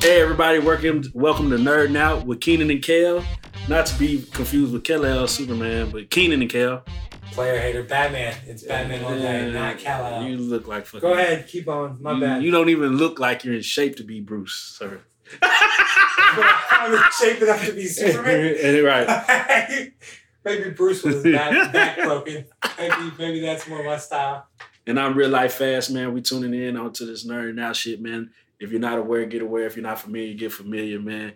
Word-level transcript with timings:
Hey 0.00 0.20
everybody, 0.20 0.58
welcome 0.58 1.02
welcome 1.14 1.48
to 1.50 1.56
Nerd 1.56 1.96
Out 1.96 2.26
with 2.26 2.40
Keenan 2.40 2.70
and 2.70 2.82
Kell. 2.82 3.24
Not 3.68 3.86
to 3.86 3.98
be 3.98 4.22
confused 4.32 4.74
with 4.74 4.84
Kal-El 4.84 5.26
Superman, 5.26 5.88
but 5.90 6.10
Keenan 6.10 6.42
and 6.42 6.50
Kell. 6.50 6.84
Player 7.32 7.58
hater, 7.58 7.82
Batman. 7.82 8.36
It's 8.46 8.62
Batman 8.64 9.02
all 9.02 9.16
day, 9.18 9.50
not 9.50 9.78
Kal-El. 9.78 10.24
You 10.24 10.36
look 10.36 10.68
like 10.68 10.84
fucking. 10.84 11.00
Go 11.00 11.14
ahead, 11.14 11.48
keep 11.48 11.68
on. 11.68 12.02
My 12.02 12.12
you, 12.12 12.20
bad. 12.20 12.42
You 12.42 12.50
don't 12.50 12.68
even 12.68 12.98
look 12.98 13.18
like 13.18 13.44
you're 13.44 13.54
in 13.54 13.62
shape 13.62 13.96
to 13.96 14.04
be 14.04 14.20
Bruce, 14.20 14.76
sir. 14.78 15.00
I'm 15.42 16.92
in 16.92 17.00
shape 17.18 17.40
enough 17.40 17.64
to 17.64 17.72
be 17.72 17.86
Superman. 17.86 18.84
right. 18.84 19.92
maybe 20.44 20.70
Bruce 20.70 21.02
was 21.02 21.22
back, 21.22 21.72
back 21.72 21.96
broken. 21.96 22.44
Maybe 22.78 23.12
maybe 23.18 23.40
that's 23.40 23.66
more 23.66 23.82
my 23.82 23.96
style. 23.96 24.46
And 24.86 25.00
I'm 25.00 25.16
real 25.16 25.30
life 25.30 25.54
fast, 25.54 25.90
man. 25.90 26.12
We 26.12 26.20
tuning 26.20 26.54
in 26.54 26.76
onto 26.76 27.06
this 27.06 27.26
nerd 27.26 27.54
now 27.54 27.72
shit, 27.72 28.00
man. 28.00 28.30
If 28.60 28.70
you're 28.70 28.80
not 28.80 28.98
aware, 28.98 29.24
get 29.26 29.42
aware. 29.42 29.66
If 29.66 29.76
you're 29.76 29.82
not 29.82 30.00
familiar, 30.00 30.34
get 30.34 30.52
familiar, 30.52 31.00
man. 31.00 31.32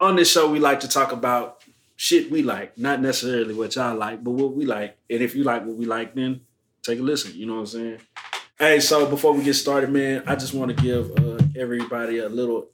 On 0.00 0.16
this 0.16 0.30
show, 0.30 0.50
we 0.50 0.58
like 0.58 0.80
to 0.80 0.88
talk 0.88 1.12
about 1.12 1.62
shit 1.96 2.30
we 2.30 2.42
like, 2.42 2.76
not 2.78 3.00
necessarily 3.00 3.54
what 3.54 3.74
y'all 3.74 3.96
like, 3.96 4.22
but 4.22 4.32
what 4.32 4.54
we 4.54 4.66
like. 4.66 4.96
And 5.10 5.22
if 5.22 5.34
you 5.34 5.42
like 5.44 5.64
what 5.64 5.76
we 5.76 5.86
like, 5.86 6.14
then 6.14 6.42
take 6.82 6.98
a 7.00 7.02
listen. 7.02 7.32
You 7.34 7.46
know 7.46 7.54
what 7.54 7.60
I'm 7.60 7.66
saying? 7.66 7.98
Hey, 8.58 8.80
so 8.80 9.06
before 9.06 9.32
we 9.32 9.42
get 9.42 9.54
started, 9.54 9.90
man, 9.90 10.22
I 10.26 10.36
just 10.36 10.54
want 10.54 10.76
to 10.76 10.82
give 10.82 11.10
uh, 11.18 11.42
everybody 11.58 12.18
a 12.18 12.28
little 12.28 12.68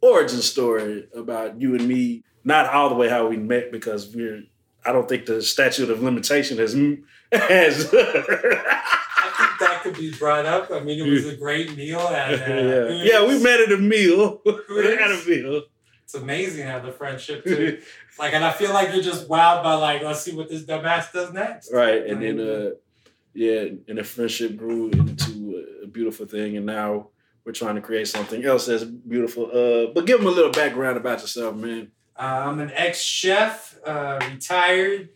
origin 0.00 0.40
story 0.40 1.08
about 1.14 1.60
you 1.60 1.74
and 1.74 1.86
me. 1.86 2.22
Not 2.44 2.66
all 2.66 2.88
the 2.88 2.94
way 2.94 3.08
how 3.08 3.26
we 3.26 3.36
met 3.36 3.70
because 3.70 4.14
we're. 4.14 4.44
I 4.86 4.92
don't 4.92 5.08
think 5.08 5.26
the 5.26 5.42
statute 5.42 5.90
of 5.90 6.02
limitation 6.02 6.58
has 6.58 6.74
has. 7.32 7.94
I 9.78 9.82
could 9.82 9.96
be 9.96 10.10
brought 10.12 10.46
up. 10.46 10.70
I 10.70 10.80
mean, 10.80 10.98
it 10.98 11.08
was 11.08 11.26
a 11.26 11.36
great 11.36 11.76
meal. 11.76 12.00
At, 12.00 12.34
uh, 12.48 12.54
yeah. 12.54 13.02
yeah, 13.02 13.26
we 13.26 13.42
met 13.42 13.60
at 13.60 13.72
a 13.72 13.78
meal. 13.78 14.40
we 14.44 14.52
had 14.98 15.10
a 15.10 15.24
meal. 15.26 15.62
It's 16.02 16.14
amazing 16.14 16.66
how 16.66 16.80
the 16.80 16.90
friendship 16.90 17.44
too. 17.44 17.80
like, 18.18 18.32
and 18.32 18.42
I 18.42 18.50
feel 18.50 18.72
like 18.72 18.94
you're 18.94 19.02
just 19.02 19.28
wowed 19.28 19.62
by 19.62 19.74
like, 19.74 20.02
let's 20.02 20.22
see 20.22 20.34
what 20.34 20.48
this 20.48 20.64
dumbass 20.64 21.12
does 21.12 21.32
next. 21.32 21.70
Right, 21.72 22.06
and 22.06 22.22
then 22.22 22.40
uh, 22.40 22.70
yeah, 23.34 23.66
and 23.86 23.98
the 23.98 24.04
friendship 24.04 24.56
grew 24.56 24.90
into 24.90 25.64
a 25.82 25.86
beautiful 25.86 26.26
thing, 26.26 26.56
and 26.56 26.64
now 26.64 27.08
we're 27.44 27.52
trying 27.52 27.74
to 27.74 27.82
create 27.82 28.08
something 28.08 28.42
else 28.44 28.66
that's 28.66 28.84
beautiful. 28.84 29.46
Uh, 29.46 29.92
but 29.92 30.06
give 30.06 30.18
them 30.18 30.28
a 30.28 30.30
little 30.30 30.50
background 30.50 30.96
about 30.96 31.20
yourself, 31.20 31.54
man. 31.54 31.92
Uh, 32.16 32.42
I'm 32.46 32.58
an 32.58 32.72
ex 32.74 33.00
chef, 33.02 33.78
uh, 33.84 34.18
retired. 34.32 35.10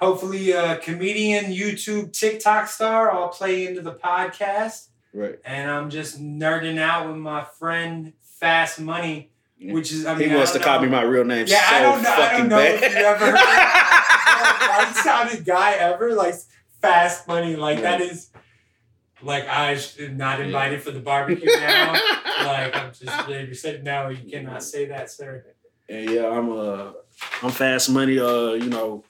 Hopefully, 0.00 0.52
a 0.52 0.76
comedian, 0.76 1.46
YouTube, 1.46 2.12
TikTok 2.12 2.68
star. 2.68 3.10
I'll 3.10 3.28
play 3.28 3.66
into 3.66 3.82
the 3.82 3.94
podcast. 3.94 4.88
Right. 5.12 5.38
And 5.44 5.70
I'm 5.70 5.90
just 5.90 6.20
nerding 6.20 6.78
out 6.78 7.08
with 7.08 7.16
my 7.16 7.44
friend 7.58 8.12
Fast 8.20 8.78
Money, 8.80 9.30
which 9.60 9.90
is 9.92 10.06
I 10.06 10.14
mean 10.14 10.30
he 10.30 10.36
wants 10.36 10.52
to 10.52 10.60
know. 10.60 10.80
me 10.82 10.88
my 10.88 11.02
real 11.02 11.24
name. 11.24 11.46
Yeah, 11.48 11.68
so 11.68 11.76
I 11.76 11.82
don't 11.82 12.02
know. 12.02 12.10
I 12.10 12.38
don't 12.38 12.48
know 12.48 12.56
bad. 12.58 12.82
if 12.82 12.92
you 12.94 12.98
ever 12.98 13.26
heard 13.26 13.34
right 13.34 14.94
sounded 15.02 15.44
guy 15.44 15.72
ever 15.72 16.12
like 16.12 16.34
Fast 16.80 17.26
Money. 17.26 17.56
Like 17.56 17.82
that 17.82 18.00
is 18.00 18.30
like 19.22 19.48
I 19.48 19.78
am 19.98 20.16
not 20.16 20.40
invited 20.40 20.82
for 20.82 20.90
the 20.90 21.00
barbecue 21.00 21.46
now. 21.46 21.92
like 22.44 22.76
I'm 22.76 22.92
just 22.92 23.28
you 23.28 23.54
said 23.54 23.84
no, 23.84 24.08
you 24.08 24.30
cannot 24.30 24.62
say 24.62 24.86
that, 24.86 25.10
sir. 25.10 25.44
And 25.88 26.10
yeah, 26.10 26.28
I'm 26.28 26.52
uh 26.52 26.92
I'm 27.42 27.50
fast 27.50 27.90
money, 27.90 28.18
uh, 28.18 28.52
you 28.52 28.68
know, 28.68 29.04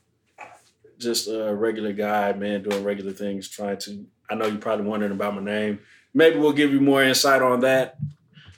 just 0.99 1.29
a 1.29 1.55
regular 1.55 1.93
guy, 1.93 2.33
man, 2.33 2.63
doing 2.63 2.85
regular 2.85 3.13
things, 3.13 3.49
trying 3.49 3.79
to 3.79 4.07
I 4.31 4.35
know 4.35 4.47
you're 4.47 4.59
probably 4.59 4.87
wondering 4.87 5.13
about 5.13 5.35
my 5.35 5.43
name. 5.43 5.81
Maybe 6.13 6.39
we'll 6.39 6.53
give 6.53 6.73
you 6.73 6.81
more 6.81 7.03
insight 7.03 7.41
on 7.41 7.61
that 7.61 7.97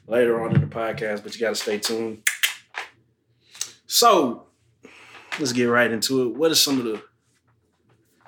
later 0.07 0.43
on 0.43 0.55
in 0.55 0.61
the 0.61 0.67
podcast, 0.67 1.23
but 1.23 1.35
you 1.35 1.41
gotta 1.41 1.55
stay 1.55 1.79
tuned. 1.79 2.23
So 3.87 4.47
let's 5.39 5.53
get 5.53 5.65
right 5.65 5.91
into 5.91 6.23
it. 6.23 6.37
What 6.37 6.51
are 6.51 6.57
some 6.57 6.79
of 6.79 6.85
the 6.85 7.03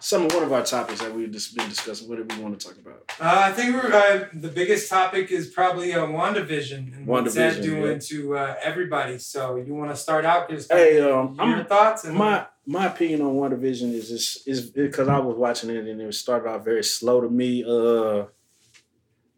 some 0.02 0.26
of 0.26 0.34
one 0.34 0.42
of 0.42 0.52
our 0.52 0.64
topics 0.64 1.00
that 1.00 1.14
we've 1.14 1.30
just 1.30 1.56
been 1.56 1.68
discussing? 1.68 2.08
What 2.08 2.16
do 2.16 2.36
we 2.36 2.42
want 2.42 2.58
to 2.58 2.66
talk 2.66 2.76
about? 2.78 3.04
Uh, 3.20 3.40
I 3.48 3.52
think 3.52 3.74
we're, 3.74 3.92
uh, 3.92 4.28
the 4.34 4.48
biggest 4.48 4.90
topic 4.90 5.30
is 5.30 5.48
probably 5.48 5.92
uh, 5.94 6.06
WandaVision 6.06 6.96
and 6.96 7.06
what's 7.06 7.34
that 7.34 7.58
WandaVision, 7.58 7.62
doing 7.62 7.92
yeah. 7.92 7.98
to 8.08 8.36
uh, 8.36 8.54
everybody. 8.62 9.18
So 9.18 9.56
you 9.56 9.74
want 9.74 9.91
to 9.91 9.96
start 9.96 10.24
out? 10.24 10.50
Just 10.50 10.72
Hey, 10.72 11.00
um, 11.00 11.34
your 11.36 11.44
I'm- 11.44 11.66
thoughts 11.66 12.04
and 12.04 12.16
my 12.16 12.46
my 12.66 12.86
opinion 12.86 13.22
on 13.22 13.34
WandaVision 13.34 13.92
is 13.92 14.08
just 14.08 14.48
is 14.48 14.70
because 14.70 15.08
I 15.08 15.18
was 15.18 15.36
watching 15.36 15.70
it 15.70 15.86
and 15.86 16.00
it 16.00 16.14
started 16.14 16.48
out 16.48 16.64
very 16.64 16.84
slow 16.84 17.20
to 17.20 17.28
me. 17.28 17.64
Uh 17.66 18.26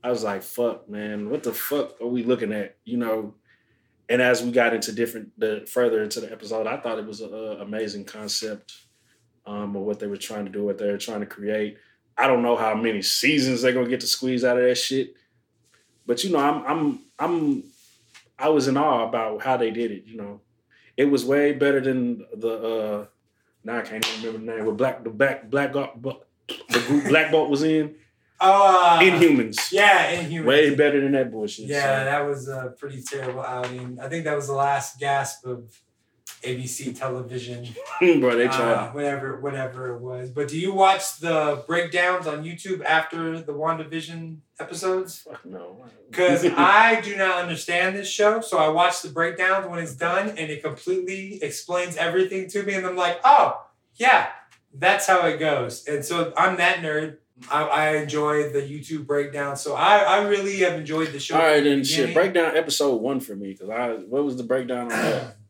I 0.02 0.10
was 0.10 0.22
like, 0.22 0.42
fuck, 0.42 0.88
man, 0.88 1.30
what 1.30 1.42
the 1.42 1.54
fuck 1.54 1.98
are 2.00 2.06
we 2.06 2.24
looking 2.24 2.52
at? 2.52 2.76
You 2.84 2.98
know, 2.98 3.34
and 4.08 4.20
as 4.20 4.42
we 4.42 4.50
got 4.50 4.74
into 4.74 4.92
different 4.92 5.38
the 5.38 5.64
further 5.66 6.02
into 6.02 6.20
the 6.20 6.30
episode, 6.30 6.66
I 6.66 6.76
thought 6.76 6.98
it 6.98 7.06
was 7.06 7.20
an 7.22 7.32
amazing 7.60 8.04
concept 8.04 8.74
um 9.46 9.76
of 9.76 9.82
what 9.82 10.00
they 10.00 10.06
were 10.06 10.16
trying 10.16 10.46
to 10.46 10.50
do, 10.50 10.64
what 10.64 10.78
they 10.78 10.90
were 10.90 10.98
trying 10.98 11.20
to 11.20 11.26
create. 11.26 11.78
I 12.16 12.26
don't 12.26 12.42
know 12.42 12.56
how 12.56 12.74
many 12.74 13.02
seasons 13.02 13.62
they're 13.62 13.72
gonna 13.72 13.88
get 13.88 14.00
to 14.00 14.06
squeeze 14.06 14.44
out 14.44 14.58
of 14.58 14.64
that 14.64 14.76
shit. 14.76 15.14
But 16.06 16.22
you 16.24 16.30
know, 16.32 16.38
I'm 16.38 16.64
I'm 16.66 16.98
I'm 17.18 17.64
I 18.38 18.48
was 18.48 18.68
in 18.68 18.76
awe 18.76 19.08
about 19.08 19.42
how 19.42 19.56
they 19.56 19.70
did 19.70 19.90
it, 19.90 20.04
you 20.06 20.16
know. 20.16 20.40
It 20.96 21.06
was 21.06 21.24
way 21.24 21.52
better 21.52 21.80
than 21.80 22.24
the 22.36 22.48
uh 22.48 23.06
now 23.64 23.78
I 23.78 23.82
can't 23.82 24.06
even 24.06 24.34
remember 24.34 24.52
the 24.52 24.58
name. 24.58 24.66
What 24.66 24.76
black 24.76 25.04
the 25.04 25.10
black 25.10 25.50
black 25.50 25.72
the 25.72 26.80
group 26.86 27.04
Black 27.08 27.30
Bolt 27.30 27.50
was 27.50 27.62
in 27.62 27.94
oh, 28.40 28.84
uh, 28.84 29.00
Inhumans. 29.00 29.72
Yeah, 29.72 30.14
Inhumans. 30.16 30.44
Way 30.44 30.74
better 30.74 31.00
than 31.00 31.12
that 31.12 31.30
bullshit. 31.30 31.66
Yeah, 31.66 32.00
so. 32.00 32.04
that 32.04 32.26
was 32.26 32.48
a 32.48 32.74
pretty 32.78 33.02
terrible 33.02 33.42
outing. 33.42 33.98
I 34.00 34.08
think 34.08 34.24
that 34.24 34.36
was 34.36 34.48
the 34.48 34.54
last 34.54 34.98
gasp 35.00 35.46
of 35.46 35.80
ABC 36.44 36.96
television. 36.98 37.66
bro, 38.20 38.36
they 38.36 38.46
uh, 38.46 38.88
whatever, 38.92 39.40
whatever 39.40 39.94
it 39.94 40.00
was. 40.00 40.30
But 40.30 40.48
do 40.48 40.58
you 40.58 40.72
watch 40.72 41.18
the 41.18 41.64
breakdowns 41.66 42.26
on 42.26 42.44
YouTube 42.44 42.84
after 42.84 43.40
the 43.40 43.52
WandaVision 43.52 44.38
episodes? 44.60 45.20
Fuck 45.20 45.44
no. 45.44 45.84
Because 46.10 46.44
I 46.56 47.00
do 47.00 47.16
not 47.16 47.42
understand 47.42 47.96
this 47.96 48.08
show, 48.08 48.40
so 48.40 48.58
I 48.58 48.68
watch 48.68 49.02
the 49.02 49.08
breakdowns 49.08 49.66
when 49.66 49.78
it's 49.78 49.94
done, 49.94 50.30
and 50.30 50.50
it 50.50 50.62
completely 50.62 51.42
explains 51.42 51.96
everything 51.96 52.48
to 52.50 52.62
me, 52.62 52.74
and 52.74 52.86
I'm 52.86 52.96
like, 52.96 53.20
oh 53.24 53.64
yeah, 53.96 54.28
that's 54.72 55.06
how 55.06 55.26
it 55.26 55.38
goes. 55.38 55.86
And 55.86 56.04
so 56.04 56.32
I'm 56.36 56.56
that 56.56 56.78
nerd. 56.78 57.18
I, 57.50 57.62
I 57.62 57.96
enjoy 57.96 58.50
the 58.50 58.60
YouTube 58.60 59.06
breakdown, 59.06 59.56
so 59.56 59.74
I, 59.74 59.98
I 59.98 60.22
really 60.28 60.58
have 60.58 60.74
enjoyed 60.74 61.08
the 61.08 61.18
show. 61.18 61.34
All 61.34 61.42
right, 61.42 61.56
from 61.56 61.64
the 61.64 61.70
then 61.70 61.84
shit. 61.84 61.96
beginning. 61.96 62.14
Break 62.14 62.34
down 62.34 62.56
episode 62.56 63.00
one 63.02 63.18
for 63.18 63.34
me, 63.34 63.54
cause 63.54 63.68
I 63.68 63.94
what 63.94 64.24
was 64.24 64.36
the 64.36 64.44
breakdown 64.44 64.82
on 64.82 64.88
that? 64.90 65.36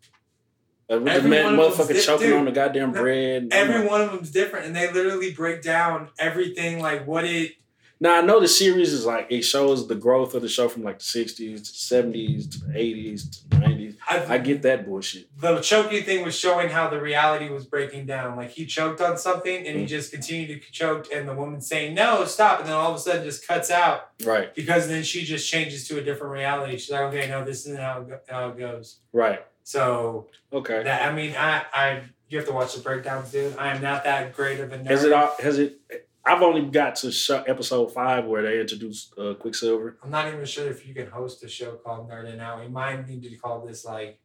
Every 0.89 1.31
man, 1.31 1.57
one 1.57 1.67
of 1.67 1.77
them's 1.77 1.89
motherfucker 1.89 2.05
choking 2.05 2.27
dude, 2.29 2.37
on 2.39 2.45
the 2.45 2.53
goddamn 2.53 2.93
bread. 2.93 3.49
Every 3.53 3.87
one 3.87 4.03
of 4.03 4.13
them's 4.13 4.31
different, 4.31 4.67
and 4.67 4.77
they 4.77 4.91
literally 4.93 5.33
break 5.33 5.63
down 5.63 6.09
everything, 6.19 6.81
like 6.81 7.07
what 7.07 7.25
it. 7.25 7.53
Now 8.01 8.17
I 8.19 8.21
know 8.23 8.39
the 8.41 8.49
series 8.49 8.93
is 8.93 9.07
like 9.07 9.29
it 9.31 9.43
shows 9.43 9.87
the 9.89 9.95
growth 9.95 10.35
of 10.35 10.43
the 10.43 10.49
show 10.49 10.69
from 10.69 10.83
like 10.83 10.99
the 10.99 11.05
sixties 11.05 11.63
to 11.71 11.75
seventies 11.75 12.49
to 12.49 12.79
eighties 12.79 13.31
to 13.49 13.59
nineties. 13.59 13.97
I, 14.07 14.35
I 14.35 14.39
get 14.39 14.61
that 14.63 14.85
bullshit. 14.85 15.29
the 15.41 15.61
choking 15.61 16.03
thing 16.03 16.23
was 16.25 16.37
showing 16.39 16.69
how 16.69 16.91
the 16.91 17.01
reality 17.01 17.49
was 17.49 17.65
breaking 17.65 18.05
down. 18.05 18.37
Like 18.37 18.51
he 18.51 18.67
choked 18.67 19.01
on 19.01 19.17
something, 19.17 19.67
and 19.67 19.79
he 19.79 19.85
Mm. 19.85 19.89
just 19.89 20.13
continued 20.13 20.61
to 20.63 20.73
choke, 20.73 21.07
and 21.15 21.27
the 21.27 21.35
woman 21.35 21.61
saying 21.63 21.95
no, 21.95 22.25
stop, 22.27 22.59
and 22.61 22.69
then 22.69 22.75
all 22.75 22.91
of 22.91 22.97
a 22.97 22.99
sudden 23.01 23.25
just 23.25 23.47
cuts 23.47 23.71
out 23.71 24.11
Right, 24.25 24.55
because 24.55 24.89
then 24.89 25.03
she 25.05 25.25
just 25.25 25.49
changes 25.51 25.89
to 25.89 25.97
a 25.99 26.03
different 26.03 26.33
reality. 26.35 26.73
She's 26.77 26.91
like, 26.91 27.03
okay, 27.15 27.29
no, 27.29 27.45
this 27.45 27.61
isn't 27.61 27.79
how 27.81 28.03
it, 28.03 28.09
go- 28.09 28.21
how 28.29 28.49
it 28.51 28.59
goes. 28.59 28.99
right. 29.15 29.43
So 29.65 30.29
Okay. 30.53 30.83
that 30.85 31.11
I 31.11 31.13
mean, 31.15 31.35
I 31.37 31.65
I 31.73 32.03
you 32.29 32.39
have 32.39 32.47
to 32.47 32.53
watch 32.55 32.75
the 32.75 32.81
breakdowns, 32.81 33.33
dude. 33.33 33.57
I 33.57 33.75
am 33.75 33.83
not 33.83 34.05
that 34.05 34.33
great 34.35 34.61
of 34.61 34.73
a 34.73 34.79
nerd. 34.79 34.87
Has 34.87 35.05
it 35.05 35.13
all? 35.13 35.35
Has 35.43 35.59
it? 35.59 35.81
I've 36.27 36.41
only 36.43 36.63
got 36.71 36.97
to 36.97 37.13
episode 37.47 37.93
five 37.93 38.25
where 38.25 38.43
they 38.43 38.59
introduced 38.61 39.13
uh, 39.19 39.35
Quicksilver. 39.35 39.99
I'm 40.03 40.11
not 40.11 40.27
even 40.33 40.45
sure 40.47 40.67
if 40.69 40.87
you 40.87 40.95
can 40.95 41.07
host 41.11 41.43
a 41.45 41.49
show 41.49 41.73
called 41.73 42.09
Nerd 42.11 42.31
and 42.33 42.41
Out. 42.41 42.61
We 42.61 42.69
might 42.69 43.07
need 43.07 43.23
to 43.25 43.37
call 43.37 43.67
this 43.67 43.85
like 43.85 44.19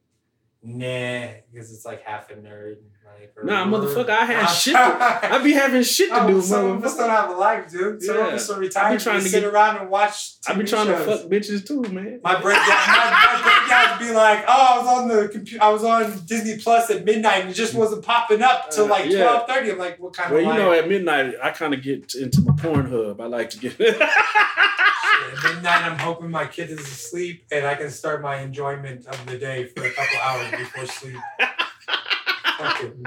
nah, 0.62 1.28
because 1.52 1.74
it's 1.74 1.86
like 1.86 2.04
half 2.04 2.30
a 2.31 2.36
nerd. 2.36 2.78
Like 3.06 3.34
Nah, 3.44 3.66
motherfucker, 3.66 4.10
I 4.10 4.25
had 4.25 4.46
shit. 4.48 4.74
To, 4.75 4.80
I 5.36 5.42
be 5.44 5.54
having 5.54 5.81
shit 5.84 6.10
to 6.10 6.24
Oh, 6.24 6.28
do, 6.28 6.42
some 6.42 6.66
of 6.78 6.86
us 6.86 6.96
don't 6.96 7.10
have 7.10 7.30
a 7.31 7.34
life, 7.34 7.69
dude. 7.72 8.02
Some 8.04 8.18
of 8.18 8.28
Yeah. 8.28 8.34
us 8.36 8.50
are 8.50 8.56
I 8.56 8.60
retired. 8.60 8.98
be 8.98 9.04
trying 9.04 9.22
to 9.24 9.30
sit 9.30 9.42
get- 9.42 9.52
around 9.52 9.78
and 9.78 9.90
watch. 9.90 10.36
I 10.48 10.54
be 10.54 10.62
TV 10.64 10.69
trying 10.69 10.88
shows. 10.88 11.06
to 11.06 11.18
fuck 11.18 11.25
bitches 11.31 11.66
too, 11.68 11.81
man. 11.92 12.19
My 12.24 12.40
breakdown, 12.40 12.66
my, 12.68 12.75
my 12.75 12.84
breakdowns 12.84 13.19
be 13.19 13.19
like, 14.19 14.44
oh, 14.48 14.68
I 14.75 14.77
was 14.80 14.88
on 14.88 15.07
the 15.07 15.27
computer, 15.30 15.63
I 15.63 15.69
was 15.69 15.83
on 15.83 16.25
Disney 16.25 16.57
Plus 16.57 16.89
at 16.92 17.04
midnight, 17.06 17.42
and 17.42 17.50
it 17.50 17.54
just 17.54 17.74
wasn't 17.74 18.04
popping 18.06 18.42
up 18.42 18.69
till 18.71 18.86
Uh, 18.86 18.89
like 18.89 19.10
twelve 19.10 19.48
thirty. 19.48 19.71
I'm 19.71 19.77
like, 19.77 19.98
what 20.00 20.13
kind 20.13 20.31
Well, 20.31 20.39
of 20.42 20.45
Well, 20.48 20.56
you 20.57 20.62
know, 20.63 20.71
at 20.74 20.88
midnight, 20.88 21.33
I 21.42 21.51
kind 21.51 21.74
of 21.74 21.81
get 21.81 22.13
into 22.16 22.42
my 22.42 22.54
Pornhub. 22.54 23.19
I 23.19 23.25
like 23.25 23.50
to 23.51 23.57
get. 23.60 23.74
Shit, 23.77 24.01
At 24.01 25.44
midnight, 25.44 25.83
I'm 25.83 25.98
hoping 25.98 26.30
my 26.31 26.45
kid 26.48 26.69
is 26.69 26.80
asleep 26.80 27.45
and 27.51 27.66
I 27.66 27.75
can 27.75 27.89
start 27.89 28.21
my 28.21 28.38
enjoyment 28.42 29.06
of 29.07 29.25
the 29.25 29.38
day 29.38 29.66
for 29.66 29.86
a 29.86 29.92
couple 29.92 30.18
hours 30.19 30.51
before 30.51 30.86
sleep. 30.86 31.18
Fucking- 32.57 33.06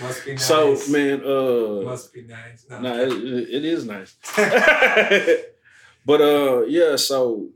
Must 0.00 0.24
be 0.24 0.32
nice. 0.32 0.44
So 0.44 0.76
man, 0.90 1.22
uh, 1.24 1.82
Must 1.84 2.12
be 2.12 2.22
nice. 2.22 2.64
No. 2.70 2.80
no, 2.80 3.02
it, 3.02 3.12
it 3.50 3.64
is 3.64 3.84
nice. 3.84 4.16
but 6.06 6.20
uh, 6.20 6.62
yeah. 6.66 6.96
So, 6.96 7.48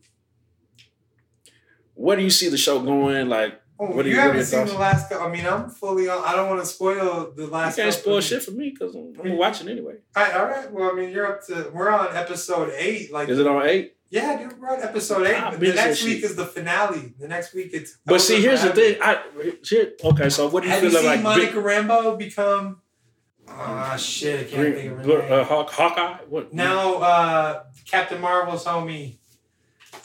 where 2.05 2.17
do 2.17 2.23
you 2.23 2.31
see 2.31 2.49
the 2.49 2.59
show 2.67 2.81
going? 2.81 3.29
Like, 3.29 3.53
Oh, 3.81 3.87
What 3.97 4.03
do 4.05 4.11
you 4.11 4.15
you- 4.15 4.21
haven't 4.21 4.45
seen 4.45 4.61
thoughts? 4.61 4.73
the 4.73 4.79
last. 4.79 5.13
I 5.13 5.29
mean, 5.35 5.45
I'm 5.45 5.69
fully 5.69 6.09
on. 6.09 6.23
I 6.25 6.37
don't 6.37 6.49
want 6.49 6.61
to 6.61 6.67
spoil 6.67 7.33
the 7.35 7.45
you 7.45 7.49
last. 7.51 7.77
can't 7.77 7.93
spoil 7.93 8.21
shit 8.21 8.41
for 8.43 8.53
me 8.53 8.71
because 8.71 8.95
I'm, 8.95 9.13
I'm 9.25 9.37
watching 9.37 9.69
anyway. 9.69 9.95
All 10.15 10.23
right, 10.23 10.35
all 10.39 10.47
right. 10.47 10.71
Well, 10.73 10.91
I 10.91 10.95
mean, 10.95 11.11
you're 11.11 11.27
up 11.27 11.45
to. 11.49 11.55
We're 11.75 11.91
on 11.91 12.15
episode 12.15 12.73
eight. 12.77 13.13
Like, 13.13 13.29
Is 13.29 13.41
it 13.41 13.47
on 13.47 13.67
eight? 13.67 13.97
yeah, 14.11 14.39
dude, 14.39 14.61
we're 14.61 14.69
on 14.77 14.83
episode 14.83 15.27
eight. 15.27 15.59
The 15.59 15.75
next 15.75 16.05
week 16.05 16.21
shit. 16.21 16.31
is 16.31 16.37
the 16.37 16.47
finale. 16.47 17.15
The 17.19 17.27
next 17.27 17.55
week 17.55 17.71
it's. 17.73 17.99
But 18.07 18.21
see, 18.21 18.41
here's 18.41 18.63
the 18.63 18.73
thing. 18.73 18.99
I 19.03 19.21
shit. 19.65 20.01
Okay, 20.05 20.29
so 20.29 20.49
what 20.49 20.63
do 20.63 20.69
you 20.69 20.75
Have 20.75 20.85
you 20.85 20.91
seen 20.91 21.05
like? 21.07 21.23
Monica 21.23 21.53
Big, 21.55 21.65
Rambeau 21.65 22.17
become? 22.19 22.83
Ah, 23.49 23.97
shit! 23.97 24.41
I 24.41 24.45
can't 24.51 24.75
think 24.77 24.93
of 24.93 24.99
her 24.99 25.03
Green, 25.05 25.19
name. 25.29 25.33
uh, 25.41 25.45
Hawk, 25.45 25.71
Hawkeye. 25.71 26.19
What? 26.29 26.53
Now, 26.55 26.95
uh, 26.99 27.63
Captain 27.91 28.21
Marvel's 28.21 28.65
homie. 28.65 29.19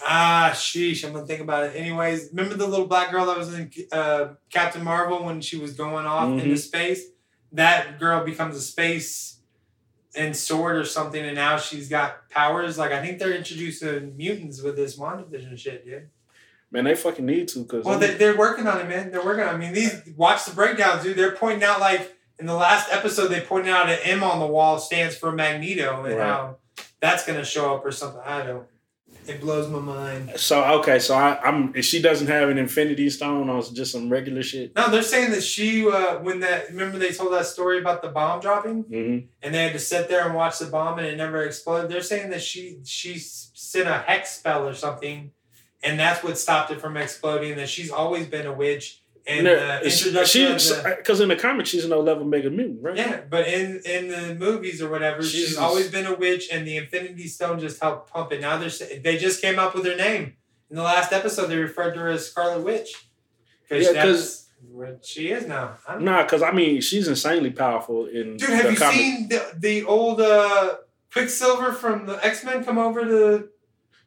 Ah, 0.06 0.52
sheesh, 0.54 1.04
I'm 1.06 1.14
gonna 1.14 1.26
think 1.26 1.42
about 1.42 1.64
it. 1.66 1.76
Anyways, 1.76 2.30
remember 2.32 2.56
the 2.56 2.68
little 2.68 2.88
black 2.88 3.12
girl 3.12 3.26
that 3.28 3.38
was 3.38 3.54
in 3.54 3.72
uh, 3.92 4.30
Captain 4.52 4.84
Marvel 4.84 5.24
when 5.24 5.42
she 5.42 5.58
was 5.58 5.74
going 5.74 6.06
off 6.06 6.30
Mhm. 6.30 6.42
into 6.44 6.58
space? 6.58 7.04
That 7.52 8.00
girl 8.00 8.24
becomes 8.24 8.56
a 8.56 8.62
space 8.62 9.40
and 10.16 10.36
sword 10.36 10.76
or 10.78 10.86
something, 10.86 11.24
and 11.24 11.36
now 11.36 11.58
she's 11.58 11.90
got 11.90 12.30
powers. 12.30 12.78
Like 12.78 12.92
I 12.92 13.02
think 13.02 13.20
they're 13.20 13.34
introducing 13.36 14.16
mutants 14.18 14.62
with 14.62 14.76
this 14.76 14.98
WandaVision 14.98 15.58
shit, 15.58 15.86
dude. 15.86 16.10
Man, 16.72 16.84
they 16.84 16.96
fucking 16.96 17.26
need 17.26 17.48
to 17.50 17.60
because 17.60 17.86
Well, 17.86 17.98
they, 17.98 18.16
they're 18.16 18.36
working 18.38 18.68
on 18.68 18.82
it, 18.82 18.90
man. 18.90 19.10
They're 19.12 19.24
working 19.24 19.44
on. 19.44 19.50
it. 19.50 19.54
I 19.54 19.58
mean, 19.58 19.74
these 19.74 20.02
watch 20.18 20.46
the 20.46 20.52
breakdowns, 20.54 21.04
dude. 21.04 21.16
They're 21.18 21.32
pointing 21.32 21.64
out 21.64 21.80
like 21.80 22.14
in 22.40 22.46
the 22.46 22.54
last 22.56 22.92
episode, 22.92 23.30
they 23.30 23.42
pointed 23.42 23.70
out 23.74 23.90
an 23.90 24.00
M 24.04 24.24
on 24.24 24.40
the 24.40 24.46
wall 24.48 24.78
stands 24.80 25.16
for 25.16 25.32
Magneto, 25.32 26.04
and 26.04 26.18
Right. 26.18 26.24
how 26.28 26.58
that's 27.00 27.26
gonna 27.26 27.46
show 27.46 27.74
up 27.76 27.86
or 27.86 27.92
something. 27.92 28.22
I 28.26 28.44
don't. 28.44 28.68
It 29.28 29.42
blows 29.42 29.70
my 29.70 29.80
mind. 29.80 30.32
So 30.38 30.64
okay, 30.80 31.00
so 31.00 31.16
I, 31.16 31.40
I'm. 31.44 31.76
If 31.76 31.84
she 31.86 32.02
doesn't 32.02 32.28
have 32.28 32.50
an 32.50 32.58
Infinity 32.58 33.10
Stone, 33.10 33.50
or 33.50 33.62
just 33.62 33.92
some 33.92 34.10
regular 34.10 34.42
shit. 34.42 34.76
No, 34.76 34.90
they're 34.90 35.02
saying 35.02 35.32
that 35.32 35.44
she, 35.44 35.88
uh, 35.88 36.20
when 36.20 36.40
that 36.40 36.70
remember 36.70 36.98
they 36.98 37.12
told 37.12 37.34
that 37.34 37.46
story 37.46 37.80
about 37.80 38.02
the 38.02 38.08
bomb 38.08 38.40
dropping, 38.40 38.84
hmm 38.84 39.18
and 39.42 39.54
they 39.54 39.64
had 39.64 39.74
to 39.74 39.80
sit 39.80 40.08
there 40.10 40.26
and 40.26 40.34
watch 40.34 40.60
the 40.60 40.66
bomb 40.66 40.98
and 41.00 41.08
it 41.08 41.18
never 41.18 41.44
exploded. 41.44 41.92
They're 41.92 42.02
saying 42.02 42.30
that 42.30 42.42
she 42.42 42.80
she 42.86 43.18
sent 43.20 43.90
a 43.90 43.98
hex 43.98 44.38
spell 44.38 44.68
or 44.68 44.74
something, 44.74 45.32
and 45.84 46.00
that's 46.00 46.24
what 46.24 46.38
stopped 46.38 46.72
it 46.72 46.80
from 46.80 46.96
exploding. 46.96 47.58
That 47.58 47.70
she's 47.70 47.92
always 47.92 48.28
been 48.28 48.46
a 48.46 48.54
witch. 48.54 49.04
And 49.28 49.46
the 49.46 49.84
introduction 49.84 50.54
of 50.54 50.98
because 50.98 51.20
in 51.20 51.28
the 51.30 51.36
comics 51.36 51.70
she's 51.70 51.84
an 51.84 51.92
O 51.92 52.00
level 52.00 52.24
Mega 52.26 52.50
Mutant, 52.50 52.82
right? 52.82 52.96
Yeah, 52.96 53.22
but 53.30 53.48
in 53.48 53.82
in 53.86 54.08
the 54.08 54.36
movies 54.36 54.82
or 54.82 54.90
whatever, 54.90 55.22
she's, 55.22 55.50
She's- 55.50 55.58
always 55.58 55.92
been 55.92 56.06
a 56.06 56.16
witch, 56.16 56.48
and 56.52 56.66
the 56.66 56.78
Infinity 56.78 57.28
Stone 57.28 57.60
just 57.60 57.82
helped 57.82 58.12
pump 58.12 58.32
it. 58.32 58.40
Now 58.42 58.58
they're 58.58 58.70
they 59.02 59.18
just 59.18 59.42
came 59.42 59.60
up 59.60 59.76
with 59.76 59.86
her 59.86 59.96
name 59.98 60.38
in 60.70 60.76
the 60.78 60.84
last 60.84 61.12
episode. 61.12 61.48
They 61.48 61.58
referred 61.58 61.94
to 61.96 62.00
her 62.00 62.10
as 62.10 62.30
Scarlet 62.30 62.64
Witch 62.64 62.90
Yeah, 63.70 63.92
that's 63.92 64.48
what 64.72 65.06
she 65.06 65.30
is 65.30 65.46
now. 65.46 65.78
Nah, 66.00 66.24
because 66.24 66.42
I 66.42 66.52
mean 66.52 66.80
she's 66.80 67.08
insanely 67.10 67.52
powerful 67.52 68.06
in 68.06 68.38
Dude, 68.38 68.50
have 68.50 68.64
the 68.66 68.72
you 68.72 68.78
comic. 68.78 68.96
seen 68.98 69.28
the, 69.28 69.46
the 69.58 69.84
old 69.84 70.22
uh, 70.22 70.76
Quicksilver 71.12 71.74
from 71.74 72.06
the 72.06 72.26
X 72.26 72.44
Men 72.46 72.64
come 72.64 72.78
over 72.78 73.04
to? 73.04 73.50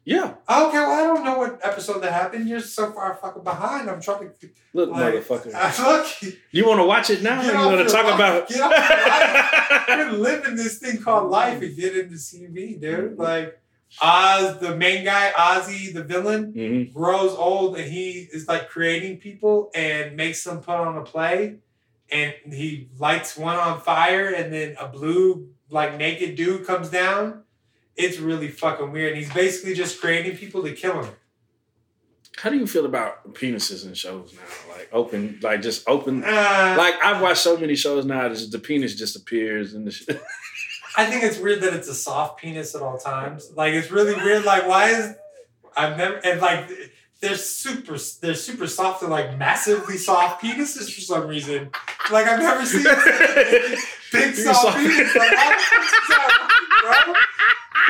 Yeah, 0.03 0.33
okay, 0.49 0.79
well 0.79 0.91
I 0.91 1.03
don't 1.13 1.23
know 1.23 1.37
what 1.37 1.59
episode 1.63 1.99
that 2.01 2.11
happened. 2.11 2.47
You're 2.49 2.59
so 2.59 2.91
far 2.91 3.13
fucking 3.21 3.43
behind. 3.43 3.87
I'm 3.89 4.01
trying 4.01 4.31
to 4.31 4.49
look, 4.73 4.89
like, 4.89 5.13
motherfucker. 5.13 5.51
uh, 5.53 5.83
look. 6.23 6.35
you 6.51 6.67
want 6.67 6.79
to 6.79 6.85
watch 6.85 7.09
it 7.11 7.21
now? 7.21 7.41
Get 7.41 7.53
you 7.53 7.59
want 7.59 7.87
to 7.87 7.93
talk 7.93 8.05
life. 8.05 8.15
about? 8.15 8.47
Get 8.49 8.61
off. 8.61 9.87
You're 9.87 10.11
living 10.13 10.55
this 10.55 10.79
thing 10.79 11.01
called 11.01 11.29
life 11.29 11.61
and 11.61 11.75
get 11.75 11.95
into 11.95 12.15
CV, 12.15 12.81
dude. 12.81 13.17
Like 13.19 13.59
Oz, 14.01 14.57
the 14.59 14.75
main 14.75 15.03
guy, 15.05 15.31
Ozzy, 15.37 15.93
the 15.93 16.03
villain, 16.03 16.53
Mhm. 16.53 16.93
grows 16.93 17.33
old 17.35 17.77
and 17.77 17.91
he 17.91 18.27
is 18.33 18.47
like 18.47 18.69
creating 18.69 19.17
people 19.17 19.69
and 19.75 20.15
makes 20.15 20.43
them 20.43 20.59
put 20.61 20.75
on 20.75 20.97
a 20.97 21.03
play. 21.03 21.57
And 22.11 22.33
he 22.51 22.89
lights 22.97 23.37
one 23.37 23.57
on 23.57 23.79
fire 23.81 24.29
and 24.29 24.51
then 24.51 24.75
a 24.79 24.87
blue, 24.87 25.49
like 25.69 25.97
naked 25.97 26.35
dude 26.35 26.65
comes 26.65 26.89
down. 26.89 27.43
It's 27.95 28.17
really 28.19 28.47
fucking 28.47 28.91
weird. 28.91 29.17
He's 29.17 29.31
basically 29.33 29.73
just 29.73 29.99
creating 30.01 30.37
people 30.37 30.63
to 30.63 30.71
kill 30.73 31.03
him. 31.03 31.13
How 32.37 32.49
do 32.49 32.57
you 32.57 32.65
feel 32.65 32.85
about 32.85 33.33
penises 33.33 33.85
in 33.85 33.93
shows 33.93 34.33
now? 34.33 34.73
Like 34.73 34.89
open, 34.91 35.39
like 35.43 35.61
just 35.61 35.87
open. 35.87 36.23
Uh, 36.23 36.75
Like 36.77 36.95
I've 37.03 37.21
watched 37.21 37.41
so 37.41 37.57
many 37.57 37.75
shows 37.75 38.05
now, 38.05 38.29
that 38.29 38.51
the 38.51 38.59
penis 38.59 38.95
just 38.95 39.15
appears 39.15 39.73
and 39.73 39.85
the 39.85 39.91
shit. 39.91 40.21
I 40.97 41.05
think 41.05 41.23
it's 41.23 41.37
weird 41.37 41.61
that 41.61 41.73
it's 41.73 41.87
a 41.87 41.93
soft 41.93 42.39
penis 42.41 42.73
at 42.75 42.81
all 42.81 42.97
times. 42.97 43.51
Like 43.55 43.73
it's 43.73 43.91
really 43.91 44.15
weird. 44.15 44.43
Like 44.45 44.67
why 44.67 44.89
is 44.89 45.15
I've 45.75 45.97
never 45.97 46.15
and 46.25 46.41
like 46.41 46.69
they're 47.19 47.35
super 47.35 47.97
they're 48.21 48.33
super 48.33 48.67
soft 48.67 49.01
and 49.03 49.11
like 49.11 49.37
massively 49.37 49.97
soft 49.97 50.41
penises 50.43 50.91
for 50.93 51.01
some 51.01 51.27
reason. 51.27 51.69
Like 52.11 52.27
I've 52.27 52.39
never 52.39 52.65
seen 52.65 52.83
big, 52.83 53.77
big 54.11 54.35
soft 54.35 54.61
soft. 54.61 54.77
penis. 54.77 55.15
Like 55.15 55.31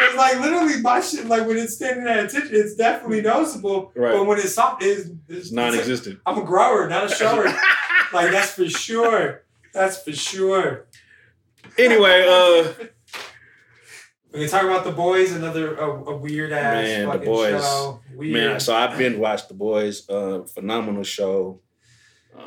Because 0.01 0.15
like 0.17 0.39
literally 0.39 0.81
my 0.81 0.99
shit, 1.01 1.25
like 1.27 1.47
when 1.47 1.57
it's 1.57 1.75
standing 1.75 2.07
at 2.07 2.25
attention, 2.25 2.49
it's 2.53 2.75
definitely 2.75 3.21
noticeable. 3.21 3.91
Right. 3.95 4.13
But 4.13 4.25
when 4.25 4.39
it's 4.39 4.55
soft, 4.55 4.81
it's, 4.83 5.09
it's, 5.29 5.39
It's 5.47 5.51
non-existent. 5.51 6.19
I'm 6.25 6.37
a 6.39 6.43
grower, 6.43 6.87
not 6.89 7.11
a 7.11 7.15
shower. 7.15 7.45
like 8.13 8.31
that's 8.31 8.51
for 8.53 8.67
sure. 8.67 9.43
That's 9.73 10.01
for 10.03 10.11
sure. 10.13 10.87
anyway, 11.77 12.25
uh, 12.27 12.73
We 14.33 14.39
can 14.41 14.49
talk 14.49 14.63
about 14.63 14.83
the 14.85 14.91
boys, 14.91 15.33
another 15.33 15.75
a, 15.75 15.89
a 16.11 16.17
weird 16.17 16.51
ass 16.51 16.83
Man, 16.85 17.09
The 17.19 17.25
Boys. 17.25 17.61
show. 17.61 17.99
Weird. 18.15 18.33
man, 18.33 18.59
so 18.59 18.75
I've 18.75 18.97
been 18.97 19.19
watched 19.19 19.47
The 19.49 19.53
Boys. 19.53 20.09
Uh, 20.09 20.43
phenomenal 20.43 21.03
show. 21.03 21.59
Uh, 22.37 22.41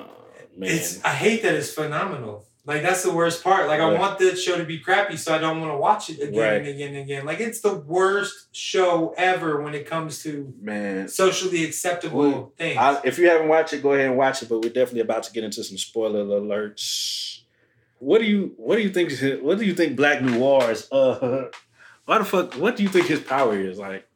man, 0.57 0.71
it's 0.71 1.03
I 1.05 1.11
hate 1.11 1.43
that 1.43 1.55
it's 1.55 1.73
phenomenal. 1.73 2.47
Like 2.67 2.81
that's 2.83 3.03
the 3.03 3.13
worst 3.13 3.45
part. 3.45 3.69
Like 3.69 3.81
I 3.81 3.93
want 3.93 4.19
the 4.19 4.35
show 4.37 4.57
to 4.57 4.65
be 4.65 4.79
crappy, 4.79 5.19
so 5.19 5.35
I 5.35 5.39
don't 5.39 5.61
want 5.61 5.73
to 5.73 5.77
watch 5.77 6.09
it 6.09 6.19
again 6.21 6.41
Right. 6.41 6.53
and 6.61 6.67
again 6.67 6.89
and 6.95 6.99
again. 6.99 7.27
Like 7.27 7.39
it's 7.41 7.61
the 7.61 7.75
worst 7.75 8.49
show 8.57 9.13
ever 9.19 9.61
when 9.61 9.75
it 9.75 9.87
comes 9.87 10.23
to 10.23 10.55
man. 10.63 11.09
socially 11.09 11.63
acceptable 11.65 12.19
Well, 12.19 12.53
things. 12.57 12.79
I, 12.79 13.01
if 13.05 13.19
you 13.19 13.29
haven't 13.29 13.49
watched 13.49 13.75
it, 13.75 13.83
go 13.83 13.93
ahead 13.93 14.07
and 14.09 14.17
watch 14.17 14.43
it. 14.43 14.49
But 14.49 14.61
we're 14.63 14.71
definitely 14.73 15.01
about 15.01 15.25
to 15.25 15.33
get 15.33 15.45
into 15.45 15.63
some 15.63 15.77
spoiler 15.77 16.25
alerts. 16.25 17.41
What 17.99 18.21
do 18.21 18.25
you 18.25 18.55
What 18.57 18.77
do 18.77 18.83
you 18.83 18.91
think? 18.91 19.13
What 19.43 19.59
do 19.59 19.65
you 19.67 19.75
think 19.75 19.95
Black 19.97 20.23
Noir 20.23 20.71
is? 20.71 20.89
Uh, 20.91 21.49
why 22.07 22.19
the 22.19 22.25
fuck? 22.25 22.55
What 22.55 22.77
do 22.77 22.83
you 22.83 22.89
think 22.89 23.07
his 23.09 23.21
power 23.21 23.59
is 23.59 23.79
like? 23.79 24.09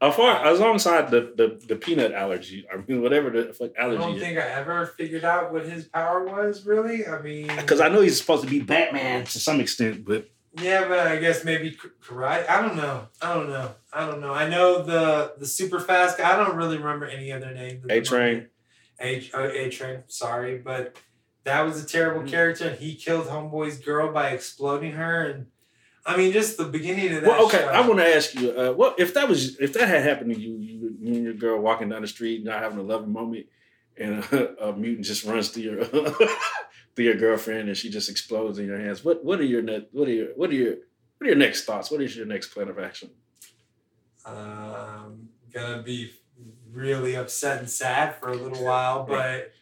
As 0.00 0.14
far 0.14 0.46
as 0.46 0.60
alongside 0.60 1.10
the, 1.10 1.32
the 1.36 1.60
the 1.66 1.74
peanut 1.76 2.12
allergy, 2.12 2.66
I 2.72 2.76
mean 2.76 3.02
whatever 3.02 3.30
the 3.30 3.52
fuck 3.52 3.72
allergy. 3.76 4.02
I 4.02 4.06
don't 4.06 4.20
think 4.20 4.38
I 4.38 4.42
ever 4.42 4.86
figured 4.86 5.24
out 5.24 5.52
what 5.52 5.66
his 5.66 5.86
power 5.86 6.24
was 6.24 6.64
really. 6.64 7.06
I 7.06 7.20
mean, 7.20 7.48
Because 7.48 7.80
I 7.80 7.88
know 7.88 8.00
he's 8.00 8.18
supposed 8.20 8.44
to 8.44 8.48
be 8.50 8.60
Batman 8.60 9.24
to 9.24 9.40
some 9.40 9.60
extent, 9.60 10.04
but 10.04 10.30
Yeah, 10.60 10.86
but 10.86 11.00
I 11.06 11.16
guess 11.16 11.44
maybe 11.44 11.76
karate. 12.00 12.48
I 12.48 12.60
don't 12.62 12.76
know. 12.76 13.08
I 13.20 13.34
don't 13.34 13.48
know. 13.48 13.74
I 13.92 14.06
don't 14.06 14.20
know. 14.20 14.32
I 14.32 14.48
know 14.48 14.82
the 14.82 15.34
the 15.36 15.46
super 15.46 15.80
fast 15.80 16.16
guy. 16.18 16.32
I 16.32 16.36
don't 16.36 16.56
really 16.56 16.78
remember 16.78 17.06
any 17.06 17.32
other 17.32 17.52
the 17.52 17.80
A 17.92 18.00
Train. 18.00 18.48
A 19.00 19.28
oh, 19.34 19.44
A 19.46 19.68
Train. 19.68 20.04
Sorry, 20.06 20.58
but 20.58 20.96
that 21.44 21.62
was 21.62 21.82
a 21.82 21.86
terrible 21.86 22.22
Mm. 22.22 22.28
character. 22.30 22.70
He 22.70 22.94
killed 22.94 23.26
Homeboy's 23.26 23.78
girl 23.78 24.12
by 24.12 24.30
exploding 24.30 24.92
her, 24.92 25.24
and 25.24 25.46
I 26.08 26.16
mean, 26.16 26.32
just 26.32 26.56
the 26.56 26.64
beginning 26.64 27.14
of 27.14 27.20
that. 27.20 27.28
well, 27.28 27.46
okay. 27.46 27.58
show. 27.58 27.68
I 27.68 27.86
want 27.86 28.00
to 28.00 28.16
ask 28.16 28.34
you, 28.34 28.50
uh, 28.50 28.72
what 28.72 28.98
if 28.98 29.12
that 29.12 29.28
was 29.28 29.58
if 29.58 29.74
that 29.74 29.86
had 29.86 30.02
happened 30.02 30.34
to 30.34 30.40
you, 30.40 30.56
you, 30.56 30.96
you 30.98 31.14
and 31.14 31.22
your 31.22 31.34
girl 31.34 31.60
walking 31.60 31.90
down 31.90 32.00
the 32.00 32.08
street, 32.08 32.42
not 32.42 32.62
having 32.62 32.78
a 32.78 32.82
loving 32.82 33.12
moment, 33.12 33.44
and 33.98 34.24
a, 34.24 34.68
a 34.68 34.76
mutant 34.76 35.04
just 35.04 35.24
runs 35.24 35.50
through 35.50 35.64
your 35.64 35.84
through 36.96 37.04
your 37.04 37.16
girlfriend, 37.16 37.68
and 37.68 37.76
she 37.76 37.90
just 37.90 38.08
explodes 38.08 38.58
in 38.58 38.64
your 38.64 38.78
hands. 38.78 39.04
What 39.04 39.22
what 39.22 39.38
are 39.38 39.44
your 39.44 39.60
net? 39.60 39.88
What 39.92 40.08
are 40.08 40.12
your 40.12 40.28
what 40.34 40.48
are 40.48 40.54
your 40.54 40.76
what 41.18 41.26
are 41.26 41.26
your 41.26 41.36
next 41.36 41.66
thoughts? 41.66 41.90
What 41.90 42.00
is 42.00 42.16
your 42.16 42.24
next 42.24 42.48
plan 42.48 42.68
of 42.68 42.78
action? 42.78 43.10
um, 44.24 45.28
gonna 45.52 45.82
be 45.82 46.12
really 46.72 47.16
upset 47.16 47.58
and 47.58 47.68
sad 47.68 48.16
for 48.16 48.30
a 48.30 48.34
little 48.34 48.64
while, 48.64 49.04
but 49.08 49.52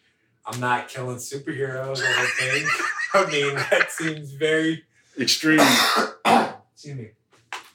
I'm 0.46 0.60
not 0.60 0.88
killing 0.88 1.16
superheroes. 1.16 2.00
I 2.04 2.12
don't 2.12 2.30
think. 2.38 2.68
I 3.14 3.30
mean, 3.30 3.54
that 3.54 3.90
seems 3.90 4.30
very 4.32 4.84
Extreme. 5.18 5.60
Excuse 6.76 6.96
me. 6.98 7.08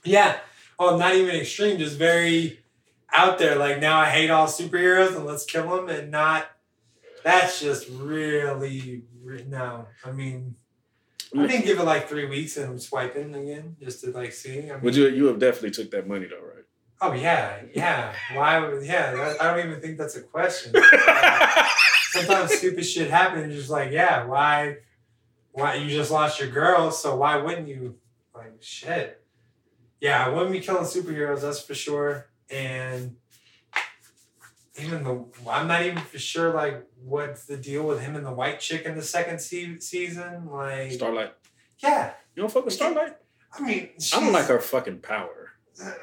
Yeah. 0.04 0.38
Oh, 0.78 0.90
well, 0.92 1.00
not 1.00 1.16
even 1.16 1.36
extreme, 1.36 1.80
just 1.80 1.98
very 1.98 2.60
out 3.12 3.40
there. 3.40 3.56
Like 3.56 3.80
now, 3.80 4.00
I 4.00 4.10
hate 4.10 4.30
all 4.30 4.46
superheroes 4.46 5.16
and 5.16 5.26
let's 5.26 5.44
kill 5.44 5.76
them, 5.76 5.90
and 5.90 6.12
not. 6.12 6.52
That's 7.24 7.60
just 7.60 7.90
really 7.90 9.04
re- 9.24 9.44
no. 9.48 9.88
I 10.06 10.12
mean, 10.12 10.56
I 11.36 11.48
think 11.48 11.66
give 11.66 11.80
it 11.80 11.84
like 11.84 12.08
three 12.08 12.26
weeks 12.28 12.58
and 12.58 12.70
I'm 12.72 12.80
swiping 12.80 13.34
again 13.34 13.76
just 13.82 14.04
to 14.04 14.12
like 14.12 14.34
see. 14.34 14.70
I 14.70 14.74
mean, 14.74 14.82
Would 14.84 14.96
you 14.96 15.08
you 15.08 15.26
have 15.26 15.40
definitely 15.40 15.72
took 15.72 15.90
that 15.92 16.08
money 16.08 16.28
though, 16.28 16.46
right? 16.46 16.66
Oh 17.02 17.14
yeah, 17.14 17.58
yeah. 17.74 18.14
Why? 18.34 18.60
would 18.60 18.84
Yeah, 18.86 19.36
I 19.40 19.52
don't 19.56 19.68
even 19.68 19.82
think 19.82 19.98
that's 19.98 20.16
a 20.16 20.22
question. 20.22 20.74
Sometimes 22.12 22.54
stupid 22.54 22.86
shit 22.86 23.10
happens. 23.10 23.56
Just 23.56 23.72
like 23.72 23.92
yeah, 23.92 24.26
why? 24.26 24.78
why 25.54 25.76
you 25.76 25.90
just 25.90 26.12
lost 26.12 26.40
your 26.40 26.50
girl, 26.50 26.92
so 26.92 27.16
why 27.16 27.38
wouldn't 27.38 27.68
you? 27.68 27.96
Like 28.44 28.62
shit. 28.62 29.24
Yeah, 30.00 30.26
I 30.26 30.30
wouldn't 30.30 30.52
be 30.52 30.60
killing 30.60 30.84
superheroes, 30.84 31.42
that's 31.42 31.62
for 31.62 31.76
sure. 31.76 32.28
And 32.50 33.16
even 34.80 35.04
the 35.04 35.26
I'm 35.50 35.68
not 35.68 35.84
even 35.86 36.00
for 36.00 36.18
sure 36.18 36.54
like 36.54 36.86
what's 37.04 37.46
the 37.46 37.58
deal 37.58 37.84
with 37.86 38.00
him 38.02 38.16
and 38.16 38.26
the 38.26 38.32
white 38.32 38.60
chick 38.60 38.86
in 38.86 38.96
the 38.96 39.02
second 39.02 39.40
se- 39.40 39.80
season. 39.80 40.48
Like 40.50 40.92
Starlight. 40.94 41.34
yeah, 41.80 42.14
You 42.36 42.42
don't 42.42 42.52
fuck 42.52 42.66
with 42.66 42.74
Starlight? 42.74 43.18
I 43.54 43.62
mean 43.62 43.90
I 44.14 44.20
don't 44.20 44.34
like 44.34 44.46
her 44.46 44.60
fucking 44.60 45.00
power. 45.00 45.52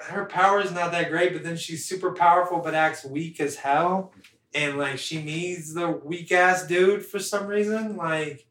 her 0.04 0.26
power 0.26 0.60
is 0.60 0.72
not 0.72 0.92
that 0.92 1.10
great, 1.10 1.32
but 1.32 1.42
then 1.42 1.56
she's 1.56 1.88
super 1.88 2.12
powerful 2.12 2.60
but 2.60 2.74
acts 2.74 3.04
weak 3.04 3.40
as 3.40 3.56
hell. 3.56 4.12
And 4.54 4.78
like 4.78 4.98
she 4.98 5.22
needs 5.22 5.74
the 5.74 5.90
weak 5.90 6.30
ass 6.30 6.66
dude 6.66 7.04
for 7.04 7.18
some 7.18 7.46
reason. 7.46 7.96
Like 7.96 8.46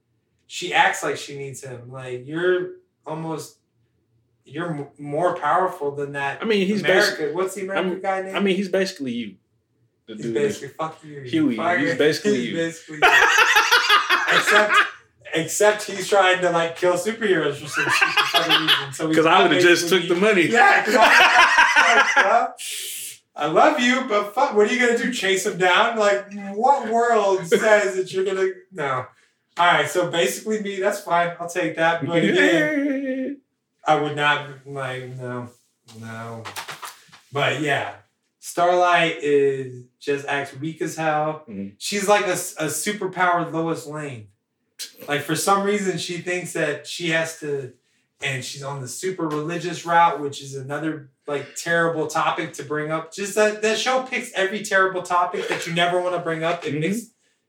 she 0.47 0.73
acts 0.73 1.03
like 1.03 1.17
she 1.17 1.37
needs 1.37 1.63
him. 1.63 1.91
Like 1.91 2.25
you're 2.25 2.71
almost 3.05 3.56
you're 4.47 4.71
m- 4.73 4.87
more 4.97 5.35
powerful 5.37 5.91
than 5.91 6.13
that. 6.13 6.41
I 6.41 6.45
mean, 6.45 6.65
he's 6.65 6.81
America. 6.81 7.29
What's 7.33 7.55
the 7.55 7.61
American 7.63 7.91
I'm- 7.91 8.01
guy 8.01 8.21
name? 8.21 8.35
I 8.35 8.39
mean, 8.39 8.55
he's 8.55 8.69
basically 8.69 9.11
you. 9.11 9.35
The 10.07 10.13
he's 10.15 10.23
dude. 10.23 10.33
basically 10.33 10.67
fuck 10.69 11.03
you. 11.03 11.21
Hughie. 11.21 11.57
fucker. 11.57 11.79
He's 11.79 11.95
basically 11.97 12.37
He's 12.37 12.49
you. 12.49 12.55
basically 12.55 12.95
you. 12.97 14.37
except 14.37 14.73
except 15.33 15.83
he's 15.83 16.07
trying 16.07 16.39
to 16.41 16.49
like 16.51 16.77
kill 16.77 16.93
superheroes 16.93 17.55
for 17.57 17.67
some 17.67 17.85
reason. 18.63 18.93
So 18.93 19.07
Because 19.09 19.25
I 19.25 19.41
would 19.43 19.51
have 19.51 19.61
just 19.61 19.83
basically- 19.89 20.07
took 20.07 20.17
the 20.17 20.21
money. 20.25 20.43
Yeah, 20.47 20.85
I, 20.87 22.13
well, 22.15 22.55
I 23.35 23.45
love 23.47 23.79
you, 23.79 24.05
but 24.07 24.33
fuck, 24.33 24.55
what 24.55 24.67
are 24.69 24.73
you 24.73 24.79
gonna 24.79 24.97
do? 24.97 25.11
Chase 25.13 25.45
him 25.45 25.57
down? 25.57 25.97
Like, 25.97 26.25
what 26.55 26.89
world 26.89 27.45
says 27.45 27.95
that 27.95 28.11
you're 28.13 28.25
gonna? 28.25 28.47
No. 28.71 29.05
All 29.59 29.65
right, 29.65 29.89
so 29.89 30.09
basically, 30.09 30.61
me. 30.61 30.79
That's 30.79 31.01
fine. 31.01 31.35
I'll 31.39 31.49
take 31.49 31.75
that. 31.75 32.05
But 32.05 32.17
again, 32.23 33.16
I 33.87 33.95
would 33.95 34.15
not 34.15 34.49
like 34.67 35.15
no, 35.17 35.49
no. 35.99 36.43
But 37.31 37.61
yeah, 37.61 37.93
Starlight 38.39 39.17
is 39.23 39.85
just 39.99 40.25
acts 40.27 40.55
weak 40.57 40.81
as 40.81 40.95
hell. 40.97 41.43
Mhm. 41.47 41.73
She's 41.77 42.07
like 42.07 42.25
a, 42.27 42.33
a 42.33 42.67
superpowered 42.67 43.53
Lois 43.53 43.85
Lane. 43.87 44.27
Like 45.07 45.21
for 45.21 45.35
some 45.35 45.63
reason, 45.63 45.97
she 45.97 46.17
thinks 46.17 46.53
that 46.53 46.85
she 46.85 47.09
has 47.09 47.39
to, 47.39 47.73
and 48.21 48.43
she's 48.43 48.61
on 48.63 48.81
the 48.81 48.87
super 48.87 49.27
religious 49.27 49.85
route, 49.85 50.19
which 50.19 50.41
is 50.43 50.55
another 50.55 51.09
like 51.25 51.55
terrible 51.55 52.07
topic 52.07 52.53
to 52.53 52.63
bring 52.63 52.91
up. 52.91 53.13
Just 53.13 53.35
that 53.35 53.61
that 53.61 53.77
show 53.77 54.03
picks 54.03 54.31
every 54.33 54.63
terrible 54.63 55.01
topic 55.01 55.47
that 55.47 55.65
you 55.65 55.73
never 55.73 56.01
want 56.01 56.15
to 56.15 56.21
bring 56.21 56.43
up. 56.43 56.65
It 56.65 56.73
Mhm. 56.75 56.79
makes 56.81 57.01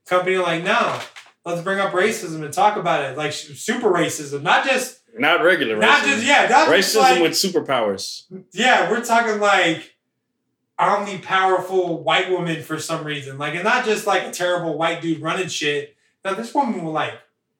company 0.07 0.37
like 0.37 0.62
no, 0.64 1.00
let's 1.45 1.62
bring 1.62 1.80
up 1.80 1.92
racism 1.92 2.45
and 2.45 2.52
talk 2.54 2.76
about 2.76 3.04
it, 3.04 3.16
like 3.18 3.33
super 3.33 3.90
racism, 3.90 4.42
not 4.42 4.64
just 4.66 5.00
Not 5.18 5.42
regular 5.42 5.76
racism. 5.76 5.80
not 5.80 6.04
just 6.04 6.25
yeah, 6.25 6.46
not 6.48 6.68
just 6.68 6.96
racism 6.96 7.00
like 7.00 7.22
with 7.22 7.32
superpowers. 7.32 8.22
yeah, 8.52 8.90
we're 8.90 9.04
talking 9.04 9.40
like 9.40 9.96
omni 10.78 11.18
powerful 11.18 12.02
white 12.02 12.30
woman 12.30 12.62
for 12.62 12.78
some 12.78 13.04
reason. 13.04 13.38
Like, 13.38 13.54
and 13.54 13.64
not 13.64 13.84
just 13.84 14.06
like 14.06 14.22
a 14.25 14.30
terrible 14.30 14.78
white 14.78 15.02
dude 15.02 15.20
running 15.20 15.48
shit. 15.48 15.96
No, 16.25 16.34
this 16.34 16.54
woman 16.54 16.84
will 16.84 16.92
like 16.92 17.14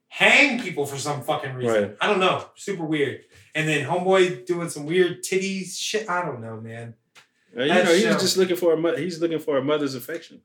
hang 0.09 0.61
people 0.61 0.87
for 0.87 0.97
some 0.99 1.23
fucking 1.23 1.55
reason. 1.55 1.83
Right. 1.83 1.97
I 2.00 2.07
don't 2.07 2.21
know. 2.21 2.45
Super 2.55 2.85
weird. 2.85 3.23
And 3.55 3.69
then 3.69 3.87
homeboy 3.87 4.47
doing 4.47 4.69
some 4.71 4.87
weird 4.87 5.23
titties 5.25 5.77
shit. 5.77 6.09
I 6.09 6.25
don't 6.25 6.41
know, 6.41 6.61
man. 6.61 6.95
You 7.57 7.67
That 7.69 7.85
know, 7.87 7.93
he's 7.93 8.03
show. 8.05 8.12
just 8.12 8.37
looking 8.37 8.57
for 8.57 8.73
a 8.73 8.77
mo- 8.77 8.97
he's 8.97 9.21
looking 9.21 9.38
for 9.38 9.57
a 9.59 9.62
mother's 9.65 9.95
affection. 9.95 10.43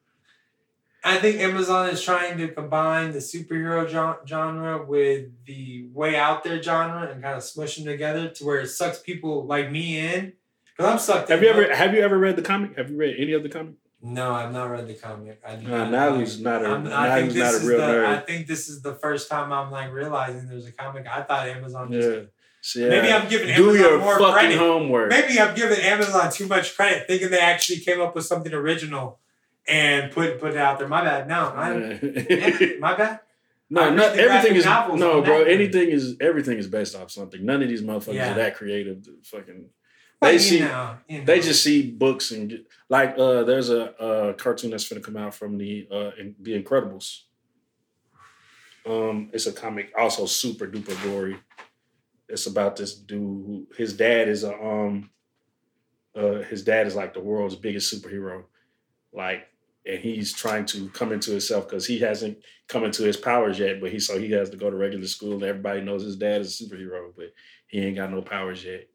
I 1.06 1.18
think 1.18 1.40
Amazon 1.42 1.90
is 1.90 2.02
trying 2.02 2.38
to 2.38 2.48
combine 2.48 3.12
the 3.12 3.20
superhero 3.20 3.88
genre 4.26 4.86
with 4.86 5.46
the 5.46 5.86
way 5.92 6.16
out 6.16 6.44
there 6.44 6.64
genre 6.64 7.12
and 7.12 7.22
kind 7.22 7.36
of 7.36 7.44
smush 7.44 7.76
them 7.76 7.86
together 7.86 8.30
to 8.30 8.46
where 8.46 8.62
it 8.62 8.68
sucks 8.68 9.00
people 9.00 9.46
like 9.46 9.70
me 9.70 10.00
in. 10.00 10.34
Because 10.66 10.92
I'm 10.92 11.00
sucked 11.00 11.30
Have 11.30 11.44
you 11.44 11.50
ever 11.50 11.76
have 11.76 11.94
you 11.94 12.02
ever 12.02 12.18
read 12.18 12.36
the 12.38 12.42
comic? 12.42 12.78
Have 12.78 12.90
you 12.90 12.96
read 12.96 13.16
any 13.20 13.34
of 13.34 13.44
the 13.44 13.50
comic? 13.50 13.74
No, 14.02 14.32
I've 14.32 14.52
not 14.52 14.66
read 14.70 14.88
the 14.88 14.96
comic. 14.96 15.42
I 15.46 15.56
do 15.56 15.68
not 15.68 15.92
now 15.92 16.18
he's 16.18 16.40
not 16.40 16.64
a 16.64 16.70
I'm- 16.70 16.84
now 16.86 17.18
he's 17.20 17.36
not 17.36 17.54
a 17.54 17.58
is 17.58 17.66
real 17.66 17.78
the, 17.80 17.84
nerd. 17.84 18.06
I 18.06 18.20
think 18.20 18.48
this 18.48 18.70
is 18.70 18.82
the 18.82 18.96
first 18.96 19.30
time 19.30 19.52
I'm 19.52 19.72
like 19.72 19.92
realizing 19.92 20.48
there's 20.48 20.68
a 20.68 20.72
comic. 20.72 21.06
I 21.08 21.22
thought 21.24 21.48
Amazon. 21.48 21.92
Just, 21.92 22.10
yeah. 22.10 22.24
Yeah. 22.76 22.90
Maybe 22.90 23.12
I'm 23.12 23.30
giving 23.30 23.54
do 23.56 23.70
Amazon 23.72 23.76
your 23.76 24.00
more 24.00 24.20
fucking 24.20 24.34
credit. 24.34 24.58
homework. 24.58 25.10
Maybe 25.10 25.38
I'm 25.38 25.54
giving 25.54 25.80
Amazon 25.80 26.32
too 26.32 26.48
much 26.48 26.78
credit, 26.78 27.08
thinking 27.08 27.30
they 27.30 27.40
actually 27.42 27.80
came 27.80 28.00
up 28.00 28.16
with 28.16 28.26
something 28.26 28.54
original 28.54 29.20
and 29.68 30.12
put 30.12 30.40
put 30.40 30.52
it 30.52 30.58
out 30.58 30.80
there. 30.80 30.88
My 30.88 31.04
bad. 31.04 31.28
No, 31.28 31.48
I, 31.48 32.00
yeah, 32.30 32.80
my 32.80 32.96
bad. 32.96 33.20
No, 33.70 33.92
not 33.92 34.16
everything 34.20 34.56
is 34.56 34.66
no, 34.66 35.24
bro. 35.24 35.44
Anything 35.46 35.90
is 35.90 36.16
everything 36.22 36.60
is 36.60 36.68
based 36.68 36.96
off 36.96 37.10
something. 37.10 37.44
None 37.44 37.64
of 37.64 37.70
these 37.70 37.82
motherfuckers 37.82 38.14
Yeah. 38.16 38.34
are 38.34 38.36
that 38.36 38.56
creative. 38.56 39.04
Fucking, 39.24 39.66
But, 40.20 40.32
they 40.32 40.38
see 40.38 40.60
know, 40.60 40.98
you 41.08 41.20
know. 41.20 41.26
they 41.26 41.40
just 41.40 41.64
see 41.64 41.90
books 41.90 42.30
and 42.30 42.50
get, 42.50 42.68
like 42.90 43.18
uh, 43.18 43.44
there's 43.46 43.72
a, 43.72 43.96
uh 44.00 44.34
cartoon 44.34 44.70
that's 44.70 44.88
gonna 44.88 45.02
come 45.02 45.18
out 45.18 45.34
from 45.34 45.58
the 45.58 45.88
uh, 45.92 46.12
in, 46.20 46.36
the 46.40 46.62
Incredibles. 46.62 47.22
Um, 48.86 49.30
it's 49.34 49.48
a 49.48 49.54
comic, 49.54 49.92
also 49.98 50.26
super 50.28 50.68
duper 50.68 51.02
gory. 51.04 51.38
It's 52.30 52.46
about 52.46 52.76
this 52.76 52.94
dude. 52.94 53.20
Who, 53.22 53.68
his 53.76 53.94
dad 53.96 54.28
is 54.28 54.44
a 54.44 54.54
um, 54.54 55.10
uh, 56.16 56.44
his 56.44 56.64
dad 56.64 56.86
is 56.86 56.96
like 56.96 57.14
the 57.16 57.22
world's 57.22 57.56
biggest 57.56 57.92
superhero, 57.92 58.44
like, 59.14 59.48
and 59.86 60.00
he's 60.00 60.34
trying 60.34 60.66
to 60.66 60.90
come 60.90 61.12
into 61.12 61.32
himself 61.32 61.68
because 61.68 61.86
he 61.86 62.00
hasn't 62.00 62.38
come 62.68 62.84
into 62.84 63.04
his 63.04 63.18
powers 63.18 63.60
yet. 63.60 63.82
But 63.82 63.92
he 63.92 64.00
so 64.00 64.18
he 64.18 64.32
has 64.32 64.50
to 64.52 64.58
go 64.58 64.70
to 64.70 64.76
regular 64.76 65.08
school, 65.08 65.34
and 65.34 65.44
everybody 65.44 65.82
knows 65.82 66.04
his 66.04 66.16
dad 66.16 66.42
is 66.42 66.60
a 66.60 66.64
superhero, 66.64 67.12
but 67.16 67.34
he 67.68 67.80
ain't 67.80 67.98
got 67.98 68.12
no 68.12 68.22
powers 68.22 68.64
yet. 68.64 68.88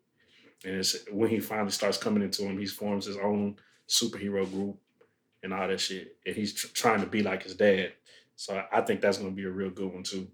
And 0.65 0.77
it's 0.77 0.97
when 1.11 1.31
he 1.31 1.41
finally 1.41 1.71
starts 1.71 1.99
coming 1.99 2.23
into 2.23 2.43
him, 2.43 2.59
he 2.59 2.67
forms 2.67 3.07
his 3.07 3.17
own 3.17 3.57
superhero 3.89 4.51
group 4.51 4.79
and 5.43 5.55
all 5.55 5.69
that 5.69 5.81
shit. 5.81 6.17
And 6.27 6.35
he's 6.35 6.55
tr- 6.55 6.69
trying 6.69 7.01
to 7.01 7.07
be 7.07 7.23
like 7.23 7.43
his 7.45 7.55
dad. 7.55 7.93
So 8.37 8.63
I- 8.73 8.81
think 8.83 9.01
that's 9.01 9.19
gonna 9.19 9.31
be 9.31 9.45
a 9.45 9.51
real 9.51 9.71
good 9.71 9.93
one 9.93 10.03
too. 10.03 10.29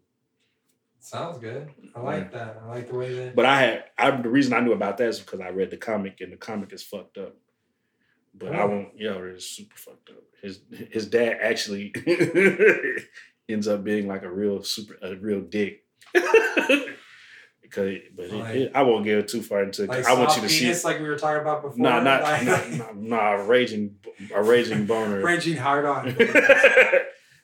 sounds 0.98 1.38
good. 1.38 1.68
I 1.94 2.00
like 2.00 2.32
that. 2.32 2.62
I 2.62 2.68
like 2.68 2.88
the 2.88 2.94
way 2.94 3.12
that. 3.14 3.36
But 3.36 3.44
I 3.44 3.60
had 3.60 3.84
I 3.98 4.10
the 4.10 4.30
reason 4.30 4.54
I 4.54 4.60
knew 4.60 4.72
about 4.72 4.96
that 4.98 5.08
is 5.08 5.20
because 5.20 5.40
I 5.40 5.50
read 5.50 5.70
the 5.70 5.76
comic 5.76 6.20
and 6.20 6.32
the 6.32 6.36
comic 6.36 6.72
is 6.72 6.82
fucked 6.82 7.18
up. 7.18 7.36
But 8.36 8.54
I 8.54 8.62
Oh. 8.62 8.68
won't 8.68 8.98
yo, 8.98 9.22
it's 9.34 9.46
super 9.46 9.76
fucked 9.76 10.10
up. 10.10 10.22
His 10.42 10.60
his 10.90 11.06
dad 11.06 11.38
actually 11.40 11.92
ends 13.48 13.68
up 13.68 13.84
being 13.84 14.06
like 14.08 14.22
a 14.22 14.30
real 14.30 14.62
super 14.62 14.96
a 15.02 15.14
real 15.16 15.40
dick. 15.40 15.84
because 17.62 17.98
but 18.16 18.30
Like- 18.30 18.54
it- 18.56 18.72
I 18.74 18.82
won't 18.82 19.04
get 19.04 19.28
too 19.28 19.42
far 19.42 19.62
into 19.62 19.84
it. 19.84 19.88
like 19.88 20.04
I 20.06 20.14
want 20.14 20.36
you 20.36 20.42
to 20.42 20.48
see 20.48 20.64
penis, 20.64 20.84
like 20.84 21.00
we 21.00 21.08
were 21.08 21.16
talking 21.18 21.40
about 21.40 21.62
before. 21.62 21.78
No, 21.78 22.00
not 22.02 22.22
like, 22.22 22.44
not 22.44 22.96
nah, 22.96 23.16
nah, 23.16 23.30
raging 23.46 23.96
a 24.34 24.42
raging 24.42 24.86
boner. 24.90 25.20
raging 25.22 25.56
hard 25.56 25.84
on. 25.84 26.16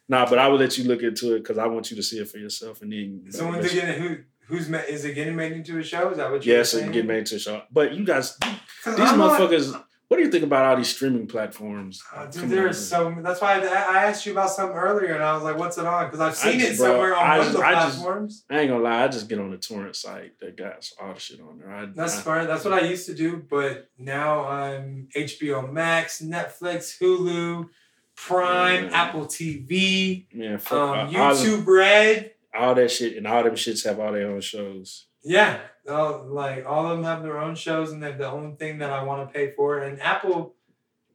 nah, 0.09 0.28
but 0.28 0.38
I 0.38 0.49
will 0.49 0.59
let 0.59 0.76
you 0.78 0.85
look 0.85 1.02
into 1.02 1.35
it 1.37 1.40
because 1.40 1.59
I 1.59 1.66
want 1.66 1.90
you 1.90 1.97
to 1.97 2.02
see 2.02 2.18
it 2.18 2.28
for 2.28 2.38
yourself 2.38 2.82
and 2.82 2.92
then. 2.92 3.25
So 3.30 3.49
when's 3.49 3.64
it 3.66 3.73
getting 3.75 4.00
who 4.02 4.16
who's 4.47 4.68
ma- 4.68 4.78
is 4.88 5.04
it 5.04 5.14
getting 5.14 5.37
made 5.37 5.52
into 5.52 5.78
a 5.78 5.82
show? 5.82 6.11
Is 6.11 6.18
that 6.18 6.30
what 6.30 6.44
you're 6.44 6.56
Yes, 6.59 6.73
saying? 6.73 6.85
and 6.87 6.92
get 6.92 7.06
made 7.06 7.18
into 7.20 7.37
a 7.37 7.38
show. 7.38 7.62
But 7.73 7.94
you 7.94 8.04
guys, 8.04 8.37
these 8.38 8.54
I'm 8.85 9.18
not- 9.18 9.40
motherfuckers. 9.40 9.85
What 10.11 10.17
do 10.17 10.25
you 10.25 10.31
think 10.33 10.43
about 10.43 10.64
all 10.64 10.76
these 10.76 10.88
streaming 10.88 11.29
platforms? 11.29 12.02
Uh, 12.12 12.26
dude, 12.26 12.50
there 12.50 12.73
so 12.73 13.14
that's 13.23 13.40
why 13.40 13.61
I, 13.61 13.67
I 13.67 14.05
asked 14.09 14.26
you 14.26 14.33
about 14.33 14.50
something 14.50 14.76
earlier, 14.76 15.14
and 15.14 15.23
I 15.23 15.35
was 15.35 15.45
like, 15.45 15.57
"What's 15.57 15.79
it 15.79 15.87
on?" 15.87 16.07
Because 16.07 16.19
I've 16.19 16.35
seen 16.35 16.59
just- 16.59 16.73
it 16.73 16.79
bro, 16.79 16.87
somewhere 16.88 17.17
on 17.17 17.25
I 17.25 17.38
one 17.38 17.47
just- 17.47 17.55
of 17.55 17.61
the 17.61 17.67
I 17.69 17.73
just- 17.75 17.97
platforms. 18.02 18.45
I 18.50 18.59
ain't 18.59 18.71
gonna 18.71 18.83
lie. 18.83 19.05
I 19.05 19.07
just 19.07 19.29
get 19.29 19.38
on 19.38 19.52
the 19.52 19.57
torrent 19.57 19.95
site 19.95 20.33
that 20.40 20.57
got 20.57 20.85
all 21.00 21.14
the 21.14 21.21
shit 21.21 21.40
on 21.40 21.61
there. 21.61 21.71
I, 21.71 21.87
That's 21.95 22.19
I, 22.19 22.23
fine. 22.23 22.47
That's 22.49 22.64
what 22.64 22.75
I 22.75 22.81
used 22.81 23.07
to 23.07 23.14
do, 23.14 23.37
but 23.49 23.88
now 23.99 24.47
I'm 24.49 25.07
HBO 25.17 25.71
Max, 25.73 26.21
Netflix, 26.21 26.99
Hulu, 27.00 27.69
Prime, 28.17 28.87
Yeah. 28.87 29.02
Apple 29.02 29.26
TV. 29.26 30.26
Fuck, 30.61 30.73
um, 30.73 30.88
all, 31.14 31.23
all, 31.23 31.35
YouTube 31.37 31.64
Red. 31.69 32.33
all 32.52 32.75
that 32.75 32.90
shit 32.90 33.17
and 33.17 33.29
all 33.29 33.45
them 33.45 33.55
shits 33.55 33.85
have 33.85 34.00
all 34.00 34.11
their 34.11 34.26
own 34.26 34.40
shows. 34.40 35.07
Yeah, 35.22 35.60
all, 35.88 36.24
like 36.26 36.64
all 36.66 36.86
of 36.90 36.96
them 36.96 37.04
have 37.04 37.22
their 37.22 37.38
own 37.38 37.54
shows, 37.54 37.92
and 37.92 38.02
they're 38.02 38.16
the 38.16 38.30
only 38.30 38.56
thing 38.56 38.78
that 38.78 38.90
I 38.90 39.02
want 39.02 39.28
to 39.28 39.32
pay 39.32 39.50
for. 39.50 39.78
And 39.80 40.00
Apple 40.00 40.54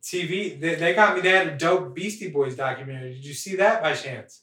TV, 0.04 0.60
they, 0.60 0.76
they 0.76 0.94
got 0.94 1.16
me. 1.16 1.22
They 1.22 1.32
had 1.32 1.48
a 1.48 1.58
dope 1.58 1.96
Beastie 1.96 2.30
Boys 2.30 2.56
documentary. 2.56 3.14
Did 3.16 3.26
you 3.26 3.34
see 3.34 3.56
that 3.56 3.82
by 3.82 3.94
chance? 3.96 4.42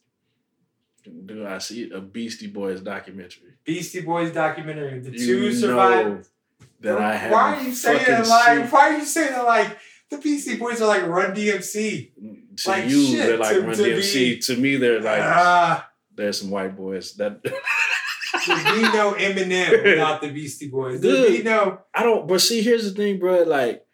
Do 1.27 1.47
I 1.47 1.59
see 1.59 1.91
a 1.91 2.01
Beastie 2.01 2.47
Boys 2.47 2.81
documentary? 2.81 3.55
Beastie 3.65 4.01
Boys 4.03 4.33
documentary. 4.33 5.01
The 5.01 5.11
You 5.11 5.19
two 5.19 5.53
survived. 5.53 6.29
that 6.81 6.99
I 6.99 7.15
have. 7.17 7.31
Why 7.33 7.57
are 7.57 7.63
you 7.63 7.73
saying 7.73 8.05
it 8.07 8.27
like? 8.27 8.73
Why 8.73 8.91
are 8.95 8.99
you 8.99 9.05
saying 9.05 9.33
it 9.39 9.43
like 9.45 9.77
the 10.11 10.19
Beastie 10.19 10.57
Boys 10.57 10.81
are 10.81 10.87
like 10.89 11.07
Run 11.07 11.35
DMC? 11.35 12.11
To 12.59 12.69
like 12.71 12.89
you, 12.89 13.05
shit, 13.07 13.27
they're 13.27 13.37
like 13.39 13.55
to- 13.57 13.63
Run 13.63 13.77
to 13.77 13.83
DMC. 13.83 14.45
to 14.47 14.57
me, 14.57 14.77
they're 14.77 15.01
like 15.01 15.21
Ah, 15.23 15.89
there's 16.15 16.41
some 16.41 16.51
white 16.51 16.77
boys 16.77 17.15
that 17.15 17.41
there'd 18.47 18.75
be 18.75 18.83
no 18.83 19.15
Eminem 19.15 19.83
without 19.85 20.21
the 20.21 20.31
Beastie 20.31 20.69
Boys. 20.69 21.01
There'd 21.01 21.29
be 21.29 21.43
no. 21.43 21.81
I 21.95 22.03
don't. 22.03 22.27
But 22.27 22.41
see, 22.41 22.63
here's 22.63 22.85
the 22.85 22.91
thing, 22.91 23.19
bro. 23.19 23.43
Like, 23.43 23.85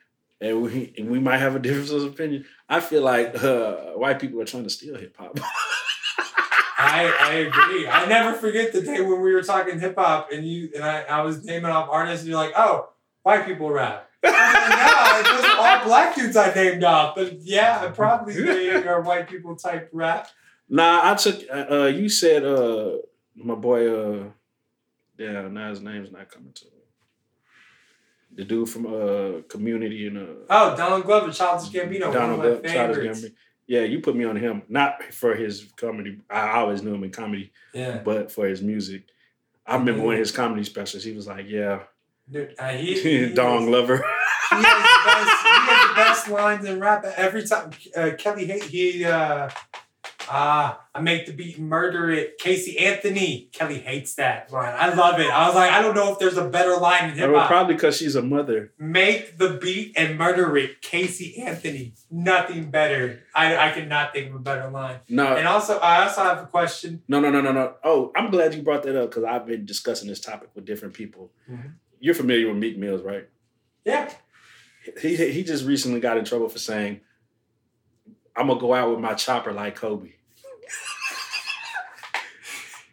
and 0.40 0.62
we 0.62 0.94
and 0.96 1.10
we 1.10 1.18
might 1.18 1.38
have 1.38 1.56
a 1.56 1.58
difference 1.58 1.90
of 1.90 2.04
opinion. 2.04 2.44
I 2.68 2.80
feel 2.80 3.02
like 3.02 3.42
uh, 3.42 3.92
white 3.92 4.20
people 4.20 4.40
are 4.40 4.44
trying 4.44 4.64
to 4.64 4.70
steal 4.70 4.96
hip 4.96 5.16
hop. 5.18 5.38
I, 6.80 7.12
I 7.20 7.32
agree. 7.34 7.88
I 7.88 8.06
never 8.06 8.38
forget 8.38 8.72
the 8.72 8.80
day 8.82 9.00
when 9.00 9.20
we 9.20 9.32
were 9.32 9.42
talking 9.42 9.80
hip 9.80 9.96
hop 9.96 10.30
and 10.30 10.46
you 10.46 10.70
and 10.74 10.84
I, 10.84 11.00
I 11.02 11.22
was 11.22 11.44
naming 11.44 11.72
off 11.72 11.88
artists 11.90 12.20
and 12.20 12.30
you're 12.30 12.40
like, 12.40 12.52
oh, 12.56 12.90
white 13.24 13.46
people 13.46 13.70
rap. 13.70 14.08
I 14.24 14.28
was 14.28 15.24
like, 15.24 15.24
no, 15.24 15.32
it 15.32 15.42
was 15.42 15.58
all 15.58 15.84
black 15.84 16.14
dudes 16.14 16.36
I 16.36 16.54
named 16.54 16.84
off. 16.84 17.16
But 17.16 17.40
yeah, 17.40 17.80
I 17.82 17.88
probably 17.88 18.34
think 18.34 18.86
are 18.86 19.00
white 19.02 19.28
people 19.28 19.56
type 19.56 19.90
rap. 19.92 20.28
Nah, 20.68 21.00
I 21.10 21.14
took. 21.16 21.42
Uh, 21.50 21.66
uh, 21.70 21.86
you 21.86 22.08
said 22.08 22.44
uh, 22.44 22.98
my 23.34 23.56
boy. 23.56 24.30
Yeah, 25.18 25.48
now 25.48 25.70
his 25.70 25.80
name's 25.80 26.12
not 26.12 26.30
coming 26.30 26.52
to 26.52 26.64
me. 26.66 26.70
The 28.36 28.44
dude 28.44 28.68
from 28.68 28.86
uh, 28.86 29.40
Community 29.48 30.06
and 30.06 30.18
uh, 30.18 30.22
Oh, 30.50 30.76
Donald 30.76 31.04
Glover, 31.04 31.32
Childish 31.32 31.70
Gambino, 31.70 32.12
Donald 32.12 32.38
one 32.38 32.46
of 32.46 32.62
Glover, 32.62 32.62
my 32.62 32.72
Childish. 32.72 33.18
Gambino. 33.24 33.32
Yeah, 33.66 33.80
you 33.82 34.00
put 34.00 34.16
me 34.16 34.24
on 34.24 34.36
him, 34.36 34.62
not 34.68 35.02
for 35.12 35.34
his 35.34 35.66
comedy. 35.76 36.18
I 36.30 36.52
always 36.58 36.82
knew 36.82 36.94
him 36.94 37.04
in 37.04 37.10
comedy, 37.10 37.52
Yeah, 37.74 37.98
but 37.98 38.30
for 38.32 38.46
his 38.46 38.62
music. 38.62 39.02
I 39.66 39.76
remember 39.76 40.02
one 40.02 40.14
of 40.14 40.20
his 40.20 40.30
comedy 40.32 40.64
specials. 40.64 41.04
He 41.04 41.12
was 41.12 41.26
like, 41.26 41.46
"Yeah, 41.48 41.80
dude, 42.30 42.54
uh, 42.58 42.68
he, 42.70 42.98
he 43.28 43.34
Dong 43.34 43.64
is- 43.64 43.68
Lover." 43.68 43.96
He 44.50 44.56
has, 44.56 44.62
the 44.64 45.04
best, 45.04 45.42
he 45.42 45.48
has 45.50 45.88
the 45.88 45.94
best 45.94 46.28
lines 46.30 46.64
in 46.64 46.80
rap. 46.80 47.04
Every 47.18 47.46
time 47.46 47.70
uh, 47.94 48.10
Kelly 48.16 48.46
Hay- 48.46 48.66
he 48.66 49.04
uh, 49.04 49.50
uh, 50.30 50.74
I 50.94 51.00
make 51.00 51.26
the 51.26 51.32
beat 51.32 51.58
murder 51.58 52.10
it. 52.10 52.38
Casey 52.38 52.78
Anthony. 52.78 53.48
Kelly 53.52 53.78
hates 53.78 54.14
that 54.16 54.52
line. 54.52 54.74
I 54.76 54.92
love 54.94 55.18
it. 55.20 55.30
I 55.30 55.46
was 55.46 55.54
like, 55.54 55.70
I 55.72 55.80
don't 55.80 55.94
know 55.94 56.12
if 56.12 56.18
there's 56.18 56.36
a 56.36 56.48
better 56.48 56.76
line 56.76 57.10
in 57.10 57.16
hip 57.16 57.30
hop. 57.34 57.48
probably 57.48 57.74
because 57.74 57.96
she's 57.96 58.14
a 58.14 58.22
mother. 58.22 58.72
Make 58.78 59.38
the 59.38 59.58
beat 59.60 59.94
and 59.96 60.18
murder 60.18 60.56
it. 60.56 60.82
Casey 60.82 61.38
Anthony. 61.42 61.94
Nothing 62.10 62.70
better. 62.70 63.20
I, 63.34 63.68
I 63.68 63.72
cannot 63.72 64.12
think 64.12 64.28
of 64.30 64.34
a 64.36 64.38
better 64.40 64.68
line. 64.70 64.98
No, 65.08 65.36
And 65.36 65.46
also, 65.48 65.78
I 65.78 66.04
also 66.04 66.22
have 66.22 66.38
a 66.42 66.46
question. 66.46 67.02
no, 67.08 67.20
no, 67.20 67.30
no, 67.30 67.40
no, 67.40 67.52
no. 67.52 67.74
Oh, 67.84 68.12
I'm 68.16 68.30
glad 68.30 68.54
you 68.54 68.62
brought 68.62 68.82
that 68.84 68.96
up 69.00 69.10
because 69.10 69.24
I've 69.24 69.46
been 69.46 69.64
discussing 69.66 70.08
this 70.08 70.20
topic 70.20 70.50
with 70.54 70.64
different 70.64 70.94
people. 70.94 71.30
Mhm. 71.50 71.74
You're 72.00 72.14
familiar 72.14 72.48
with 72.48 72.56
Meek 72.58 72.76
Mills, 72.78 73.02
right? 73.02 73.28
Yeah. 73.84 74.12
He 75.02 75.16
he 75.16 75.42
just 75.44 75.64
recently 75.66 76.00
got 76.00 76.16
in 76.16 76.24
trouble 76.24 76.48
for 76.48 76.58
saying, 76.58 77.00
"I'm 78.36 78.46
gonna 78.46 78.60
go 78.60 78.72
out 78.72 78.90
with 78.90 79.00
my 79.00 79.14
chopper 79.14 79.52
like 79.52 79.74
Kobe." 79.76 80.12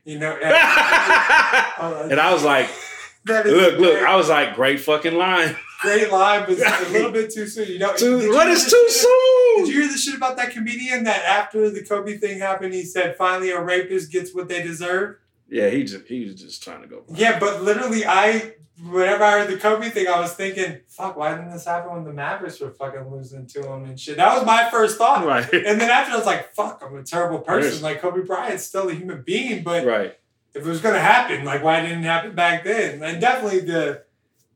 You 0.06 0.20
know, 0.20 0.32
and, 0.42 2.12
and 2.12 2.20
I 2.20 2.32
was 2.32 2.44
like, 2.44 2.70
"Look, 3.26 3.46
look!" 3.46 3.78
great, 3.78 4.04
I 4.04 4.16
was 4.16 4.30
like, 4.30 4.56
"Great 4.56 4.80
fucking 4.80 5.16
line." 5.16 5.56
great 5.86 6.12
line, 6.12 6.42
but 6.42 6.52
it's 6.52 6.90
a 6.90 6.90
little 6.92 7.12
bit 7.12 7.32
too 7.32 7.48
soon. 7.48 7.68
You 7.68 7.80
know, 7.80 7.96
Too, 7.96 8.32
what 8.34 8.48
is 8.48 8.66
too 8.66 8.86
soon? 8.88 9.66
Did 9.66 9.68
you 9.74 9.82
hear 9.82 9.92
the 9.92 9.98
shit 9.98 10.16
about 10.16 10.38
that 10.38 10.52
comedian 10.52 11.04
that 11.04 11.24
after 11.24 11.70
the 11.70 11.84
Kobe 11.84 12.18
thing 12.18 12.40
happened, 12.40 12.74
he 12.74 12.84
said 12.84 13.16
finally 13.18 13.52
a 13.52 13.62
rapist 13.62 14.12
gets 14.12 14.34
what 14.34 14.48
they 14.48 14.64
deserve? 14.64 15.18
Yeah, 15.50 15.70
he 15.70 15.84
just 15.84 16.06
he 16.08 16.25
was 16.25 16.36
just 16.36 16.64
trying 16.64 16.82
to 16.82 16.88
go. 16.88 17.04
Yeah, 17.14 17.40
but 17.40 17.64
literally, 17.64 18.06
I 18.06 18.56
whenever 18.84 19.24
I 19.24 19.40
heard 19.40 19.50
the 19.50 19.58
Kobe 19.58 19.90
thing, 19.90 20.08
I 20.08 20.20
was 20.20 20.34
thinking, 20.34 20.80
fuck, 20.88 21.16
why 21.16 21.36
didn't 21.36 21.52
this 21.52 21.66
happen 21.66 21.94
when 21.94 22.04
the 22.04 22.12
Mavericks 22.12 22.60
were 22.60 22.72
fucking 22.72 23.10
losing 23.10 23.48
to 23.48 23.72
him 23.72 23.86
and 23.86 24.00
shit? 24.00 24.18
That 24.18 24.36
was 24.36 24.46
my 24.46 24.70
first 24.70 24.98
thought. 24.98 25.25
Right, 25.25 25.44
And 25.54 25.80
then 25.80 25.90
after 25.90 26.14
I 26.14 26.18
was 26.18 26.25
like, 26.25 26.54
fuck, 26.54 26.84
I'm 26.86 26.96
a 26.98 27.04
terrible 27.04 27.40
person. 27.40 27.74
Yes. 27.74 27.82
Like 27.82 28.02
Kobe 28.02 28.22
Bryant's 28.22 28.64
still 28.64 28.90
a 28.90 28.94
human 28.94 29.22
being, 29.22 29.64
but 29.64 29.86
right. 29.86 30.18
if 30.54 30.66
it 30.66 30.70
was 30.70 30.82
gonna 30.82 31.00
happen, 31.00 31.46
like 31.46 31.64
why 31.64 31.82
didn't 31.82 32.00
it 32.00 32.08
happen 32.08 32.36
back 32.36 32.64
then? 32.64 33.02
And 33.02 33.22
definitely 33.22 33.62
the 33.62 34.04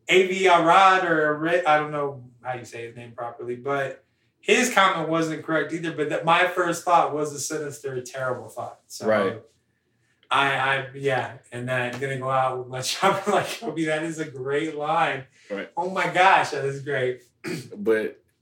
Avi 0.09 0.47
Arad 0.47 1.05
or 1.05 1.47
I 1.67 1.77
don't 1.77 1.91
know 1.91 2.23
how 2.41 2.55
you 2.55 2.65
say 2.65 2.87
his 2.87 2.95
name 2.95 3.11
properly, 3.11 3.55
but 3.55 4.03
his 4.41 4.73
comment 4.73 5.09
wasn't 5.09 5.43
correct 5.43 5.71
either. 5.73 5.91
But 5.91 6.09
that 6.09 6.25
my 6.25 6.47
first 6.47 6.83
thought 6.83 7.13
was 7.13 7.33
a 7.33 7.39
sinister, 7.39 8.01
terrible 8.01 8.49
thought. 8.49 8.79
So 8.87 9.07
Right. 9.07 9.41
I, 10.31 10.53
I, 10.55 10.87
yeah, 10.95 11.33
and 11.51 11.67
then 11.67 11.93
I'm 11.93 11.99
gonna 11.99 12.17
go 12.19 12.29
out 12.29 12.59
with 12.59 12.67
my 12.67 12.81
chopper 12.89 13.31
like 13.31 13.59
Kobe. 13.59 13.85
That 13.85 14.03
is 14.03 14.19
a 14.19 14.25
great 14.25 14.75
line. 14.75 15.25
Right. 15.49 15.69
Oh 15.75 15.89
my 15.89 16.07
gosh, 16.07 16.51
that 16.51 16.65
is 16.65 16.81
great. 16.81 17.23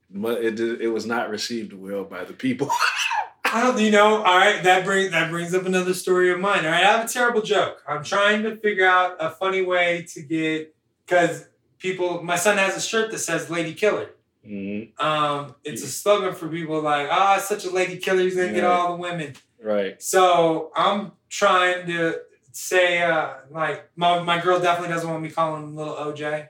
But 0.10 0.42
it 0.42 0.56
did, 0.56 0.80
it 0.80 0.88
was 0.88 1.06
not 1.06 1.30
received 1.30 1.74
well 1.74 2.06
by 2.06 2.24
the 2.24 2.32
people. 2.32 2.70
I 3.44 3.62
don't, 3.64 3.80
you 3.80 3.92
know, 3.92 4.24
all 4.24 4.38
right, 4.38 4.64
that 4.64 4.86
brings 4.86 5.12
that 5.12 5.30
brings 5.30 5.54
up 5.54 5.66
another 5.66 5.94
story 5.94 6.32
of 6.32 6.40
mine. 6.40 6.66
All 6.66 6.72
right, 6.72 6.84
I 6.84 6.92
have 6.92 7.06
a 7.06 7.08
terrible 7.10 7.42
joke. 7.42 7.82
I'm 7.88 8.04
trying 8.04 8.44
to 8.44 8.56
figure 8.58 8.88
out 8.88 9.18
a 9.20 9.30
funny 9.30 9.62
way 9.62 10.06
to 10.14 10.22
get 10.22 10.74
because 11.06 11.48
people. 11.80 12.24
My 12.24 12.36
son 12.36 12.58
has 12.58 12.76
a 12.76 12.82
shirt 12.82 13.12
that 13.12 13.20
says 13.20 13.50
"Lady 13.50 13.74
Killer." 13.74 14.12
Mhm. 14.46 14.98
Um, 15.00 15.56
it's 15.64 15.84
a 15.84 15.88
slogan 15.88 16.36
for 16.36 16.48
people 16.48 16.82
like, 16.82 17.08
"Ah, 17.12 17.38
it's 17.38 17.48
such 17.48 17.66
a 17.66 17.70
lady 17.70 17.98
killer. 17.98 18.22
He's 18.22 18.36
gonna 18.36 18.54
get 18.54 18.64
all 18.64 18.96
the 18.96 19.02
women." 19.02 19.34
Right. 19.62 20.02
So 20.02 20.72
I'm 20.76 21.14
trying 21.30 21.88
to 21.88 22.20
say, 22.52 23.02
uh, 23.02 23.34
like, 23.50 23.90
my, 23.96 24.22
my 24.24 24.42
girl 24.42 24.60
definitely 24.60 24.94
doesn't 24.94 25.10
want 25.10 25.22
me 25.22 25.30
calling 25.30 25.64
him 25.64 25.76
little 25.76 25.96
OJ. 25.96 26.50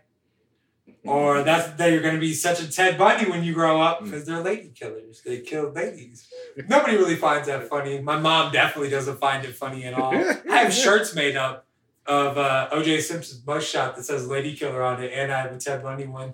Or 1.03 1.43
that's 1.43 1.69
that 1.77 1.91
you're 1.91 2.01
gonna 2.01 2.19
be 2.19 2.33
such 2.33 2.61
a 2.61 2.69
Ted 2.69 2.97
Bundy 2.97 3.29
when 3.29 3.43
you 3.43 3.53
grow 3.53 3.81
up 3.81 4.03
because 4.03 4.25
they're 4.25 4.41
lady 4.41 4.69
killers. 4.73 5.21
They 5.25 5.39
kill 5.39 5.71
ladies. 5.71 6.27
Nobody 6.67 6.97
really 6.97 7.15
finds 7.15 7.47
that 7.47 7.69
funny. 7.69 7.99
My 8.01 8.19
mom 8.19 8.51
definitely 8.51 8.89
doesn't 8.89 9.19
find 9.19 9.45
it 9.45 9.55
funny 9.55 9.85
at 9.85 9.93
all. 9.93 10.13
I 10.15 10.57
have 10.57 10.73
shirts 10.73 11.15
made 11.15 11.35
up 11.35 11.65
of 12.05 12.37
uh, 12.37 12.69
OJ 12.71 13.01
Simpson's 13.01 13.41
mugshot 13.43 13.95
that 13.95 14.03
says 14.03 14.27
"Lady 14.27 14.55
Killer" 14.55 14.83
on 14.83 15.01
it, 15.01 15.11
and 15.13 15.31
I 15.31 15.41
have 15.41 15.51
a 15.51 15.57
Ted 15.57 15.83
Bundy 15.83 16.07
one, 16.07 16.33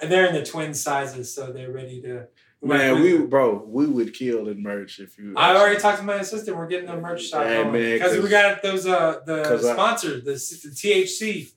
and 0.00 0.10
they're 0.10 0.26
in 0.26 0.34
the 0.34 0.44
twin 0.44 0.74
sizes, 0.74 1.34
so 1.34 1.52
they're 1.52 1.72
ready 1.72 2.00
to. 2.02 2.28
Man, 2.62 3.02
we 3.02 3.18
bro, 3.18 3.62
we 3.66 3.86
would 3.86 4.12
kill 4.14 4.48
and 4.48 4.62
merch 4.62 4.98
if 4.98 5.18
you. 5.18 5.34
I 5.36 5.54
already 5.54 5.78
talked 5.78 5.98
to 5.98 6.04
my 6.04 6.14
assistant. 6.16 6.56
We're 6.56 6.66
getting 6.66 6.86
the 6.86 6.96
merch 6.96 7.28
shop 7.28 7.44
Yeah, 7.44 7.62
going 7.62 7.72
man, 7.72 7.92
because 7.98 8.18
we 8.22 8.28
got 8.28 8.62
those 8.62 8.86
uh 8.86 9.20
the 9.24 9.42
'cause 9.44 9.64
I- 9.66 9.74
the, 9.76 10.20
the 10.20 10.74
THC, 10.74 11.52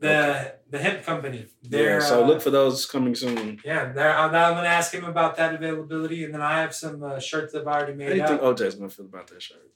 the 0.00 0.54
the 0.70 0.78
hemp 0.78 1.02
company. 1.04 1.46
They're 1.62 1.98
Yeah, 1.98 2.04
so 2.06 2.22
uh, 2.22 2.26
look 2.26 2.42
for 2.42 2.50
those 2.50 2.84
coming 2.86 3.14
soon. 3.14 3.58
yeah. 3.64 3.84
I'm, 3.84 4.34
I'm 4.34 4.54
gonna 4.54 4.68
ask 4.68 4.92
him 4.92 5.04
about 5.04 5.36
that 5.36 5.54
availability, 5.54 6.24
and 6.24 6.34
then 6.34 6.42
I 6.42 6.60
have 6.60 6.74
some 6.74 7.02
uh, 7.02 7.18
shirts 7.18 7.52
that 7.54 7.62
I've 7.62 7.66
already 7.68 7.92
How 7.92 7.98
do 7.98 8.04
made 8.14 8.16
you 8.18 8.26
think. 8.26 8.40
OJ's 8.42 8.74
gonna 8.74 8.90
feel 8.90 9.06
about 9.06 9.26
that 9.28 9.42
shirt? 9.42 9.70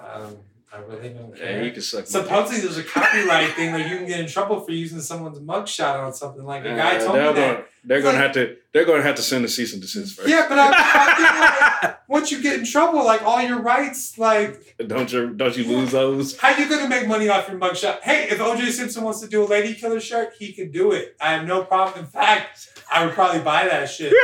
Um, 0.00 0.36
I 0.74 0.78
really 0.78 1.10
don't 1.10 1.36
Yeah, 1.36 1.44
care. 1.44 1.62
he 1.64 1.70
can 1.70 1.82
suck. 1.82 2.06
Supposedly 2.06 2.60
there's 2.62 2.78
a 2.78 2.82
copyright 2.82 3.50
thing 3.50 3.72
where 3.72 3.86
you 3.86 3.96
can 3.98 4.06
get 4.06 4.20
in 4.20 4.26
trouble 4.26 4.60
for 4.60 4.72
using 4.72 5.00
someone's 5.02 5.38
mugshot 5.38 6.02
on 6.02 6.14
something. 6.14 6.44
Like 6.44 6.64
a 6.64 6.74
guy 6.74 6.96
Uh, 6.96 7.04
told 7.04 7.12
me 7.18 7.18
that. 7.24 7.34
gonna, 7.34 7.64
they're 7.84 8.00
gonna 8.00 8.16
Like- 8.16 8.22
have 8.22 8.32
to. 8.34 8.56
They're 8.72 8.86
gonna 8.86 9.02
have 9.02 9.16
to 9.16 9.22
send 9.22 9.44
a 9.44 9.48
cease 9.48 9.74
and 9.74 9.82
desist 9.82 10.16
first. 10.16 10.28
Yeah, 10.30 10.46
but 10.48 10.58
I'm, 10.58 10.72
I'm 10.74 11.82
like, 11.82 11.98
once 12.08 12.32
you 12.32 12.40
get 12.40 12.58
in 12.58 12.64
trouble, 12.64 13.04
like 13.04 13.22
all 13.22 13.42
your 13.42 13.60
rights, 13.60 14.16
like 14.16 14.74
don't 14.86 15.12
you 15.12 15.34
don't 15.34 15.54
you 15.58 15.64
lose 15.64 15.90
those? 15.92 16.38
How 16.38 16.56
you 16.56 16.66
gonna 16.70 16.88
make 16.88 17.06
money 17.06 17.28
off 17.28 17.48
your 17.50 17.58
mugshot? 17.58 18.00
Hey, 18.00 18.28
if 18.30 18.38
OJ 18.38 18.70
Simpson 18.70 19.02
wants 19.04 19.20
to 19.20 19.28
do 19.28 19.44
a 19.44 19.46
lady 19.46 19.74
killer 19.74 20.00
shirt, 20.00 20.32
he 20.38 20.54
can 20.54 20.70
do 20.70 20.92
it. 20.92 21.16
I 21.20 21.34
have 21.34 21.46
no 21.46 21.64
problem. 21.64 22.06
In 22.06 22.10
fact, 22.10 22.68
I 22.90 23.04
would 23.04 23.12
probably 23.14 23.40
buy 23.42 23.66
that 23.68 23.90
shit. 23.90 24.12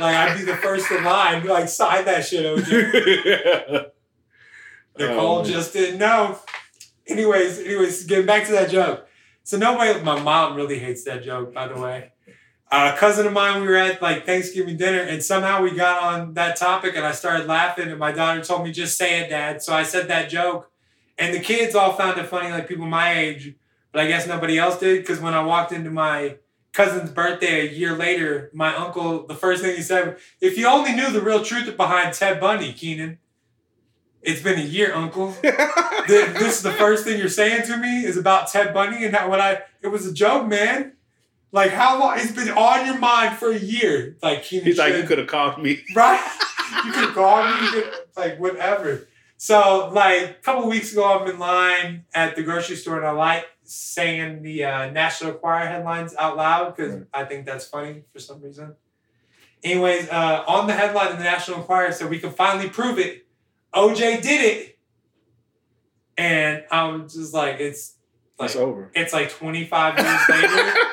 Like 0.00 0.14
I'd 0.14 0.38
be 0.38 0.44
the 0.44 0.56
first 0.56 0.88
in 0.92 1.02
line. 1.02 1.42
Be 1.42 1.48
like, 1.48 1.68
sign 1.68 2.04
that 2.04 2.24
shit, 2.24 2.44
OJ. 2.44 3.86
Nicole 4.98 5.44
just 5.44 5.72
didn't 5.72 5.98
know. 5.98 6.38
Anyways, 7.06 7.58
anyways, 7.60 8.04
getting 8.04 8.26
back 8.26 8.46
to 8.46 8.52
that 8.52 8.70
joke. 8.70 9.06
So 9.44 9.56
nobody, 9.56 9.98
my 10.02 10.20
mom 10.20 10.56
really 10.56 10.78
hates 10.78 11.04
that 11.04 11.24
joke, 11.24 11.54
by 11.54 11.68
the 11.68 11.80
way. 11.80 12.12
A 12.70 12.94
cousin 12.98 13.26
of 13.26 13.32
mine, 13.32 13.62
we 13.62 13.68
were 13.68 13.76
at 13.76 14.02
like 14.02 14.26
Thanksgiving 14.26 14.76
dinner, 14.76 15.00
and 15.00 15.22
somehow 15.22 15.62
we 15.62 15.70
got 15.70 16.02
on 16.02 16.34
that 16.34 16.56
topic, 16.56 16.96
and 16.96 17.06
I 17.06 17.12
started 17.12 17.46
laughing, 17.46 17.88
and 17.88 17.98
my 17.98 18.12
daughter 18.12 18.42
told 18.42 18.62
me, 18.64 18.72
"Just 18.72 18.98
say 18.98 19.20
it, 19.20 19.30
Dad." 19.30 19.62
So 19.62 19.72
I 19.72 19.84
said 19.84 20.08
that 20.08 20.28
joke, 20.28 20.70
and 21.16 21.34
the 21.34 21.40
kids 21.40 21.74
all 21.74 21.94
found 21.94 22.18
it 22.18 22.26
funny, 22.26 22.50
like 22.50 22.68
people 22.68 22.84
my 22.84 23.18
age, 23.18 23.54
but 23.90 24.02
I 24.02 24.06
guess 24.06 24.26
nobody 24.26 24.58
else 24.58 24.78
did, 24.78 25.00
because 25.00 25.18
when 25.18 25.32
I 25.32 25.42
walked 25.42 25.72
into 25.72 25.90
my 25.90 26.36
cousin's 26.74 27.10
birthday 27.10 27.66
a 27.66 27.72
year 27.72 27.96
later, 27.96 28.50
my 28.52 28.76
uncle, 28.76 29.26
the 29.26 29.34
first 29.34 29.62
thing 29.62 29.74
he 29.74 29.80
said, 29.80 30.18
"If 30.42 30.58
you 30.58 30.66
only 30.66 30.92
knew 30.92 31.10
the 31.10 31.22
real 31.22 31.42
truth 31.42 31.74
behind 31.74 32.12
Ted 32.12 32.38
Bundy, 32.38 32.74
Keenan." 32.74 33.18
It's 34.22 34.42
been 34.42 34.58
a 34.58 34.62
year, 34.62 34.92
Uncle. 34.94 35.32
Th- 35.42 35.54
this 36.06 36.56
is 36.56 36.62
the 36.62 36.72
first 36.72 37.04
thing 37.04 37.18
you're 37.18 37.28
saying 37.28 37.66
to 37.66 37.76
me 37.76 38.04
is 38.04 38.16
about 38.16 38.48
Ted 38.48 38.74
Bundy 38.74 39.04
and 39.04 39.14
how 39.14 39.30
when 39.30 39.40
I 39.40 39.62
it 39.80 39.88
was 39.88 40.06
a 40.06 40.12
joke, 40.12 40.46
man. 40.48 40.92
Like 41.52 41.70
how 41.70 41.98
long 41.98 42.18
it's 42.18 42.32
been 42.32 42.50
on 42.50 42.84
your 42.84 42.98
mind 42.98 43.38
for 43.38 43.50
a 43.50 43.58
year? 43.58 44.16
Like 44.22 44.42
Keenan 44.42 44.66
He's 44.66 44.78
like, 44.78 44.94
you 44.94 45.04
could 45.04 45.18
have 45.18 45.28
called 45.28 45.62
me. 45.62 45.82
right? 45.94 46.20
You 46.84 46.92
could 46.92 47.14
call 47.14 47.42
me, 47.44 47.64
you 47.64 47.70
could 47.70 47.92
like 48.16 48.38
whatever. 48.38 49.06
So 49.38 49.90
like 49.94 50.22
a 50.30 50.34
couple 50.42 50.68
weeks 50.68 50.92
ago, 50.92 51.18
I'm 51.20 51.30
in 51.30 51.38
line 51.38 52.04
at 52.12 52.34
the 52.36 52.42
grocery 52.42 52.76
store 52.76 52.98
and 52.98 53.06
I 53.06 53.12
like 53.12 53.46
saying 53.62 54.42
the 54.42 54.64
uh, 54.64 54.90
National 54.90 55.32
Enquirer 55.32 55.66
headlines 55.66 56.14
out 56.18 56.36
loud 56.36 56.74
because 56.74 56.92
Right. 56.94 57.04
I 57.14 57.24
think 57.24 57.46
that's 57.46 57.66
funny 57.66 58.02
for 58.12 58.18
some 58.18 58.42
reason. 58.42 58.74
Anyways, 59.62 60.08
uh, 60.10 60.44
on 60.46 60.66
the 60.66 60.72
headline 60.74 61.12
in 61.12 61.18
the 61.18 61.24
National 61.24 61.58
Enquirer 61.58 61.92
said 61.92 62.10
we 62.10 62.18
can 62.18 62.30
finally 62.32 62.68
prove 62.68 62.98
it. 62.98 63.26
OJ 63.74 64.22
did 64.22 64.40
it, 64.40 64.78
and 66.16 66.64
I'm 66.70 67.08
just 67.08 67.32
like 67.34 67.60
it's 67.60 67.94
like 68.38 68.46
It's 68.50 68.56
over. 68.56 68.90
it's 68.94 69.12
like 69.12 69.30
25 69.30 69.98
years 69.98 70.28
later. 70.28 70.74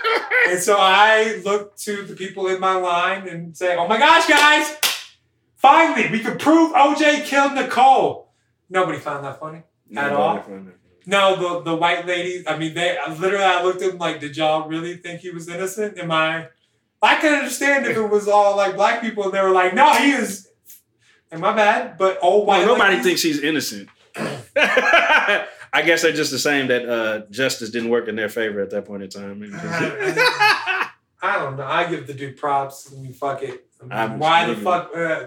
And 0.47 0.59
so 0.59 0.77
I 0.77 1.41
look 1.43 1.75
to 1.77 2.03
the 2.03 2.15
people 2.15 2.45
in 2.49 2.59
my 2.59 2.75
line 2.75 3.27
and 3.27 3.57
say, 3.57 3.75
"Oh 3.75 3.87
my 3.87 3.97
gosh, 3.97 4.27
guys! 4.27 4.77
Finally, 5.55 6.11
we 6.11 6.19
can 6.19 6.37
prove 6.37 6.71
OJ 6.73 7.25
killed 7.25 7.53
Nicole." 7.53 8.31
Nobody 8.69 8.99
found 8.99 9.25
that 9.25 9.39
funny. 9.39 9.63
Nobody 9.89 10.13
all? 10.13 10.45
No, 11.07 11.35
the 11.35 11.71
the 11.71 11.75
white 11.75 12.05
ladies. 12.05 12.43
I 12.45 12.59
mean, 12.59 12.75
they 12.75 12.95
literally. 13.17 13.43
I 13.43 13.63
looked 13.63 13.81
at 13.81 13.89
them 13.89 13.97
like, 13.97 14.19
did 14.19 14.37
y'all 14.37 14.67
really 14.69 14.97
think 14.97 15.21
he 15.21 15.31
was 15.31 15.49
innocent? 15.49 15.97
Am 15.97 16.11
I? 16.11 16.49
I 17.01 17.15
can 17.15 17.33
understand 17.33 17.87
if 17.87 17.97
it 17.97 18.07
was 18.07 18.27
all 18.27 18.55
like 18.55 18.75
black 18.75 19.01
people 19.01 19.23
and 19.23 19.33
they 19.33 19.41
were 19.41 19.49
like, 19.49 19.73
no, 19.73 19.93
he 19.93 20.11
is. 20.11 20.47
Am 21.35 21.43
I 21.43 21.53
bad? 21.53 21.97
But 21.97 22.17
old 22.21 22.47
white. 22.47 22.59
Well, 22.59 22.75
nobody 22.75 22.91
ladies- 22.95 23.05
thinks 23.05 23.21
he's 23.21 23.39
innocent. 23.41 23.89
I 24.17 25.81
guess 25.85 26.01
they're 26.03 26.13
just 26.13 26.31
the 26.31 26.39
same 26.39 26.67
that 26.67 26.87
uh, 26.87 27.25
justice 27.29 27.69
didn't 27.69 27.89
work 27.89 28.07
in 28.07 28.15
their 28.15 28.29
favor 28.29 28.61
at 28.61 28.69
that 28.69 28.85
point 28.85 29.03
in 29.03 29.09
time. 29.09 29.43
I 31.21 31.37
don't 31.39 31.57
know. 31.57 31.65
I 31.65 31.89
give 31.89 32.07
the 32.07 32.13
dude 32.13 32.37
props. 32.37 32.93
I 32.95 33.01
mean, 33.01 33.11
fuck 33.13 33.43
it. 33.43 33.67
I 33.91 34.07
mean, 34.07 34.19
why 34.19 34.45
the 34.45 34.55
fuck? 34.55 34.91
Uh, 34.95 35.23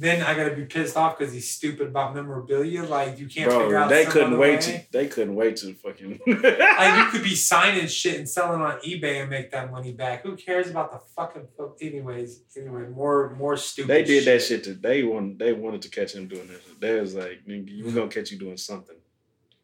then 0.00 0.22
I 0.22 0.34
gotta 0.34 0.56
be 0.56 0.64
pissed 0.64 0.96
off 0.96 1.18
because 1.18 1.32
he's 1.32 1.50
stupid 1.50 1.88
about 1.88 2.14
memorabilia. 2.14 2.82
Like 2.82 3.18
you 3.18 3.26
can't 3.26 3.50
figure 3.50 3.68
Bro, 3.68 3.82
out. 3.82 3.88
they 3.90 4.06
couldn't 4.06 4.38
wait 4.38 4.66
way. 4.66 4.78
to 4.78 4.92
they 4.92 5.06
couldn't 5.08 5.34
wait 5.34 5.56
to 5.56 5.74
fucking 5.74 6.20
like 6.26 6.98
you 6.98 7.10
could 7.10 7.22
be 7.22 7.34
signing 7.34 7.86
shit 7.86 8.16
and 8.18 8.28
selling 8.28 8.62
on 8.62 8.78
eBay 8.80 9.20
and 9.20 9.28
make 9.28 9.50
that 9.50 9.70
money 9.70 9.92
back. 9.92 10.22
Who 10.22 10.36
cares 10.36 10.70
about 10.70 10.90
the 10.90 11.00
fucking 11.14 11.48
anyways? 11.82 12.40
Anyway, 12.56 12.88
more 12.88 13.34
more 13.36 13.56
stupid. 13.56 13.90
They 13.90 14.02
did 14.02 14.24
that 14.24 14.42
shit. 14.42 14.64
To, 14.64 14.74
they 14.74 15.02
want. 15.02 15.38
They 15.38 15.52
wanted 15.52 15.82
to 15.82 15.90
catch 15.90 16.14
him 16.14 16.26
doing 16.28 16.48
that. 16.48 16.80
They 16.80 16.98
was 16.98 17.14
like, 17.14 17.44
"Nigga, 17.46 17.84
we're 17.84 17.92
gonna 17.92 18.08
catch 18.08 18.30
you 18.30 18.38
doing 18.38 18.56
something." 18.56 18.96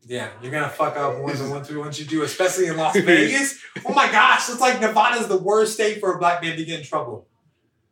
Yeah, 0.09 0.31
you're 0.41 0.53
gonna 0.53 0.69
fuck 0.69 0.97
up 0.97 1.19
one 1.19 1.35
and 1.37 1.51
one 1.51 1.65
three 1.65 1.79
once 1.79 1.99
you 1.99 2.05
do, 2.05 2.23
especially 2.23 2.67
in 2.67 2.77
Las 2.77 2.97
Vegas. 3.01 3.59
Oh 3.85 3.93
my 3.93 4.11
gosh, 4.13 4.49
it's 4.51 4.61
like 4.61 4.81
Nevada's 4.81 5.27
the 5.29 5.39
worst 5.39 5.75
state 5.75 5.99
for 5.99 6.15
a 6.15 6.19
black 6.19 6.43
man 6.43 6.57
to 6.57 6.65
get 6.65 6.79
in 6.81 6.87
trouble. 6.87 7.27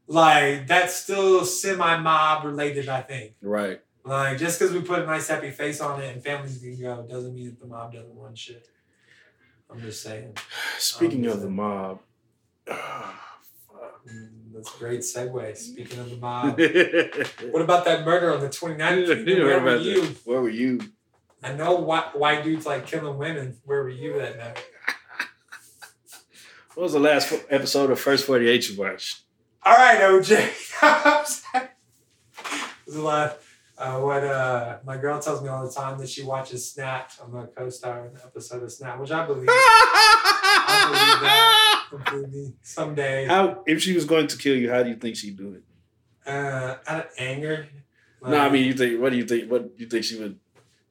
Like 0.06 0.66
that's 0.66 0.94
still 0.94 1.44
semi 1.44 1.96
mob 1.98 2.44
related, 2.44 2.88
I 2.88 3.00
think. 3.02 3.34
Right. 3.40 3.80
Like 4.04 4.38
just 4.38 4.58
because 4.58 4.74
we 4.74 4.82
put 4.82 4.98
a 5.00 5.06
nice 5.06 5.28
happy 5.28 5.50
face 5.50 5.80
on 5.80 6.00
it 6.02 6.12
and 6.12 6.22
families 6.22 6.58
can 6.58 6.78
go 6.80 7.06
doesn't 7.08 7.34
mean 7.34 7.46
that 7.46 7.60
the 7.60 7.66
mob 7.66 7.92
doesn't 7.94 8.14
run 8.16 8.34
shit. 8.34 8.68
I'm 9.70 9.80
just 9.80 10.02
saying. 10.02 10.36
Speaking 10.78 11.26
Um, 11.26 11.32
of 11.32 11.40
the 11.40 11.48
mob, 11.50 12.00
fuck. 12.66 13.14
Mm, 14.06 14.52
That's 14.52 14.74
a 14.74 14.78
great 14.78 15.00
segue. 15.00 15.56
Speaking 15.56 15.98
of 15.98 16.10
the 16.10 16.16
mob, 16.18 16.58
what 17.50 17.62
about 17.62 17.86
that 17.86 18.04
murder 18.04 18.34
on 18.34 18.40
the 18.40 18.50
29th? 18.50 19.26
You 19.26 19.38
know 19.38 19.46
Where 19.46 19.60
were 19.62 19.76
you? 19.78 20.02
that. 20.02 20.26
Where 20.26 20.40
were 20.42 20.50
you? 20.50 20.80
I 21.42 21.54
know 21.54 21.76
white, 21.76 22.14
white 22.14 22.44
dudes 22.44 22.66
like 22.66 22.86
killing 22.86 23.16
women. 23.16 23.56
Where 23.64 23.82
were 23.82 23.88
you 23.88 24.18
that 24.18 24.36
night? 24.38 24.62
What 26.74 26.82
was 26.84 26.92
the 26.92 26.98
last 27.00 27.32
episode 27.50 27.90
of 27.90 28.00
First 28.00 28.26
Forty 28.26 28.48
Eight 28.48 28.68
you 28.68 28.76
watched? 28.78 29.22
All 29.64 29.74
right, 29.74 30.00
OJ. 30.00 30.50
Is 32.86 32.96
a 32.96 33.02
lot. 33.02 33.38
Uh, 33.78 33.98
what 34.00 34.22
uh, 34.22 34.78
my 34.84 34.96
girl 34.96 35.18
tells 35.18 35.42
me 35.42 35.48
all 35.48 35.66
the 35.66 35.72
time 35.72 35.98
that 35.98 36.08
she 36.08 36.22
watches 36.22 36.70
Snapped. 36.70 37.18
I'm 37.22 37.34
a 37.34 37.46
co-star 37.48 38.06
in 38.06 38.12
an 38.14 38.20
episode 38.24 38.62
of 38.62 38.70
Snap, 38.70 39.00
which 39.00 39.10
I 39.10 39.26
believe 39.26 39.48
I 39.48 39.56
believe 41.90 42.04
completely. 42.22 42.54
Someday, 42.62 43.26
How 43.26 43.62
if 43.66 43.82
she 43.82 43.94
was 43.94 44.04
going 44.04 44.26
to 44.28 44.38
kill 44.38 44.56
you, 44.56 44.70
how 44.70 44.82
do 44.82 44.90
you 44.90 44.96
think 44.96 45.16
she'd 45.16 45.36
do 45.36 45.54
it? 45.54 45.62
uh, 46.30 46.76
out 46.86 47.06
of 47.06 47.10
anger. 47.18 47.66
no, 48.22 48.36
I 48.38 48.48
mean, 48.50 48.64
you 48.64 48.74
think 48.74 49.00
what 49.00 49.10
do 49.10 49.16
you 49.18 49.24
think? 49.24 49.50
What 49.50 49.76
do 49.76 49.82
you 49.82 49.88
think 49.90 50.04
she 50.04 50.18
would 50.20 50.38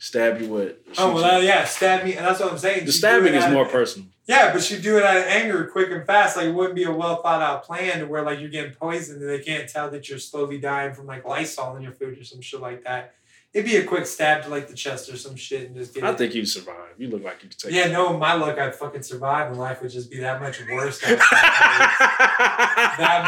stab 0.03 0.41
you 0.41 0.49
with? 0.49 0.75
Oh 0.97 1.13
well, 1.15 1.37
uh, 1.37 1.39
yeah, 1.39 1.63
stab 1.65 2.03
me, 2.03 2.15
and 2.15 2.25
that's 2.25 2.39
what 2.39 2.51
I'm 2.51 2.57
saying. 2.57 2.85
the 2.85 2.91
She'd 2.91 2.99
stabbing 2.99 3.33
is 3.33 3.43
out 3.43 3.49
of- 3.49 3.53
more 3.55 3.65
personal. 3.65 4.07
Yeah, 4.25 4.53
but 4.53 4.63
she 4.63 4.79
do 4.79 4.97
it 4.97 5.03
out 5.03 5.17
of 5.17 5.23
anger, 5.23 5.65
quick 5.65 5.91
and 5.91 6.05
fast. 6.05 6.37
Like 6.37 6.45
it 6.45 6.53
wouldn't 6.53 6.75
be 6.75 6.85
a 6.85 6.91
well 6.91 7.21
thought 7.21 7.41
out 7.41 7.63
plan 7.63 7.99
to 7.99 8.05
where 8.05 8.21
like 8.23 8.39
you're 8.39 8.49
getting 8.49 8.73
poisoned 8.73 9.21
and 9.21 9.29
they 9.29 9.39
can't 9.39 9.67
tell 9.67 9.89
that 9.91 10.07
you're 10.07 10.17
slowly 10.19 10.57
dying 10.59 10.93
from 10.93 11.07
like 11.07 11.25
Lysol 11.25 11.75
in 11.75 11.83
your 11.83 11.91
food 11.91 12.17
or 12.17 12.23
some 12.23 12.39
shit 12.39 12.61
like 12.61 12.83
that. 12.85 13.15
It'd 13.53 13.69
be 13.69 13.77
a 13.77 13.83
quick 13.85 14.07
stab 14.07 14.43
to 14.43 14.49
like 14.49 14.67
the 14.67 14.73
chest 14.73 15.09
or 15.09 15.17
some 15.17 15.35
shit 15.35 15.67
and 15.67 15.75
just 15.75 15.93
get 15.93 16.03
I 16.03 16.09
it. 16.09 16.17
think 16.17 16.33
you'd 16.33 16.47
survive. 16.47 16.95
You 16.97 17.07
look 17.09 17.23
like 17.23 17.43
you 17.43 17.49
could 17.49 17.59
take. 17.59 17.71
yeah, 17.71 17.87
no, 17.87 18.17
my 18.17 18.33
luck, 18.33 18.57
I'd 18.57 18.73
fucking 18.73 19.03
survive 19.03 19.49
and 19.51 19.59
life 19.59 19.81
would 19.83 19.91
just 19.91 20.09
be 20.09 20.19
that 20.21 20.41
much 20.41 20.59
worse. 20.67 20.99
that, 21.01 21.19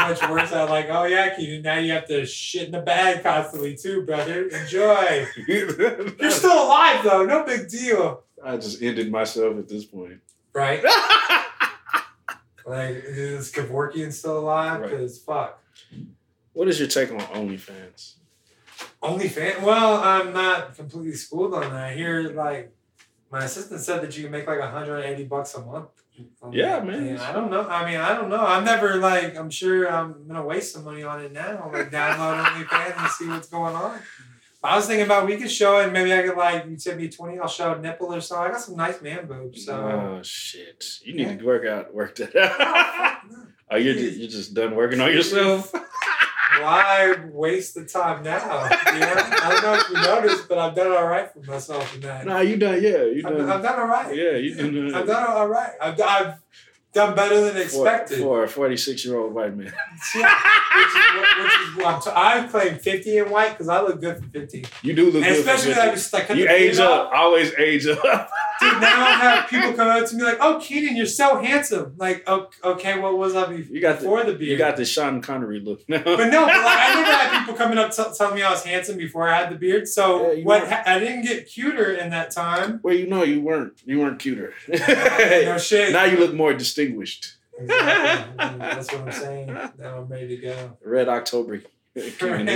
much 0.08 0.20
worse. 0.28 0.52
I'm 0.52 0.68
like, 0.68 0.86
oh 0.90 1.04
yeah, 1.04 1.36
Keenan, 1.36 1.62
now 1.62 1.78
you 1.78 1.92
have 1.92 2.06
to 2.08 2.26
shit 2.26 2.66
in 2.66 2.72
the 2.72 2.80
bag 2.80 3.22
constantly 3.22 3.76
too, 3.76 4.02
brother. 4.02 4.48
Enjoy. 4.48 5.26
You're 5.46 6.30
still 6.30 6.64
alive 6.64 7.04
though, 7.04 7.24
no 7.24 7.44
big 7.44 7.68
deal. 7.68 8.24
I 8.44 8.56
just 8.56 8.82
ended 8.82 9.10
myself 9.10 9.56
at 9.58 9.68
this 9.68 9.84
point. 9.84 10.20
Right? 10.52 10.82
Like, 12.66 13.04
is 13.06 13.52
Kevorkian 13.52 14.12
still 14.12 14.40
alive? 14.40 14.80
Right. 14.80 14.90
Because 14.90 15.18
fuck. 15.18 15.62
what 16.52 16.66
is 16.66 16.80
your 16.80 16.88
take 16.88 17.12
on 17.12 17.20
OnlyFans? 17.20 18.14
OnlyFans? 19.02 19.62
Well, 19.62 20.00
I'm 20.02 20.32
not 20.32 20.74
completely 20.74 21.14
schooled 21.14 21.54
on 21.54 21.62
that. 21.62 21.72
I 21.72 21.92
hear 21.94 22.32
like 22.32 22.72
my 23.30 23.44
assistant 23.44 23.80
said 23.80 24.02
that 24.02 24.16
you 24.16 24.24
can 24.24 24.32
make 24.32 24.46
like 24.46 24.60
180 24.60 25.24
bucks 25.24 25.54
a 25.54 25.64
month. 25.64 25.88
on 26.42 26.52
Yeah, 26.52 26.76
that. 26.80 26.86
man. 26.86 27.18
I 27.18 27.32
don't 27.32 27.50
know. 27.50 27.68
I 27.68 27.90
mean, 27.90 28.00
I 28.00 28.14
don't 28.14 28.30
know. 28.30 28.44
I'm 28.44 28.64
never 28.64 28.96
like. 28.96 29.36
I'm 29.36 29.50
sure 29.50 29.90
I'm 29.92 30.26
gonna 30.26 30.44
waste 30.44 30.72
some 30.74 30.84
money 30.84 31.02
on 31.02 31.22
it 31.22 31.32
now. 31.32 31.70
Like 31.72 31.90
download 31.90 32.42
OnlyFans 32.44 32.98
and 32.98 33.10
see 33.10 33.28
what's 33.28 33.48
going 33.48 33.74
on. 33.74 33.98
But 34.62 34.68
I 34.68 34.76
was 34.76 34.86
thinking 34.86 35.04
about 35.04 35.26
we 35.26 35.36
could 35.36 35.50
show 35.50 35.78
it. 35.80 35.92
Maybe 35.92 36.14
I 36.14 36.22
could 36.22 36.36
like 36.36 36.66
you 36.66 36.76
tip 36.76 36.96
me 36.96 37.08
20. 37.08 37.38
I'll 37.38 37.46
show 37.48 37.74
a 37.74 37.78
nipple 37.78 38.14
or 38.14 38.20
so. 38.22 38.38
I 38.38 38.48
got 38.48 38.60
some 38.60 38.76
nice 38.76 39.02
man 39.02 39.26
boobs. 39.26 39.66
So. 39.66 39.74
oh 39.76 40.20
shit! 40.22 40.82
You 41.04 41.14
need 41.14 41.38
to 41.38 41.44
work 41.44 41.66
out, 41.66 41.92
work 41.94 42.16
that 42.16 42.34
out. 42.60 43.18
oh, 43.70 43.76
you're 43.76 43.94
just, 43.94 44.16
you're 44.18 44.30
just 44.30 44.54
done 44.54 44.74
working 44.74 45.00
on 45.00 45.12
yourself. 45.12 45.72
Why 46.62 47.16
waste 47.32 47.74
the 47.74 47.84
time 47.84 48.22
now? 48.22 48.38
You 48.92 49.00
know? 49.00 49.14
I 49.16 49.48
don't 49.50 49.62
know 49.62 49.74
if 49.74 49.88
you 49.88 49.94
noticed, 49.94 50.48
but 50.48 50.58
I've 50.58 50.74
done 50.74 50.92
all 50.92 51.06
right 51.06 51.30
for 51.32 51.40
myself 51.40 51.94
in 51.94 52.00
that. 52.02 52.24
nah, 52.26 52.40
you 52.40 52.56
done. 52.56 52.82
Yeah, 52.82 53.04
you 53.04 53.22
I've, 53.26 53.36
done. 53.36 53.50
I've 53.50 53.62
done 53.62 53.80
all 53.80 53.86
right. 53.88 54.14
yeah, 54.16 54.36
you 54.36 54.54
done. 54.54 54.94
Uh, 54.94 54.98
I've 54.98 55.06
done 55.06 55.24
all 55.30 55.48
right. 55.48 55.70
I've, 55.80 56.00
I've 56.00 56.34
done 56.92 57.14
better 57.14 57.40
than 57.42 57.56
expected. 57.60 58.20
for 58.20 58.44
a 58.44 58.48
46 58.48 59.04
year 59.04 59.18
old 59.18 59.34
white 59.34 59.54
man. 59.54 59.66
Yeah, 60.14 60.32
which 60.76 60.86
is 60.86 60.94
what, 60.94 61.42
which 61.42 61.68
is 61.68 61.76
what 61.76 61.86
I'm 61.94 62.00
t- 62.00 62.10
I 62.14 62.46
claim 62.48 62.78
50 62.78 63.18
in 63.18 63.30
white 63.30 63.50
because 63.50 63.68
I 63.68 63.82
look 63.82 64.00
good 64.00 64.18
for 64.18 64.28
50. 64.30 64.64
You 64.82 64.94
do 64.94 65.06
look 65.10 65.16
And 65.16 65.24
good. 65.24 65.44
for 65.44 65.50
especially 65.50 65.74
50. 65.74 65.80
that 65.86 65.92
was 65.92 66.12
like 66.12 66.28
you 66.30 66.48
age 66.48 66.78
up. 66.78 67.08
off. 67.08 67.12
Always 67.14 67.52
age 67.58 67.86
up. 67.86 68.00
Dude, 68.60 68.80
now 68.80 69.04
I 69.06 69.12
have 69.12 69.48
people 69.50 69.72
come 69.74 69.88
up 69.88 70.08
to 70.08 70.16
me 70.16 70.22
like, 70.22 70.38
"Oh, 70.40 70.58
Keenan, 70.62 70.96
you're 70.96 71.06
so 71.06 71.40
handsome." 71.42 71.94
Like, 71.96 72.24
oh, 72.26 72.48
okay, 72.64 72.98
what 72.98 73.16
was 73.18 73.34
I 73.34 73.46
before 73.46 73.74
You 73.74 73.80
got 73.80 74.00
the 74.00 74.06
the 74.06 74.24
beard? 74.34 74.40
you 74.42 74.56
got 74.56 74.76
the 74.76 74.84
Sean 74.84 75.20
Connery 75.20 75.60
look 75.60 75.86
now. 75.88 76.02
But 76.02 76.28
no, 76.30 76.46
but 76.46 76.54
like 76.64 76.78
I 76.78 76.94
never 76.94 77.12
had 77.12 77.38
people 77.46 77.54
coming 77.54 77.78
up 77.78 77.92
t- 77.92 78.02
telling 78.16 78.34
me 78.36 78.42
I 78.42 78.50
was 78.50 78.64
handsome 78.64 78.96
before 78.96 79.28
I 79.28 79.38
had 79.40 79.50
the 79.50 79.56
beard. 79.56 79.88
So 79.88 80.32
Yeah, 80.32 80.44
what? 80.44 80.68
Ha- 80.68 80.82
I 80.86 80.98
didn't 80.98 81.22
get 81.22 81.46
cuter 81.48 81.92
in 81.92 82.10
that 82.10 82.30
time. 82.30 82.80
well, 82.82 82.94
you 82.94 83.06
know 83.06 83.22
you 83.22 83.40
weren't 83.40 83.74
you 83.84 84.00
weren't 84.00 84.18
cuter. 84.18 84.54
no 84.68 85.58
shit. 85.58 85.92
now 85.92 86.04
you 86.04 86.16
look 86.18 86.34
more 86.34 86.52
distinguished. 86.54 87.34
Exactly. 87.58 88.34
That's 88.58 88.92
what 88.92 89.00
I'm 89.02 89.12
saying. 89.12 89.46
Now 89.46 89.98
I'm 89.98 90.08
ready 90.08 90.28
to 90.28 90.36
go. 90.36 90.76
Red 90.84 91.08
October. 91.08 91.62
Keenan 92.18 92.48
and- 92.48 92.50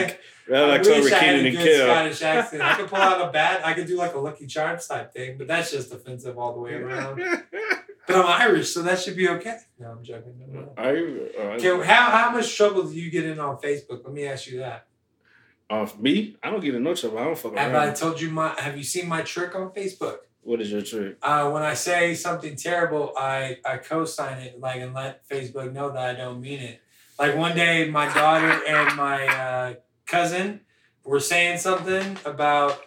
I 0.48 0.52
Red 0.52 0.80
October 0.80 1.02
wish 1.02 1.12
I 1.12 1.16
had 1.18 1.34
a 1.46 1.50
good 1.52 1.58
Kill. 1.62 1.86
Scottish 1.86 2.22
accent. 2.22 2.62
I 2.62 2.74
could 2.74 2.88
pull 2.88 2.98
out 2.98 3.28
a 3.28 3.30
bad. 3.38 3.62
I 3.64 3.72
could 3.72 3.86
do 3.86 3.96
like 3.96 4.14
a 4.14 4.18
Lucky 4.18 4.46
Charms 4.48 4.86
type 4.88 5.12
thing, 5.12 5.38
but 5.38 5.46
that's 5.46 5.70
just 5.70 5.92
offensive 5.92 6.36
all 6.38 6.54
the 6.54 6.60
way 6.60 6.74
around. 6.74 7.22
But 8.06 8.16
I'm 8.26 8.26
Irish, 8.50 8.70
so 8.74 8.82
that 8.82 8.98
should 8.98 9.14
be 9.16 9.28
okay. 9.28 9.58
No, 9.78 9.90
I'm 9.92 10.02
joking. 10.02 10.34
No, 10.52 10.72
no. 10.76 10.90
You? 10.90 11.28
Uh, 11.38 11.42
Okay, 11.52 11.68
how 11.86 12.10
how 12.10 12.30
much 12.32 12.56
trouble 12.56 12.82
do 12.82 12.92
you 12.98 13.08
get 13.08 13.24
in 13.24 13.38
on 13.38 13.58
Facebook? 13.58 14.02
Let 14.02 14.12
me 14.12 14.26
ask 14.26 14.48
you 14.48 14.58
that. 14.58 14.86
uh, 15.68 15.86
me? 15.96 16.34
I 16.42 16.50
don't 16.50 16.58
get 16.60 16.74
in 16.74 16.82
no 16.82 16.94
trouble. 16.94 17.18
I 17.18 17.24
don't 17.24 17.38
fuck 17.38 17.52
around. 17.52 17.70
Have. 17.70 17.88
I 17.90 17.92
told 17.92 18.20
you 18.20 18.30
my? 18.30 18.48
Have 18.58 18.76
you 18.76 18.82
seen 18.82 19.06
my 19.06 19.22
trick 19.22 19.54
on 19.54 19.70
Facebook? 19.70 20.16
What 20.42 20.60
is 20.60 20.72
your 20.72 20.82
trick? 20.82 21.18
Uh, 21.22 21.50
when 21.50 21.62
I 21.62 21.74
say 21.74 22.14
something 22.14 22.56
terrible, 22.56 23.12
I, 23.16 23.58
I 23.64 23.76
co-sign 23.76 24.38
it 24.42 24.58
like 24.58 24.80
and 24.80 24.92
let 24.92 25.28
Facebook 25.28 25.72
know 25.72 25.90
that 25.92 26.02
I 26.16 26.18
don't 26.18 26.40
mean 26.40 26.58
it. 26.58 26.80
Like 27.20 27.36
one 27.36 27.54
day, 27.54 27.90
my 27.90 28.10
daughter 28.14 28.50
and 28.66 28.96
my 28.96 29.26
uh, 29.26 29.74
cousin 30.06 30.60
were 31.04 31.20
saying 31.20 31.58
something 31.58 32.16
about 32.24 32.80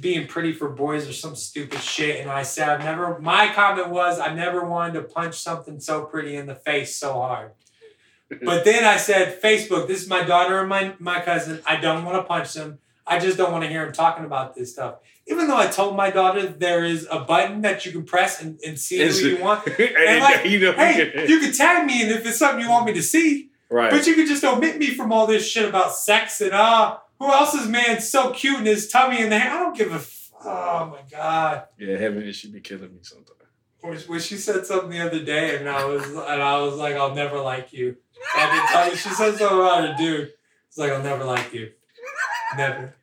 being 0.00 0.26
pretty 0.26 0.54
for 0.54 0.70
boys 0.70 1.06
or 1.06 1.12
some 1.12 1.36
stupid 1.36 1.80
shit, 1.80 2.22
and 2.22 2.30
I 2.30 2.42
said 2.42 2.70
I've 2.70 2.82
never. 2.82 3.18
My 3.18 3.52
comment 3.52 3.90
was 3.90 4.18
I 4.18 4.32
never 4.32 4.64
wanted 4.64 4.94
to 4.94 5.02
punch 5.02 5.34
something 5.34 5.78
so 5.78 6.06
pretty 6.06 6.36
in 6.36 6.46
the 6.46 6.54
face 6.54 6.96
so 6.96 7.12
hard. 7.12 7.52
But 8.42 8.64
then 8.64 8.82
I 8.82 8.96
said, 8.96 9.42
Facebook, 9.42 9.86
this 9.86 10.02
is 10.02 10.08
my 10.08 10.24
daughter 10.24 10.58
and 10.58 10.68
my, 10.68 10.94
my 10.98 11.20
cousin. 11.20 11.60
I 11.66 11.76
don't 11.76 12.04
want 12.04 12.16
to 12.16 12.22
punch 12.24 12.54
them. 12.54 12.78
I 13.06 13.18
just 13.18 13.36
don't 13.36 13.52
want 13.52 13.64
to 13.64 13.70
hear 13.70 13.84
him 13.86 13.92
talking 13.92 14.24
about 14.24 14.54
this 14.54 14.72
stuff. 14.72 14.96
Even 15.26 15.46
though 15.46 15.56
I 15.56 15.66
told 15.66 15.96
my 15.96 16.10
daughter 16.10 16.46
there 16.46 16.84
is 16.84 17.06
a 17.10 17.20
button 17.20 17.60
that 17.62 17.84
you 17.84 17.92
can 17.92 18.04
press 18.04 18.40
and, 18.42 18.58
and 18.64 18.78
see 18.78 18.98
who 18.98 19.28
you 19.28 19.42
want. 19.42 19.66
and 19.78 20.20
like, 20.20 20.46
you 20.46 20.58
know, 20.60 20.72
Hey, 20.72 21.26
you 21.28 21.40
can 21.40 21.52
tag 21.52 21.86
me 21.86 22.02
and 22.02 22.10
if 22.10 22.26
it's 22.26 22.38
something 22.38 22.62
you 22.62 22.70
want 22.70 22.86
me 22.86 22.92
to 22.94 23.02
see, 23.02 23.50
right. 23.70 23.90
but 23.90 24.06
you 24.06 24.14
can 24.14 24.26
just 24.26 24.42
omit 24.44 24.78
me 24.78 24.86
from 24.88 25.12
all 25.12 25.26
this 25.26 25.46
shit 25.46 25.68
about 25.68 25.94
sex 25.94 26.40
and 26.40 26.52
ah, 26.54 27.02
who 27.18 27.30
else's 27.30 27.68
man's 27.68 28.08
so 28.08 28.30
cute 28.30 28.58
in 28.58 28.66
his 28.66 28.88
tummy 28.88 29.22
and 29.22 29.30
the 29.30 29.38
hair. 29.38 29.52
I 29.52 29.58
don't 29.58 29.76
give 29.76 29.92
a 29.92 29.96
f- 29.96 30.30
oh 30.44 30.86
my 30.86 31.00
god. 31.10 31.64
yeah, 31.78 31.96
heaven, 31.96 32.22
it 32.22 32.34
should 32.34 32.52
be 32.52 32.60
killing 32.60 32.92
me 32.92 33.00
sometimes. 33.02 34.08
When 34.08 34.18
she 34.18 34.38
said 34.38 34.64
something 34.64 34.88
the 34.88 35.00
other 35.00 35.22
day 35.22 35.56
and 35.56 35.68
I 35.68 35.84
was 35.84 36.06
and 36.06 36.18
I 36.18 36.58
was 36.62 36.76
like, 36.76 36.96
I'll 36.96 37.14
never 37.14 37.38
like 37.38 37.70
you. 37.74 37.96
I 38.34 38.46
can 38.46 38.68
tell 38.72 38.88
you, 38.88 38.96
she 38.96 39.10
said 39.10 39.36
something 39.36 39.58
about 39.58 39.86
her 39.86 39.94
dude. 39.98 40.32
It's 40.68 40.78
like 40.78 40.90
I'll 40.90 41.02
never 41.02 41.22
like 41.24 41.52
you. 41.52 41.72
Never. 42.56 42.94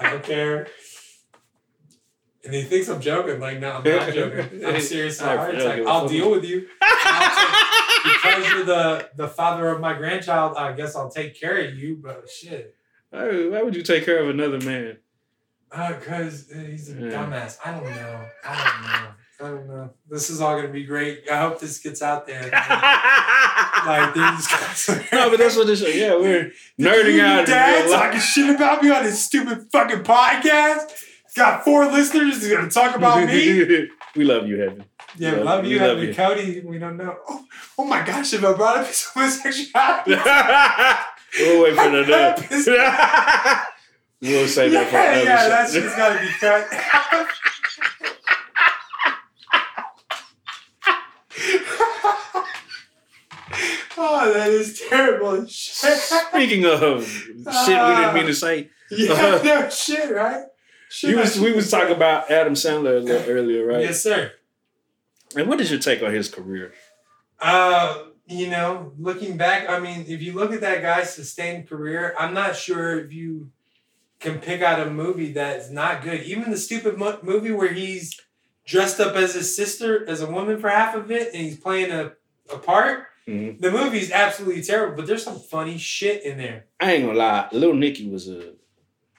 I 0.00 0.10
don't 0.10 0.22
care. 0.22 0.66
And 2.44 2.54
he 2.54 2.62
thinks 2.62 2.88
I'm 2.88 3.00
joking. 3.00 3.40
Like, 3.40 3.58
no, 3.58 3.72
I'm 3.72 3.82
not 3.84 4.12
joking. 4.14 4.64
I'm 4.64 4.80
serious. 4.80 5.20
I 5.20 5.36
heart 5.36 5.54
attack. 5.56 5.80
I'll 5.86 6.08
deal 6.08 6.30
with 6.30 6.44
you. 6.44 6.68
because 6.80 8.48
you're 8.50 8.64
the 8.64 9.10
the 9.16 9.28
father 9.28 9.68
of 9.68 9.80
my 9.80 9.94
grandchild. 9.94 10.56
I 10.56 10.72
guess 10.72 10.94
I'll 10.94 11.10
take 11.10 11.38
care 11.40 11.58
of 11.66 11.74
you. 11.76 11.96
But 12.02 12.28
shit, 12.30 12.74
Why, 13.10 13.62
would 13.62 13.74
you 13.74 13.82
take 13.82 14.04
care 14.04 14.22
of 14.22 14.28
another 14.28 14.58
man? 14.60 14.98
Uh, 15.72 15.94
because 15.94 16.50
uh, 16.54 16.58
he's 16.58 16.90
a 16.90 16.94
Yeah. 16.94 17.08
dumbass. 17.10 17.58
I 17.64 17.72
don't 17.72 17.84
know. 17.84 18.24
I 18.44 18.54
don't 18.54 18.82
know. 19.02 19.10
I 19.38 19.48
don't 19.48 19.68
know. 19.68 19.90
This 20.08 20.30
is 20.30 20.40
all 20.40 20.56
gonna 20.56 20.72
be 20.72 20.84
great. 20.84 21.28
I 21.30 21.40
hope 21.40 21.60
this 21.60 21.78
gets 21.78 22.00
out 22.00 22.26
there. 22.26 22.42
like 23.86 24.14
these 24.14 24.46
guys. 24.48 24.88
no, 25.12 25.28
but 25.28 25.38
that's 25.38 25.56
what 25.56 25.66
this. 25.66 25.82
Yeah, 25.94 26.16
we're 26.16 26.52
nerding 26.80 27.20
out. 27.20 27.46
Dad 27.46 27.90
talking 27.90 28.20
shit 28.20 28.54
about 28.54 28.82
me 28.82 28.90
on 28.90 29.04
his 29.04 29.22
stupid 29.22 29.68
fucking 29.70 30.04
podcast. 30.04 30.90
Got 31.34 31.64
four 31.64 31.84
listeners. 31.84 32.42
He's 32.42 32.50
gonna 32.50 32.70
talk 32.70 32.96
about 32.96 33.26
me. 33.26 33.88
we 34.16 34.24
love 34.24 34.48
you, 34.48 34.58
Heaven. 34.58 34.84
Yeah, 35.18 35.32
Love- 35.32 35.64
we 35.64 35.70
you, 35.70 35.80
love 35.80 35.98
Heaven 35.98 36.08
you. 36.08 36.14
Cody. 36.14 36.60
We 36.60 36.78
don't 36.78 36.96
know. 36.96 37.16
Oh, 37.28 37.44
oh 37.78 37.84
my 37.84 38.04
gosh, 38.04 38.32
if 38.32 38.42
I 38.42 38.54
brought 38.54 38.78
up 38.78 38.86
his 38.86 39.04
homosexuality. 39.04 40.10
we'll 41.38 41.62
wait 41.62 41.74
for 41.74 41.90
the 41.90 43.66
We'll 44.22 44.48
save 44.48 44.72
yeah, 44.72 44.84
that 44.84 44.90
for 44.90 44.96
another 44.96 45.24
yeah, 45.24 45.42
show. 45.42 45.48
that 45.50 45.70
shit's 45.70 45.94
gotta 45.94 46.18
be 46.20 46.28
cut. 46.40 48.15
oh, 53.98 54.32
that 54.32 54.50
is 54.50 54.82
terrible 54.88 55.46
shit. 55.46 55.98
Speaking 55.98 56.64
of 56.66 57.04
shit, 57.06 57.38
we 57.68 57.94
didn't 57.96 58.14
mean 58.14 58.26
to 58.26 58.34
say. 58.34 58.70
yeah, 58.90 59.40
no 59.44 59.68
shit, 59.70 60.14
right? 60.14 60.44
Shit, 60.88 61.10
You 61.10 61.18
was, 61.18 61.38
we 61.40 61.52
was 61.52 61.70
talking 61.70 61.94
about 61.94 62.30
Adam 62.30 62.54
Sandler 62.54 62.98
a 62.98 63.00
little 63.00 63.30
earlier, 63.30 63.66
right? 63.66 63.80
Yes, 63.80 64.02
sir. 64.02 64.32
And 65.34 65.48
what 65.48 65.60
is 65.60 65.70
your 65.70 65.80
take 65.80 66.02
on 66.02 66.12
his 66.12 66.28
career? 66.28 66.72
Uh, 67.40 68.04
you 68.26 68.48
know, 68.48 68.92
looking 68.98 69.36
back, 69.36 69.68
I 69.68 69.78
mean, 69.80 70.04
if 70.08 70.22
you 70.22 70.32
look 70.32 70.52
at 70.52 70.60
that 70.60 70.82
guy's 70.82 71.12
sustained 71.12 71.68
career, 71.68 72.14
I'm 72.18 72.34
not 72.34 72.56
sure 72.56 72.98
if 73.00 73.12
you 73.12 73.50
can 74.20 74.38
pick 74.38 74.62
out 74.62 74.84
a 74.86 74.90
movie 74.90 75.32
that's 75.32 75.70
not 75.70 76.02
good. 76.02 76.22
Even 76.22 76.50
the 76.50 76.56
stupid 76.56 76.96
mo- 76.96 77.18
movie 77.22 77.52
where 77.52 77.72
he's 77.72 78.18
dressed 78.66 79.00
up 79.00 79.14
as 79.16 79.34
his 79.34 79.54
sister, 79.56 80.06
as 80.08 80.20
a 80.20 80.30
woman 80.30 80.58
for 80.58 80.68
half 80.68 80.94
of 80.94 81.10
it, 81.10 81.32
and 81.32 81.42
he's 81.44 81.56
playing 81.58 81.90
a, 81.92 82.12
a 82.52 82.58
part. 82.58 83.06
Mhm. 83.26 83.60
The 83.60 83.70
movie's 83.70 84.10
absolutely 84.12 84.62
terrible, 84.62 84.96
but 84.96 85.06
there's 85.06 85.24
some 85.24 85.38
funny 85.40 85.78
shit 85.78 86.22
in 86.24 86.38
there. 86.38 86.66
I 86.78 86.92
ain't 86.92 87.06
gonna 87.06 87.18
lie, 87.18 87.48
Little 87.52 87.74
Nicky 87.74 88.08
was 88.08 88.28
a 88.28 88.52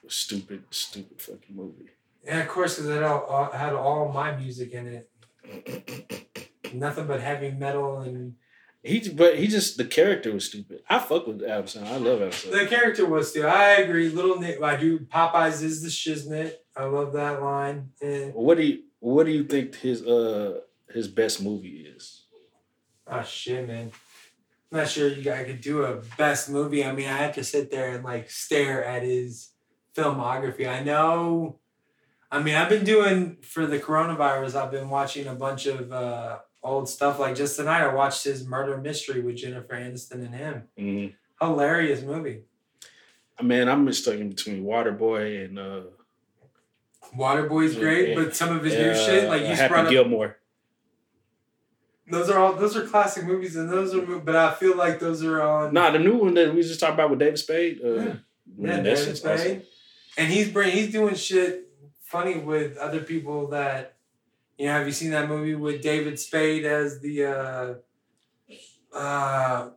stupid, 0.06 0.64
stupid 0.70 1.20
fucking 1.20 1.54
movie. 1.54 1.90
And 2.26 2.40
of 2.40 2.48
course, 2.48 2.76
because 2.76 2.90
it 2.90 3.02
all, 3.02 3.50
had 3.52 3.72
all 3.74 4.10
my 4.12 4.36
music 4.36 4.72
in 4.72 4.86
it. 4.86 5.10
Nothing 6.74 7.06
but 7.06 7.20
heavy 7.20 7.50
metal 7.50 8.00
and 8.00 8.34
He, 8.82 9.08
but 9.08 9.38
he 9.38 9.46
just 9.46 9.78
the 9.78 9.84
character 9.84 10.32
was 10.32 10.44
stupid. 10.46 10.82
I 10.88 10.98
fuck 10.98 11.26
with 11.26 11.40
Sandler. 11.40 11.86
I 11.86 11.96
love 11.96 12.20
Sandler. 12.20 12.60
The 12.60 12.66
character 12.66 13.06
was 13.06 13.32
too. 13.32 13.46
I 13.46 13.76
agree. 13.76 14.08
Little 14.10 14.38
Nick, 14.38 14.62
I 14.62 14.76
do. 14.76 15.00
Popeyes 15.00 15.62
is 15.62 15.82
the 15.82 15.88
shiznit. 15.88 16.52
I 16.76 16.84
love 16.84 17.12
that 17.14 17.42
line. 17.42 17.90
And 18.02 18.34
What 18.34 18.58
do 18.58 18.64
you 18.64 18.82
What 19.00 19.24
do 19.26 19.32
you 19.32 19.44
think 19.44 19.74
his 19.76 20.02
uh 20.02 20.60
his 20.92 21.08
best 21.08 21.42
movie 21.42 21.86
is? 21.96 22.24
oh 23.10 23.22
shit, 23.22 23.66
man. 23.66 23.90
I'm 24.70 24.78
not 24.80 24.88
sure 24.88 25.08
you 25.08 25.22
guys 25.22 25.46
could 25.46 25.62
do 25.62 25.82
a 25.82 26.02
best 26.18 26.50
movie. 26.50 26.84
I 26.84 26.92
mean, 26.92 27.08
I 27.08 27.16
have 27.16 27.34
to 27.36 27.44
sit 27.44 27.70
there 27.70 27.94
and 27.94 28.04
like 28.04 28.30
stare 28.30 28.84
at 28.84 29.02
his 29.02 29.50
filmography. 29.94 30.68
I 30.68 30.82
know. 30.82 31.58
I 32.30 32.42
mean, 32.42 32.54
I've 32.54 32.68
been 32.68 32.84
doing 32.84 33.38
for 33.40 33.66
the 33.66 33.78
coronavirus. 33.78 34.54
I've 34.54 34.70
been 34.70 34.90
watching 34.90 35.26
a 35.26 35.34
bunch 35.34 35.64
of 35.64 35.90
uh, 35.90 36.40
old 36.62 36.86
stuff. 36.86 37.18
Like 37.18 37.34
just 37.34 37.56
tonight, 37.56 37.80
I 37.82 37.94
watched 37.94 38.24
his 38.24 38.46
Murder 38.46 38.76
Mystery 38.76 39.22
with 39.22 39.36
Jennifer 39.36 39.74
Aniston 39.74 40.26
and 40.26 40.34
him. 40.34 40.62
Mhm. 40.78 41.14
Hilarious 41.40 42.02
movie. 42.02 42.42
I 43.38 43.42
mean, 43.44 43.68
I'm 43.68 43.90
stuck 43.92 44.16
in 44.16 44.28
between 44.28 44.64
Waterboy 44.64 45.46
and 45.46 45.58
uh, 45.58 45.80
Waterboy's 47.16 47.74
great, 47.76 48.10
Yeah. 48.10 48.14
but 48.16 48.36
some 48.36 48.54
of 48.56 48.62
his 48.64 48.74
uh 48.74 48.78
new 48.78 48.94
shit, 48.94 49.28
like 49.28 49.42
you 49.42 49.48
Happy 49.48 49.68
brought 49.68 49.84
up 49.86 49.90
Gilmore. 49.90 50.36
Those 52.10 52.30
are 52.30 52.38
all 52.38 52.54
those 52.54 52.76
are 52.76 52.86
classic 52.86 53.24
movies, 53.24 53.56
and 53.56 53.70
those 53.70 53.94
are. 53.94 54.00
But 54.00 54.34
I 54.36 54.54
feel 54.54 54.76
like 54.76 54.98
those 54.98 55.22
are 55.22 55.42
on. 55.42 55.74
Nah, 55.74 55.90
the 55.90 55.98
new 55.98 56.16
one 56.16 56.34
that 56.34 56.54
we 56.54 56.62
just 56.62 56.80
talked 56.80 56.94
about 56.94 57.10
with 57.10 57.18
David 57.18 57.38
Spade. 57.38 57.80
Uh, 57.84 57.88
Yeah. 57.88 58.14
yeah, 58.58 58.80
David 58.80 58.98
shit's 58.98 59.24
awesome. 59.24 59.38
Spade, 59.38 59.62
and 60.16 60.32
he's 60.32 60.50
bring 60.50 60.70
he's 60.72 60.90
doing 60.90 61.14
shit 61.14 61.68
funny 62.00 62.38
with 62.38 62.78
other 62.78 63.00
people 63.00 63.48
that, 63.48 63.96
you 64.56 64.66
know. 64.66 64.72
Have 64.72 64.86
you 64.86 64.92
seen 64.92 65.10
that 65.10 65.28
movie 65.28 65.54
with 65.54 65.82
David 65.82 66.18
Spade 66.18 66.64
as 66.64 67.00
the, 67.00 67.24
uh, 67.26 67.74
uh, 68.96 69.70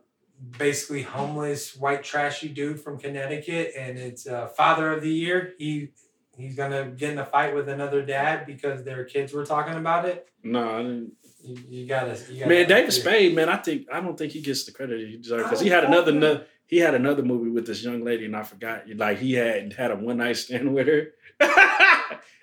basically 0.58 1.02
homeless 1.02 1.76
white 1.76 2.02
trashy 2.02 2.48
dude 2.48 2.80
from 2.80 2.98
Connecticut, 2.98 3.72
and 3.78 3.98
it's 3.98 4.26
uh, 4.26 4.46
Father 4.48 4.90
of 4.92 5.02
the 5.02 5.10
Year. 5.10 5.52
He 5.58 5.90
he's 6.36 6.54
gonna 6.54 6.86
get 6.86 7.10
in 7.12 7.18
a 7.18 7.26
fight 7.26 7.54
with 7.54 7.68
another 7.68 8.02
dad 8.02 8.46
because 8.46 8.84
their 8.84 9.04
kids 9.04 9.32
were 9.32 9.44
talking 9.44 9.74
about 9.74 10.04
it. 10.06 10.28
No, 10.42 10.78
I 10.78 10.82
didn't. 10.82 11.12
You, 11.44 11.56
you 11.68 11.86
gotta, 11.86 12.18
you 12.30 12.40
gotta 12.40 12.48
Man, 12.48 12.68
David 12.68 12.92
Spade, 12.92 13.34
man, 13.34 13.48
I 13.48 13.56
think 13.56 13.86
I 13.92 14.00
don't 14.00 14.16
think 14.16 14.32
he 14.32 14.40
gets 14.40 14.64
the 14.64 14.72
credit 14.72 15.08
he 15.08 15.16
deserves 15.16 15.44
because 15.44 15.60
he 15.60 15.68
had 15.68 15.84
another 15.84 16.12
no, 16.12 16.44
he 16.66 16.78
had 16.78 16.94
another 16.94 17.22
movie 17.22 17.50
with 17.50 17.66
this 17.66 17.82
young 17.82 18.04
lady 18.04 18.26
and 18.26 18.36
I 18.36 18.44
forgot 18.44 18.84
like 18.94 19.18
he 19.18 19.34
had 19.34 19.72
had 19.72 19.90
a 19.90 19.96
one 19.96 20.18
night 20.18 20.36
stand 20.36 20.72
with 20.74 20.86
her, 20.86 21.08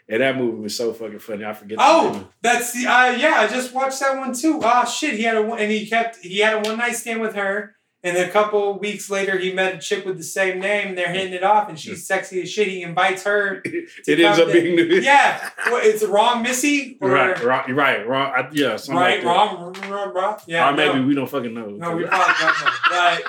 and 0.09 0.21
that 0.21 0.35
movie 0.37 0.61
was 0.61 0.75
so 0.75 0.91
fucking 0.93 1.19
funny. 1.19 1.45
I 1.45 1.53
forget. 1.53 1.77
the. 1.77 1.83
Oh, 1.83 2.27
that's 2.41 2.73
the 2.73 2.87
uh 2.87 3.11
yeah, 3.11 3.35
I 3.37 3.47
just 3.47 3.73
watched 3.73 4.01
that 4.01 4.17
one 4.17 4.33
too. 4.33 4.59
Oh 4.61 4.85
shit, 4.85 5.15
he 5.15 5.23
had 5.23 5.37
a 5.37 5.41
one 5.41 5.59
and 5.59 5.71
he 5.71 5.87
kept 5.87 6.17
he 6.17 6.39
had 6.39 6.65
a 6.65 6.69
one 6.69 6.77
night 6.77 6.95
stand 6.95 7.21
with 7.21 7.35
her, 7.35 7.75
and 8.01 8.15
then 8.15 8.29
a 8.29 8.31
couple 8.31 8.79
weeks 8.79 9.09
later 9.09 9.37
he 9.37 9.51
met 9.51 9.75
a 9.75 9.77
chick 9.77 10.05
with 10.05 10.17
the 10.17 10.23
same 10.23 10.59
name. 10.59 10.95
They're 10.95 11.11
hitting 11.11 11.33
it 11.33 11.43
off, 11.43 11.67
and 11.67 11.77
she's 11.77 12.07
sexy 12.07 12.41
as 12.41 12.49
shit. 12.49 12.67
He 12.67 12.81
invites 12.81 13.23
her. 13.23 13.61
it 13.65 14.19
ends 14.19 14.39
up 14.39 14.51
being 14.51 14.75
the 14.75 15.01
Yeah, 15.01 15.49
well, 15.65 15.81
it's 15.83 16.03
wrong, 16.03 16.41
Missy. 16.41 16.97
Or, 17.01 17.09
right, 17.09 17.43
right, 17.43 17.69
right, 17.75 18.07
wrong. 18.07 18.31
I, 18.35 18.49
yeah, 18.53 18.77
right, 18.89 18.89
like 18.89 19.23
wrong, 19.23 19.73
wrong, 19.89 20.13
wrong. 20.13 20.37
Yeah, 20.47 20.69
or 20.69 20.75
maybe 20.75 20.99
no, 20.99 21.07
we 21.07 21.15
don't 21.15 21.29
fucking 21.29 21.53
know. 21.53 21.69
no, 21.69 21.95
we 21.95 22.05
probably 22.05 22.35
don't 22.39 22.61
know. 22.61 22.71
But 22.89 23.23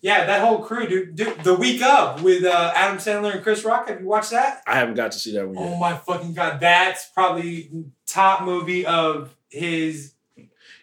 yeah, 0.00 0.26
that 0.26 0.40
whole 0.40 0.60
crew, 0.60 0.86
dude, 0.86 1.16
dude 1.16 1.38
the 1.44 1.54
week 1.54 1.82
of 1.82 2.22
with 2.22 2.44
uh, 2.44 2.72
Adam 2.74 2.98
Sandler 2.98 3.34
and 3.34 3.42
Chris 3.42 3.64
Rock. 3.64 3.88
Have 3.88 4.00
you 4.00 4.06
watched 4.06 4.30
that? 4.30 4.62
I 4.66 4.74
haven't 4.76 4.94
got 4.94 5.12
to 5.12 5.18
see 5.18 5.32
that 5.34 5.46
one 5.46 5.56
yet. 5.56 5.64
Oh 5.64 5.76
my 5.78 5.96
fucking 5.96 6.34
god, 6.34 6.60
that's 6.60 7.10
probably 7.14 7.70
top 8.06 8.42
movie 8.42 8.86
of 8.86 9.34
his 9.50 10.14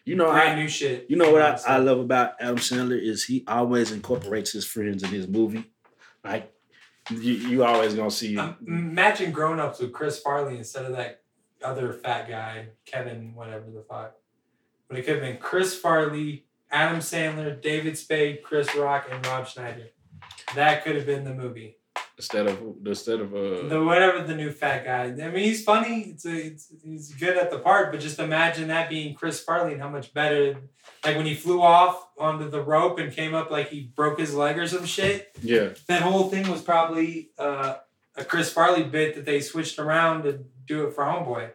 You 0.05 0.15
know, 0.15 0.31
brand 0.31 0.59
I, 0.59 0.61
new 0.61 0.67
shit. 0.67 1.07
you 1.09 1.17
know 1.17 1.31
what 1.31 1.41
I, 1.41 1.59
I 1.67 1.77
love 1.77 1.99
about 1.99 2.35
Adam 2.39 2.57
Sandler 2.57 3.01
is 3.01 3.25
he 3.25 3.43
always 3.47 3.91
incorporates 3.91 4.51
his 4.51 4.65
friends 4.65 5.01
in 5.03 5.09
his 5.09 5.27
movie. 5.27 5.65
Like 6.23 6.53
you, 7.09 7.33
you 7.33 7.63
always 7.63 7.95
gonna 7.95 8.11
see. 8.11 8.37
Um, 8.37 8.55
imagine 8.65 9.31
grown 9.31 9.59
ups 9.59 9.79
with 9.79 9.93
Chris 9.93 10.19
Farley 10.19 10.57
instead 10.57 10.85
of 10.85 10.95
that 10.95 11.21
other 11.63 11.91
fat 11.91 12.29
guy, 12.29 12.67
Kevin, 12.85 13.33
whatever 13.33 13.65
the 13.71 13.81
fuck. 13.81 14.15
But 14.87 14.99
it 14.99 15.05
could 15.05 15.15
have 15.15 15.23
been 15.23 15.37
Chris 15.37 15.75
Farley, 15.75 16.45
Adam 16.69 16.99
Sandler, 16.99 17.59
David 17.59 17.97
Spade, 17.97 18.43
Chris 18.43 18.75
Rock, 18.75 19.07
and 19.11 19.25
Rob 19.25 19.47
Schneider. 19.47 19.89
That 20.53 20.83
could 20.83 20.95
have 20.95 21.07
been 21.07 21.23
the 21.23 21.33
movie. 21.33 21.77
Instead 22.17 22.47
of 22.47 22.60
instead 22.86 23.19
of 23.19 23.34
uh, 23.34 23.67
The 23.67 23.84
whatever 23.84 24.23
the 24.23 24.36
new 24.36 24.51
fat 24.51 24.86
guy. 24.86 25.04
I 25.06 25.30
mean, 25.30 25.43
he's 25.43 25.63
funny. 25.63 26.01
It's, 26.12 26.25
a, 26.25 26.36
it's 26.47 26.71
he's 26.84 27.13
good 27.13 27.38
at 27.38 27.51
the 27.51 27.60
part, 27.60 27.91
but 27.91 27.99
just 28.01 28.19
imagine 28.19 28.67
that 28.69 28.89
being 28.89 29.15
Chris 29.15 29.41
Farley 29.43 29.73
and 29.73 29.82
how 29.82 29.89
much 29.89 30.13
better. 30.13 30.56
Like 31.04 31.17
when 31.17 31.25
he 31.25 31.36
flew 31.36 31.62
off 31.62 32.08
onto 32.17 32.49
the 32.49 32.62
rope 32.62 32.97
and 32.99 33.12
came 33.12 33.36
up 33.36 33.51
like 33.51 33.69
he 33.69 33.82
broke 33.95 34.19
his 34.19 34.34
leg 34.34 34.58
or 34.58 34.67
some 34.67 34.86
shit. 34.86 35.36
yeah. 35.41 35.69
that 35.88 36.01
whole 36.01 36.30
thing 36.30 36.49
was 36.49 36.62
probably 36.62 37.30
uh, 37.38 37.75
a 38.15 38.23
Chris 38.25 38.51
Farley 38.51 38.84
bit 38.84 39.15
that 39.15 39.25
they 39.25 39.39
switched 39.41 39.78
around 39.78 40.23
to 40.23 40.39
do 40.65 40.88
it 40.88 40.93
for 40.93 41.04
Homeboy. 41.04 41.51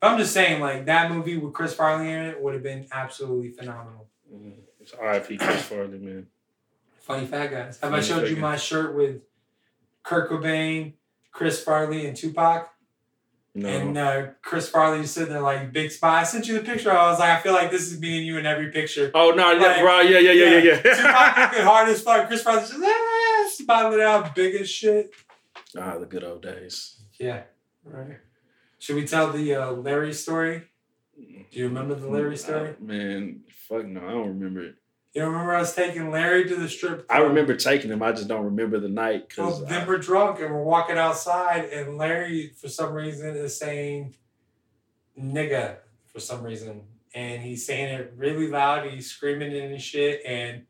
But 0.00 0.10
I'm 0.10 0.18
just 0.18 0.32
saying, 0.32 0.60
like 0.60 0.86
that 0.86 1.10
movie 1.10 1.36
with 1.36 1.52
Chris 1.52 1.72
Farley 1.74 2.10
in 2.10 2.18
it 2.26 2.42
would 2.42 2.54
have 2.54 2.62
been 2.62 2.86
absolutely 2.90 3.50
phenomenal. 3.50 4.08
Mm, 4.32 4.54
It's 4.80 4.92
R.I.P. 4.92 5.36
Chris 5.38 5.62
Farley, 5.62 5.98
man. 5.98 6.26
Funny 7.00 7.26
fat 7.26 7.50
guys. 7.50 7.78
Have 7.80 7.92
I 7.92 8.00
showed 8.00 8.28
you 8.28 8.34
guy. 8.36 8.40
my 8.40 8.56
shirt 8.56 8.94
with 8.96 9.20
Kurt 10.04 10.30
Cobain, 10.30 10.92
Chris 11.32 11.62
Farley, 11.62 12.06
and 12.06 12.16
Tupac? 12.16 12.70
No, 13.56 13.68
And 13.68 13.96
uh, 13.96 14.26
Chris 14.42 14.68
Farley 14.68 15.00
is 15.00 15.12
sitting 15.12 15.32
there 15.32 15.40
like 15.40 15.72
big 15.72 15.90
spy. 15.92 16.20
I 16.20 16.24
sent 16.24 16.48
you 16.48 16.54
the 16.54 16.64
picture. 16.64 16.90
I 16.90 17.08
was 17.10 17.20
like, 17.20 17.30
I 17.30 17.40
feel 17.40 17.52
like 17.52 17.70
this 17.70 17.82
is 17.90 18.00
me 18.00 18.18
and 18.18 18.26
you 18.26 18.36
in 18.36 18.46
every 18.46 18.70
picture. 18.72 19.12
oh 19.14 19.30
no, 19.30 19.52
yeah, 19.52 19.62
like- 19.62 19.82
right, 19.82 20.10
yeah, 20.10 20.18
yeah, 20.18 20.32
yeah, 20.32 20.58
yeah, 20.58 20.76
Tupac 20.76 20.96
yeah. 21.36 21.48
looking 21.50 21.64
hard 21.64 21.88
as 21.88 22.02
fuck. 22.02 22.26
Chris 22.26 22.42
Farley's 22.42 22.68
just 22.70 22.80
ah, 22.82 23.50
smiling 23.52 24.00
out 24.00 24.34
big 24.34 24.54
as 24.56 24.68
shit. 24.68 25.12
ah, 25.78 25.98
the 25.98 26.06
good 26.06 26.24
old 26.24 26.42
days. 26.42 27.00
Yeah. 27.18 27.42
Right. 27.84 28.18
Should 28.80 28.96
we 28.96 29.06
tell 29.06 29.30
the 29.30 29.54
uh, 29.54 29.70
Larry 29.72 30.12
story? 30.14 30.64
Do 31.16 31.44
you 31.52 31.68
remember 31.68 31.94
the 31.94 32.08
Larry 32.08 32.36
story? 32.36 32.70
Uh, 32.70 32.72
man, 32.84 33.42
fuck 33.68 33.86
no, 33.86 34.00
I 34.00 34.10
don't 34.10 34.28
remember 34.40 34.62
it. 34.64 34.74
You 35.14 35.24
remember 35.24 35.54
us 35.54 35.74
taking 35.76 36.10
Larry 36.10 36.48
to 36.48 36.56
the 36.56 36.68
strip 36.68 37.06
I 37.08 37.18
remember 37.18 37.54
taking 37.54 37.90
him. 37.92 38.02
I 38.02 38.10
just 38.10 38.26
don't 38.26 38.44
remember 38.44 38.80
the 38.80 38.88
night 38.88 39.32
Well, 39.38 39.60
because 39.60 39.68
then 39.68 39.86
we're 39.86 39.98
drunk 39.98 40.40
and 40.40 40.52
we're 40.52 40.64
walking 40.64 40.98
outside, 40.98 41.66
and 41.66 41.96
Larry, 41.96 42.48
for 42.60 42.68
some 42.68 42.92
reason, 42.92 43.36
is 43.36 43.56
saying 43.56 44.14
nigga 45.18 45.76
for 46.12 46.18
some 46.20 46.42
reason. 46.42 46.82
And 47.14 47.42
he's 47.42 47.64
saying 47.64 47.94
it 47.94 48.12
really 48.16 48.48
loud, 48.48 48.86
he's 48.88 49.08
screaming 49.08 49.54
and 49.56 49.80
shit, 49.80 50.20
and 50.26 50.64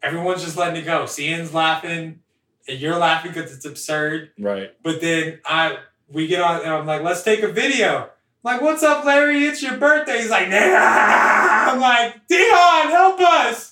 everyone's 0.00 0.44
just 0.44 0.56
letting 0.56 0.80
it 0.80 0.84
go. 0.84 1.06
Cian's 1.06 1.52
laughing, 1.52 2.20
and 2.68 2.78
you're 2.78 2.98
laughing 2.98 3.32
because 3.32 3.52
it's 3.52 3.64
absurd. 3.64 4.30
right. 4.38 4.70
But 4.84 5.00
then 5.00 5.40
I 5.44 5.78
we 6.08 6.28
get 6.28 6.40
on 6.40 6.60
and 6.60 6.70
I'm 6.70 6.86
like, 6.86 7.02
let's 7.02 7.24
take 7.24 7.42
a 7.42 7.50
video. 7.50 8.10
I'm 8.44 8.54
like, 8.54 8.60
what's 8.60 8.82
up, 8.82 9.04
Larry? 9.04 9.44
It's 9.44 9.62
your 9.62 9.76
birthday. 9.76 10.18
He's 10.20 10.30
like, 10.30 10.48
nah. 10.48 10.56
I'm 10.56 11.80
like, 11.80 12.26
Dion, 12.28 12.90
help 12.90 13.20
us. 13.20 13.71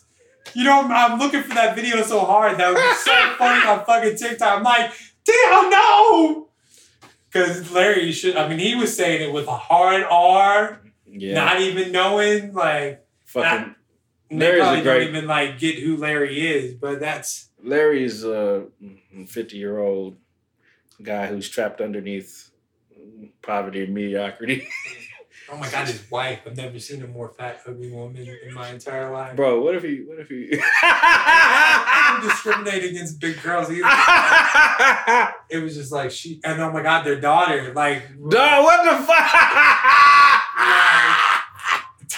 You 0.55 0.65
know, 0.65 0.81
I'm, 0.83 0.91
I'm 0.93 1.19
looking 1.19 1.43
for 1.43 1.55
that 1.55 1.75
video 1.77 2.03
so 2.03 2.21
hard. 2.21 2.59
That 2.59 2.69
would 2.69 2.77
be 2.77 2.95
so 2.97 3.35
funny 3.39 3.67
on 3.67 3.85
fucking 3.85 4.17
TikTok. 4.17 4.59
I'm 4.59 4.63
like, 4.63 4.93
Dion, 5.25 5.71
no. 5.71 6.49
Because 7.31 7.71
Larry, 7.71 8.05
you 8.07 8.13
should, 8.13 8.37
I 8.37 8.49
mean, 8.49 8.59
he 8.59 8.75
was 8.75 8.97
saying 8.97 9.23
it 9.29 9.33
with 9.33 9.47
a 9.47 9.57
hard 9.57 10.03
R, 10.11 10.81
Yeah. 11.07 11.35
not 11.35 11.61
even 11.61 11.93
knowing, 11.93 12.53
like, 12.55 13.07
Fucking 13.27 13.77
they 14.31 14.37
Larry's 14.37 14.61
a 14.61 14.63
probably 14.65 14.83
don't 14.83 15.03
even, 15.09 15.27
like, 15.29 15.59
get 15.61 15.77
who 15.79 15.97
Larry 15.97 16.49
is. 16.49 16.75
But 16.75 16.99
that's, 16.99 17.49
Larry's 17.63 18.25
a 18.25 18.65
50 19.27 19.57
year 19.57 19.79
old 19.79 20.17
guy 21.03 21.27
who's 21.29 21.49
trapped 21.49 21.81
underneath 21.81 22.51
poverty 23.43 23.85
and 23.85 23.95
mediocrity. 23.95 24.67
oh 25.53 25.57
my 25.57 25.71
God, 25.71 25.87
his 25.87 26.11
wife. 26.11 26.41
I've 26.47 26.57
never 26.57 26.79
seen 26.79 27.03
a 27.03 27.07
more 27.07 27.29
fat, 27.29 27.61
ugly 27.67 27.91
woman 27.91 28.27
in 28.47 28.55
my 28.55 28.71
entire 28.71 29.13
life. 29.13 29.37
Bro, 29.37 29.63
what 29.63 29.75
if 29.75 29.83
he 29.83 30.05
what 30.07 30.19
if 30.19 30.29
he 30.29 30.51
I 30.83 32.19
don't 32.21 32.29
discriminate 32.29 32.85
against 32.85 33.21
big 33.21 33.43
girls 33.43 33.71
either. 33.71 33.87
It 35.51 35.59
was 35.59 35.75
just 35.75 35.91
like 35.91 36.13
she, 36.13 36.41
and 36.45 36.61
oh 36.61 36.71
my 36.71 36.81
god, 36.81 37.05
their 37.05 37.21
daughter, 37.21 37.73
like 37.75 38.05
Dog, 38.29 38.65
what 38.65 38.85
the 38.85 39.05
fuck? 39.05 39.27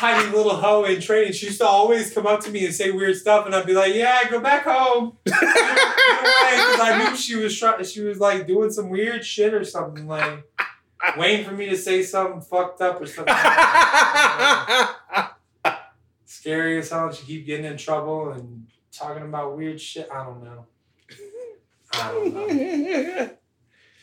tiny 0.02 0.28
little 0.30 0.56
hoe 0.56 0.84
in 0.84 1.00
training. 1.00 1.32
She 1.32 1.46
used 1.46 1.60
to 1.60 1.66
always 1.66 2.12
come 2.12 2.26
up 2.26 2.40
to 2.40 2.50
me 2.50 2.64
and 2.64 2.74
say 2.74 2.90
weird 2.90 3.16
stuff, 3.16 3.46
and 3.46 3.54
I'd 3.54 3.66
be 3.66 3.72
like, 3.72 3.94
"Yeah, 3.94 4.28
go 4.28 4.40
back 4.40 4.64
home." 4.64 5.16
Because 6.52 6.80
I 6.80 6.98
knew 6.98 7.16
she 7.16 7.36
was 7.36 7.58
trying. 7.58 7.82
She 7.84 8.02
was 8.02 8.18
like 8.18 8.46
doing 8.46 8.70
some 8.70 8.90
weird 8.90 9.24
shit 9.24 9.54
or 9.54 9.64
something, 9.64 10.06
like 10.06 10.44
waiting 11.16 11.44
for 11.44 11.52
me 11.52 11.68
to 11.68 11.76
say 11.76 12.02
something 12.02 12.40
fucked 12.40 12.80
up 12.80 13.00
or 13.00 13.06
something. 13.06 13.34
Scary 16.24 16.78
as 16.78 16.90
hell. 16.90 17.12
She 17.12 17.26
keep 17.26 17.46
getting 17.46 17.66
in 17.66 17.76
trouble 17.76 18.32
and 18.32 18.66
talking 18.90 19.22
about 19.22 19.56
weird 19.56 19.80
shit. 19.80 20.08
I 20.12 20.24
don't 20.24 20.42
know. 20.42 20.66
I 21.92 22.10
don't 22.10 22.34
know. 22.34 23.30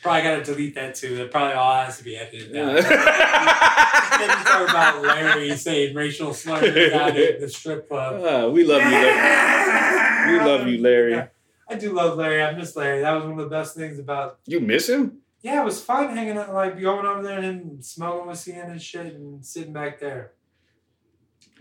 Probably 0.02 0.22
gotta 0.22 0.44
delete 0.44 0.76
that 0.76 0.96
too. 0.96 1.18
That 1.18 1.32
probably 1.32 1.56
all 1.56 1.84
has 1.84 1.98
to 1.98 2.04
be 2.04 2.16
edited 2.16 2.56
out. 2.56 2.76
Then 4.20 4.30
talk 4.44 4.70
about 4.70 5.02
Larry 5.02 5.56
saying 5.56 5.96
racial 5.96 6.34
slurs 6.34 6.64
out 6.94 7.16
at 7.16 7.40
the 7.40 7.48
strip 7.48 7.88
club. 7.88 8.22
Ah, 8.26 8.48
we 8.50 8.66
love 8.66 8.82
you, 8.82 8.90
Larry. 8.90 10.34
We 10.34 10.40
love 10.46 10.68
you, 10.68 10.82
Larry. 10.82 11.24
I 11.70 11.76
do 11.76 11.94
love 11.94 12.18
Larry. 12.18 12.42
I 12.44 12.52
miss 12.54 12.76
Larry. 12.76 13.02
That 13.02 13.12
was 13.14 13.24
one 13.24 13.34
of 13.34 13.38
the 13.38 13.48
best 13.50 13.76
things 13.76 13.98
about. 14.00 14.40
You 14.46 14.60
miss 14.60 14.90
him? 14.90 15.20
Yeah, 15.42 15.62
it 15.62 15.66
was 15.66 15.82
fun 15.82 16.16
hanging 16.16 16.38
out, 16.38 16.54
like 16.54 16.80
going 16.80 17.06
over 17.06 17.24
there 17.24 17.40
and 17.40 17.84
smoking 17.84 18.28
with 18.28 18.40
Cian 18.42 18.72
and 18.72 18.82
shit, 18.82 19.14
and 19.16 19.46
sitting 19.46 19.72
back 19.74 20.00
there. 20.00 20.34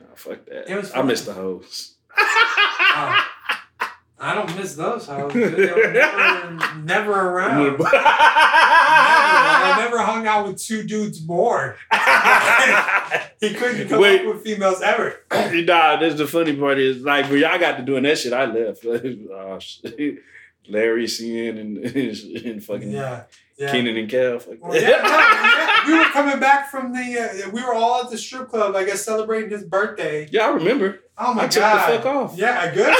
Oh, 0.00 0.04
fuck 0.16 0.44
that. 0.46 0.68
It 0.70 0.76
was 0.76 0.92
I 0.92 1.02
miss 1.02 1.22
the 1.24 1.32
hoes. 1.32 1.94
Oh, 2.16 3.24
I 4.20 4.34
don't 4.34 4.56
miss 4.56 4.74
those 4.74 5.06
hoes. 5.06 5.32
dude. 5.32 5.54
They 5.56 5.72
were 5.72 5.92
never, 5.92 6.74
never 6.82 7.12
around. 7.30 7.64
Never. 7.78 7.84
I 7.92 9.76
never 9.78 9.98
hung 10.02 10.26
out 10.26 10.46
with 10.48 10.60
two 10.60 10.82
dudes 10.82 11.24
more. 11.26 11.76
He 13.40 13.54
couldn't 13.54 13.88
come 13.88 14.00
Wait. 14.00 14.22
up 14.22 14.34
with 14.34 14.42
females 14.42 14.82
ever. 14.82 15.20
nah, 15.30 15.96
this 15.96 16.14
the 16.18 16.26
funny 16.26 16.56
part 16.56 16.76
is 16.78 17.02
like 17.02 17.30
when 17.30 17.38
y'all 17.38 17.56
got 17.58 17.76
to 17.76 17.84
doing 17.84 18.02
that 18.02 18.18
shit, 18.18 18.32
I 18.32 18.46
left. 18.46 18.84
oh, 18.84 19.58
shit. 19.60 20.18
Larry, 20.68 21.06
Cian, 21.06 21.56
and, 21.56 21.78
and 21.78 22.64
fucking 22.64 22.90
Yeah. 22.90 23.22
Yeah. 23.58 23.72
Keenan 23.72 23.96
and 23.96 24.08
Kell. 24.08 24.38
Fuck 24.38 24.54
Well, 24.62 24.80
yeah, 24.80 25.86
we 25.86 25.98
were 25.98 26.04
coming 26.12 26.38
back 26.38 26.70
from 26.70 26.92
the. 26.92 27.44
Uh, 27.46 27.50
we 27.50 27.62
were 27.62 27.74
all 27.74 28.04
at 28.04 28.10
the 28.10 28.16
strip 28.18 28.48
club, 28.48 28.76
I 28.76 28.84
guess, 28.84 29.04
celebrating 29.04 29.50
his 29.50 29.64
birthday. 29.64 30.28
Yeah, 30.30 30.46
I 30.46 30.50
remember. 30.50 31.00
Oh 31.18 31.34
my 31.34 31.44
I 31.44 31.48
took 31.48 31.62
god! 31.62 31.90
the 31.92 31.96
fuck 31.96 32.06
off. 32.06 32.36
Yeah, 32.38 32.72
good. 32.72 32.94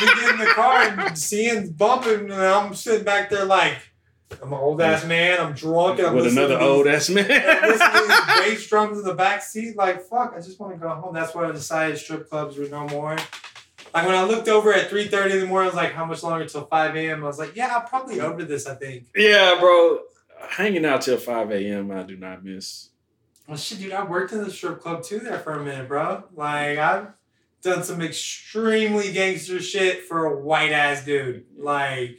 we 0.00 0.06
get 0.06 0.32
in 0.32 0.38
the 0.38 0.46
car 0.54 0.82
and 0.82 1.18
seeing 1.18 1.70
bumping, 1.72 2.30
and 2.30 2.34
I'm 2.34 2.74
sitting 2.74 3.04
back 3.04 3.30
there 3.30 3.46
like, 3.46 3.78
I'm 4.42 4.52
an 4.52 4.58
old 4.58 4.82
ass 4.82 5.06
man. 5.06 5.40
I'm 5.40 5.54
drunk, 5.54 5.98
and 5.98 6.08
I'm 6.08 6.14
With 6.16 6.26
another 6.26 6.58
these- 6.58 6.62
old 6.68 6.86
ass 6.86 7.08
man. 7.08 7.26
Listening 7.26 8.08
to 8.08 8.24
bass 8.42 8.66
drums 8.68 8.98
in 8.98 9.04
the 9.04 9.14
back 9.14 9.42
seat. 9.42 9.76
Like, 9.76 10.02
fuck, 10.02 10.34
I 10.36 10.40
just 10.40 10.60
want 10.60 10.74
to 10.74 10.78
go 10.78 10.88
home. 10.90 11.14
That's 11.14 11.34
why 11.34 11.46
I 11.48 11.52
decided 11.52 11.96
strip 11.96 12.28
clubs 12.28 12.58
were 12.58 12.66
no 12.68 12.86
more. 12.88 13.16
Like 13.94 14.06
when 14.06 14.14
I 14.16 14.24
looked 14.24 14.48
over 14.48 14.72
at 14.74 14.90
3:30 14.90 15.30
in 15.30 15.40
the 15.40 15.46
morning, 15.46 15.66
I 15.68 15.72
was 15.72 15.74
like, 15.76 15.92
how 15.92 16.04
much 16.04 16.22
longer 16.24 16.46
till 16.46 16.66
5 16.66 16.96
a.m.? 16.96 17.22
I 17.22 17.26
was 17.26 17.38
like, 17.38 17.54
yeah, 17.54 17.76
I'm 17.76 17.86
probably 17.86 18.20
over 18.20 18.42
this. 18.44 18.66
I 18.66 18.74
think. 18.74 19.04
yeah, 19.16 19.56
bro. 19.60 20.00
Hanging 20.50 20.84
out 20.84 21.02
till 21.02 21.16
5 21.16 21.50
a.m. 21.52 21.90
I 21.92 22.02
do 22.02 22.16
not 22.16 22.44
miss. 22.44 22.90
Well, 23.46 23.56
shit, 23.56 23.78
dude, 23.78 23.92
I 23.92 24.04
worked 24.04 24.32
in 24.32 24.42
the 24.42 24.50
strip 24.50 24.80
club 24.80 25.02
too 25.04 25.20
there 25.20 25.38
for 25.38 25.52
a 25.52 25.64
minute, 25.64 25.86
bro. 25.88 26.24
Like, 26.34 26.78
I've 26.78 27.08
done 27.62 27.82
some 27.82 28.02
extremely 28.02 29.12
gangster 29.12 29.60
shit 29.60 30.02
for 30.04 30.26
a 30.26 30.36
white 30.40 30.72
ass 30.72 31.04
dude. 31.04 31.44
Like, 31.56 32.18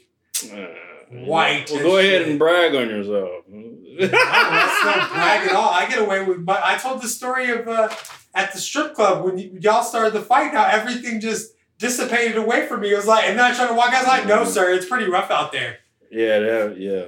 Uh, 0.52 0.66
White 1.12 1.70
Well, 1.72 1.84
go 1.84 1.98
ahead 2.00 2.24
and 2.24 2.40
brag 2.40 2.74
on 2.74 2.90
yourself. 2.90 3.44
no, 3.50 4.08
that's 4.08 4.84
not 4.86 5.12
brag 5.14 5.48
at 5.48 5.56
all. 5.56 5.70
I 5.70 5.86
get 5.88 6.00
away 6.00 6.24
with. 6.26 6.44
But 6.46 6.64
I 6.64 6.78
told 6.78 7.02
the 7.02 7.08
story 7.08 7.52
of 7.52 7.68
uh, 7.68 7.90
at 8.34 8.52
the 8.54 8.60
strip 8.60 8.96
club 8.96 9.24
when 9.24 9.36
y- 9.36 9.52
y'all 9.60 9.84
started 9.84 10.14
the 10.14 10.22
fight. 10.22 10.52
How 10.52 10.66
everything 10.66 11.20
just 11.20 11.54
dissipated 11.78 12.38
away 12.38 12.68
from 12.68 12.82
me. 12.82 12.92
It 12.92 12.96
was 12.96 13.08
like, 13.08 13.26
and 13.26 13.38
then 13.38 13.46
I 13.46 13.56
tried 13.56 13.68
to 13.68 13.74
walk. 13.74 13.94
I 13.94 14.00
was 14.00 14.08
like, 14.08 14.26
no, 14.26 14.42
mm-hmm. 14.42 14.52
sir, 14.52 14.72
it's 14.74 14.86
pretty 14.86 15.10
rough 15.10 15.32
out 15.32 15.52
there. 15.52 15.78
yeah, 16.12 16.40
that, 16.40 16.78
yeah. 16.78 17.06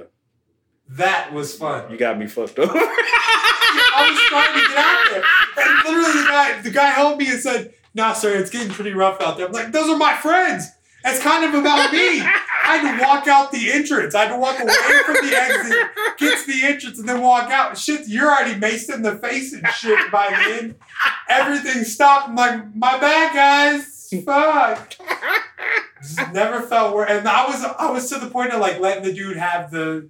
That 0.90 1.32
was 1.34 1.54
fun. 1.54 1.90
You 1.90 1.98
got 1.98 2.18
me 2.18 2.26
fucked 2.26 2.58
up. 2.58 2.70
I 2.74 4.08
was 4.10 4.20
trying 4.28 4.54
to 4.54 4.68
get 4.68 4.78
out 4.78 5.06
there. 5.10 5.66
And 5.66 5.84
literally 5.84 6.22
the 6.22 6.28
guy 6.28 6.60
the 6.62 6.70
guy 6.70 6.86
held 6.90 7.18
me 7.18 7.30
and 7.30 7.40
said, 7.40 7.74
nah, 7.94 8.14
sir, 8.14 8.36
it's 8.38 8.50
getting 8.50 8.70
pretty 8.72 8.92
rough 8.92 9.20
out 9.20 9.36
there. 9.36 9.46
I'm 9.46 9.52
like, 9.52 9.72
those 9.72 9.90
are 9.90 9.98
my 9.98 10.14
friends. 10.14 10.70
It's 11.04 11.22
kind 11.22 11.44
of 11.44 11.54
about 11.54 11.92
me. 11.92 12.20
I 12.20 12.76
had 12.76 12.98
to 12.98 13.04
walk 13.04 13.28
out 13.28 13.52
the 13.52 13.70
entrance. 13.70 14.14
I 14.14 14.24
had 14.24 14.32
to 14.32 14.38
walk 14.38 14.58
away 14.58 14.72
from 15.06 15.26
the 15.26 15.36
exit, 15.36 15.88
get 16.18 16.44
to 16.44 16.46
the 16.46 16.64
entrance, 16.64 16.98
and 16.98 17.08
then 17.08 17.22
walk 17.22 17.50
out. 17.50 17.78
Shit, 17.78 18.08
you're 18.08 18.30
already 18.30 18.58
maced 18.58 18.92
in 18.92 19.02
the 19.02 19.16
face 19.16 19.52
and 19.52 19.66
shit 19.68 20.10
by 20.10 20.28
then. 20.28 20.74
Everything 21.28 21.84
stopped. 21.84 22.30
I'm 22.30 22.34
like, 22.34 22.74
my 22.74 22.98
bad, 22.98 23.32
guys. 23.32 23.97
Fuck. 24.24 24.94
Never 26.32 26.62
felt 26.62 26.94
worse. 26.94 27.10
And 27.10 27.26
I 27.26 27.46
was 27.46 27.64
I 27.64 27.90
was 27.90 28.08
to 28.10 28.18
the 28.18 28.30
point 28.30 28.52
of 28.52 28.60
like 28.60 28.78
letting 28.80 29.02
the 29.02 29.12
dude 29.12 29.36
have 29.36 29.70
the 29.70 30.08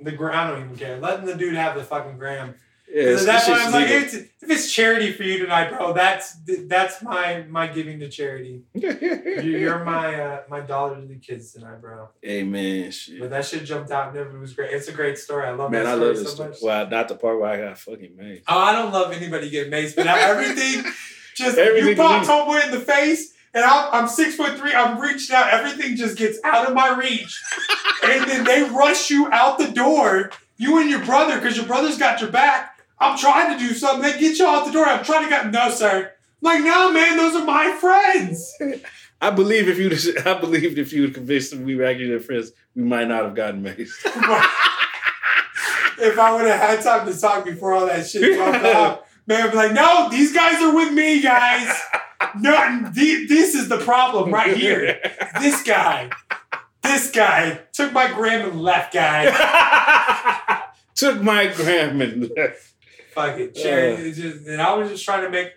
the 0.00 0.12
gram. 0.12 0.34
I 0.34 0.50
don't 0.50 0.64
even 0.64 0.76
care. 0.76 0.98
Letting 0.98 1.26
the 1.26 1.34
dude 1.34 1.54
have 1.54 1.74
the 1.76 1.82
fucking 1.82 2.18
gram. 2.18 2.54
yeah, 2.88 3.02
Because 3.04 3.22
at 3.22 3.26
that 3.26 3.42
I 3.42 3.46
shit's 3.46 3.64
was 3.64 3.74
like, 3.74 3.88
it's, 3.88 4.14
if 4.14 4.30
it's 4.50 4.70
charity 4.72 5.12
for 5.12 5.24
you 5.24 5.38
tonight, 5.38 5.70
bro, 5.70 5.92
that's 5.92 6.36
that's 6.68 7.02
my 7.02 7.44
my 7.48 7.66
giving 7.66 7.98
to 8.00 8.08
charity. 8.08 8.62
You- 8.74 9.42
You're 9.42 9.84
my 9.84 10.14
uh, 10.20 10.42
my 10.48 10.60
dollar 10.60 11.00
to 11.00 11.06
the 11.06 11.16
kids 11.16 11.52
tonight, 11.52 11.80
bro. 11.80 12.10
Amen. 12.24 12.92
shit. 12.92 13.18
But 13.18 13.30
that 13.30 13.44
shit 13.44 13.64
jumped 13.64 13.90
out 13.90 14.16
and 14.16 14.34
it 14.36 14.38
was 14.38 14.52
great. 14.54 14.72
It's 14.72 14.86
a 14.86 14.92
great 14.92 15.18
story. 15.18 15.46
I 15.46 15.50
love 15.50 15.72
Man, 15.72 15.82
that 15.84 15.94
I 15.94 15.96
story 15.96 16.08
love 16.14 16.18
so 16.18 16.24
story. 16.26 16.48
much. 16.50 16.58
Well, 16.62 16.88
not 16.88 17.08
the 17.08 17.16
part 17.16 17.40
where 17.40 17.50
I 17.50 17.56
got 17.60 17.78
fucking 17.78 18.16
made. 18.16 18.42
Oh, 18.46 18.56
I 18.58 18.72
don't 18.72 18.92
love 18.92 19.12
anybody 19.12 19.50
getting 19.50 19.72
maced, 19.72 19.96
but 19.96 20.06
everything 20.06 20.84
just 21.34 21.58
Everything 21.58 21.88
you 21.88 21.96
pop 21.96 22.24
homeboy 22.24 22.66
in 22.66 22.70
the 22.70 22.78
face, 22.80 23.33
and 23.54 23.64
I'm, 23.64 23.88
I'm 23.92 24.08
six 24.08 24.34
foot 24.34 24.58
three. 24.58 24.72
I'm 24.72 25.00
reaching 25.00 25.34
out. 25.34 25.48
Everything 25.48 25.96
just 25.96 26.18
gets 26.18 26.38
out 26.44 26.66
of 26.66 26.74
my 26.74 26.96
reach, 26.96 27.42
and 28.02 28.28
then 28.28 28.44
they 28.44 28.62
rush 28.62 29.10
you 29.10 29.30
out 29.32 29.58
the 29.58 29.70
door. 29.70 30.30
You 30.56 30.78
and 30.78 30.90
your 30.90 31.04
brother, 31.04 31.40
because 31.40 31.56
your 31.56 31.66
brother's 31.66 31.98
got 31.98 32.20
your 32.20 32.30
back. 32.30 32.78
I'm 32.98 33.18
trying 33.18 33.58
to 33.58 33.68
do 33.68 33.74
something. 33.74 34.02
They 34.02 34.18
get 34.18 34.38
you 34.38 34.46
out 34.46 34.66
the 34.66 34.72
door. 34.72 34.86
I'm 34.86 35.04
trying 35.04 35.24
to 35.24 35.28
get 35.28 35.50
no, 35.50 35.70
sir. 35.70 36.12
I'm 36.12 36.62
like, 36.62 36.64
no, 36.64 36.92
man, 36.92 37.16
those 37.16 37.34
are 37.34 37.44
my 37.44 37.72
friends. 37.72 38.54
I 39.20 39.30
believe 39.30 39.68
if 39.68 39.78
you, 39.78 39.90
I 40.24 40.38
believed 40.38 40.78
if 40.78 40.92
you 40.92 41.02
would 41.02 41.14
convince 41.14 41.50
them 41.50 41.64
we 41.64 41.76
were 41.76 41.84
actually 41.84 42.08
their 42.08 42.20
friends, 42.20 42.52
we 42.74 42.82
might 42.82 43.08
not 43.08 43.24
have 43.24 43.34
gotten 43.34 43.62
maced. 43.62 44.04
if 45.98 46.18
I 46.18 46.34
would 46.34 46.46
have 46.46 46.60
had 46.60 46.82
time 46.82 47.06
to 47.10 47.18
talk 47.18 47.44
before 47.44 47.72
all 47.72 47.86
that 47.86 48.06
shit 48.06 48.36
jumped 48.36 48.64
out, 48.66 49.06
man, 49.26 49.42
I'd 49.42 49.50
be 49.50 49.56
like, 49.56 49.72
no, 49.72 50.08
these 50.10 50.32
guys 50.34 50.62
are 50.62 50.74
with 50.74 50.92
me, 50.92 51.22
guys. 51.22 51.74
No, 52.40 52.90
this 52.92 53.54
is 53.54 53.68
the 53.68 53.78
problem 53.78 54.32
right 54.32 54.56
here. 54.56 55.00
This 55.40 55.62
guy, 55.64 56.10
this 56.82 57.10
guy 57.10 57.60
took 57.72 57.92
my 57.92 58.12
gram 58.12 58.48
and 58.48 58.60
left, 58.62 58.92
guy. 58.94 59.24
Took 60.94 61.20
my 61.22 61.48
gram 61.48 62.00
and 62.00 62.30
left. 62.36 62.72
Fuck 63.12 63.38
it, 63.38 63.54
charity. 63.56 64.02
Uh. 64.02 64.06
is 64.06 64.16
just, 64.16 64.46
and 64.46 64.62
I 64.62 64.74
was 64.74 64.90
just 64.90 65.04
trying 65.04 65.24
to 65.24 65.30
make 65.30 65.54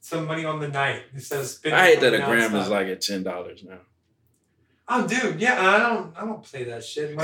some 0.00 0.26
money 0.26 0.44
on 0.44 0.58
the 0.60 0.66
night 0.68 1.02
of 1.14 1.22
spending. 1.22 1.78
I 1.78 1.86
hate 1.86 2.00
that 2.00 2.12
a 2.12 2.18
gram 2.18 2.54
is 2.56 2.68
like 2.68 2.88
at 2.88 3.00
ten 3.00 3.22
dollars 3.22 3.62
now. 3.62 3.78
Oh, 4.86 5.06
dude, 5.06 5.40
yeah, 5.40 5.58
I 5.60 5.78
don't, 5.78 6.14
I 6.16 6.26
don't 6.26 6.42
play 6.42 6.64
that 6.64 6.84
shit. 6.84 7.16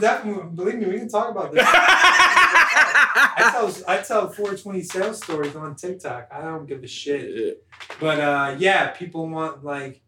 Definitely 0.00 0.50
believe 0.54 0.76
me. 0.76 0.86
We 0.86 0.98
can 0.98 1.08
talk 1.08 1.30
about 1.30 1.52
this. 1.52 1.62
I 1.66 3.50
tell, 3.52 3.74
I 3.86 3.98
tell 3.98 4.28
420 4.28 4.82
sales 4.82 5.18
stories 5.18 5.54
on 5.56 5.74
TikTok. 5.74 6.28
I 6.32 6.40
don't 6.42 6.66
give 6.66 6.82
a 6.82 6.86
shit. 6.86 7.62
But 7.98 8.18
uh, 8.20 8.56
yeah, 8.58 8.88
people 8.88 9.28
want 9.28 9.62
like 9.64 10.00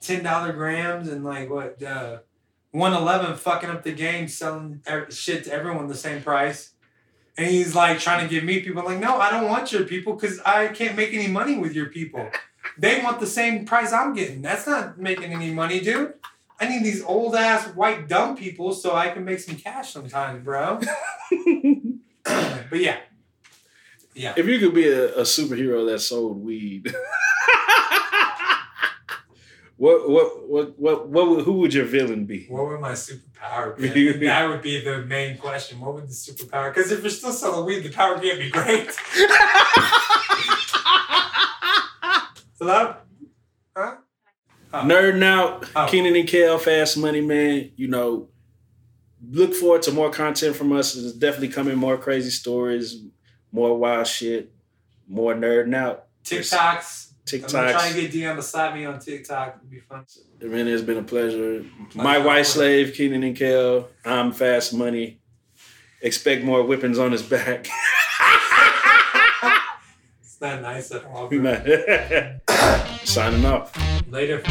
ten 0.00 0.22
dollar 0.22 0.52
grams 0.52 1.08
and 1.08 1.24
like 1.24 1.50
what 1.50 1.82
uh, 1.82 2.18
one 2.70 2.92
eleven 2.92 3.36
fucking 3.36 3.70
up 3.70 3.82
the 3.82 3.92
game, 3.92 4.28
selling 4.28 4.82
shit 5.10 5.44
to 5.44 5.52
everyone 5.52 5.88
the 5.88 5.94
same 5.94 6.22
price. 6.22 6.72
And 7.36 7.46
he's 7.46 7.74
like 7.74 7.98
trying 7.98 8.28
to 8.28 8.32
get 8.32 8.44
me 8.44 8.60
people 8.60 8.84
like, 8.84 8.98
no, 8.98 9.16
I 9.18 9.30
don't 9.30 9.48
want 9.48 9.72
your 9.72 9.84
people 9.84 10.14
because 10.14 10.38
I 10.40 10.68
can't 10.68 10.96
make 10.96 11.14
any 11.14 11.28
money 11.28 11.56
with 11.58 11.74
your 11.74 11.86
people. 11.86 12.28
They 12.78 13.02
want 13.02 13.20
the 13.20 13.26
same 13.26 13.64
price 13.64 13.92
I'm 13.92 14.14
getting. 14.14 14.42
That's 14.42 14.66
not 14.66 14.98
making 14.98 15.32
any 15.32 15.52
money, 15.52 15.80
dude. 15.80 16.14
I 16.60 16.68
need 16.68 16.84
these 16.84 17.02
old 17.02 17.34
ass 17.34 17.66
white 17.74 18.08
dumb 18.08 18.36
people 18.36 18.72
so 18.72 18.94
I 18.94 19.08
can 19.08 19.24
make 19.24 19.40
some 19.40 19.56
cash 19.56 19.92
sometimes, 19.92 20.44
bro. 20.44 20.80
but 22.24 22.78
yeah. 22.78 22.98
Yeah. 24.14 24.34
If 24.36 24.46
you 24.46 24.58
could 24.58 24.74
be 24.74 24.88
a, 24.88 25.14
a 25.14 25.22
superhero 25.22 25.90
that 25.90 26.00
sold 26.00 26.44
weed, 26.44 26.94
what 29.76 30.08
what 30.08 30.48
what 30.48 30.78
what 30.78 31.08
what 31.08 31.28
would, 31.28 31.44
who 31.44 31.54
would 31.54 31.72
your 31.72 31.86
villain 31.86 32.26
be? 32.26 32.46
What 32.48 32.68
would 32.68 32.80
my 32.80 32.92
superpower 32.92 33.76
be? 33.76 34.12
that 34.26 34.48
would 34.48 34.60
be 34.60 34.84
the 34.84 34.98
main 34.98 35.38
question. 35.38 35.80
What 35.80 35.94
would 35.94 36.08
the 36.08 36.12
superpower? 36.12 36.72
Because 36.72 36.92
if 36.92 37.00
you're 37.00 37.10
still 37.10 37.32
selling 37.32 37.64
weed, 37.64 37.80
the 37.80 37.90
power 37.90 38.18
can't 38.18 38.38
be 38.38 38.50
great. 38.50 38.90
Hello? 42.62 42.94
Huh? 43.76 43.96
Nerding 44.72 45.24
out, 45.24 45.68
Oh. 45.74 45.88
Keenan 45.90 46.14
and 46.14 46.28
Kell, 46.28 46.58
Fass 46.58 46.96
Money 46.96 47.20
Man. 47.20 47.72
You 47.74 47.88
know, 47.88 48.28
look 49.28 49.52
forward 49.52 49.82
to 49.82 49.90
more 49.90 50.10
content 50.10 50.54
from 50.54 50.70
us. 50.72 50.94
There's 50.94 51.12
definitely 51.12 51.48
coming 51.48 51.76
more 51.76 51.98
crazy 51.98 52.30
stories, 52.30 53.02
more 53.50 53.76
wild 53.76 54.06
shit, 54.06 54.52
more 55.08 55.34
nerding 55.34 55.74
out. 55.74 56.04
TikToks. 56.24 57.14
TikToks. 57.26 57.46
I'm 57.46 57.50
gonna 57.50 57.72
try 57.72 57.86
and 57.88 57.96
get 57.96 58.12
DM 58.12 58.36
to 58.36 58.42
slap 58.42 58.74
me 58.74 58.84
on 58.84 59.00
TikTok. 59.00 59.56
It'd 59.58 59.68
be 59.68 59.80
fun. 59.80 60.06
Man, 60.40 60.68
it's 60.68 60.82
been 60.82 60.98
a 60.98 61.02
pleasure. 61.02 61.64
My 61.96 62.18
white 62.18 62.46
slave, 62.46 62.94
Keenan 62.94 63.24
and 63.24 63.36
Kell. 63.36 63.88
I'm 64.04 64.30
Fass 64.30 64.72
Money. 64.72 65.20
Expect 66.00 66.44
more 66.44 66.62
whippings 66.62 67.00
on 67.00 67.10
his 67.10 67.22
back. 67.24 67.66
It's 70.24 70.40
not 70.40 70.62
nice 70.62 70.90
at 70.90 71.04
all. 71.04 71.28
Signing 73.12 73.44
off. 73.44 73.70
Later. 74.10 74.42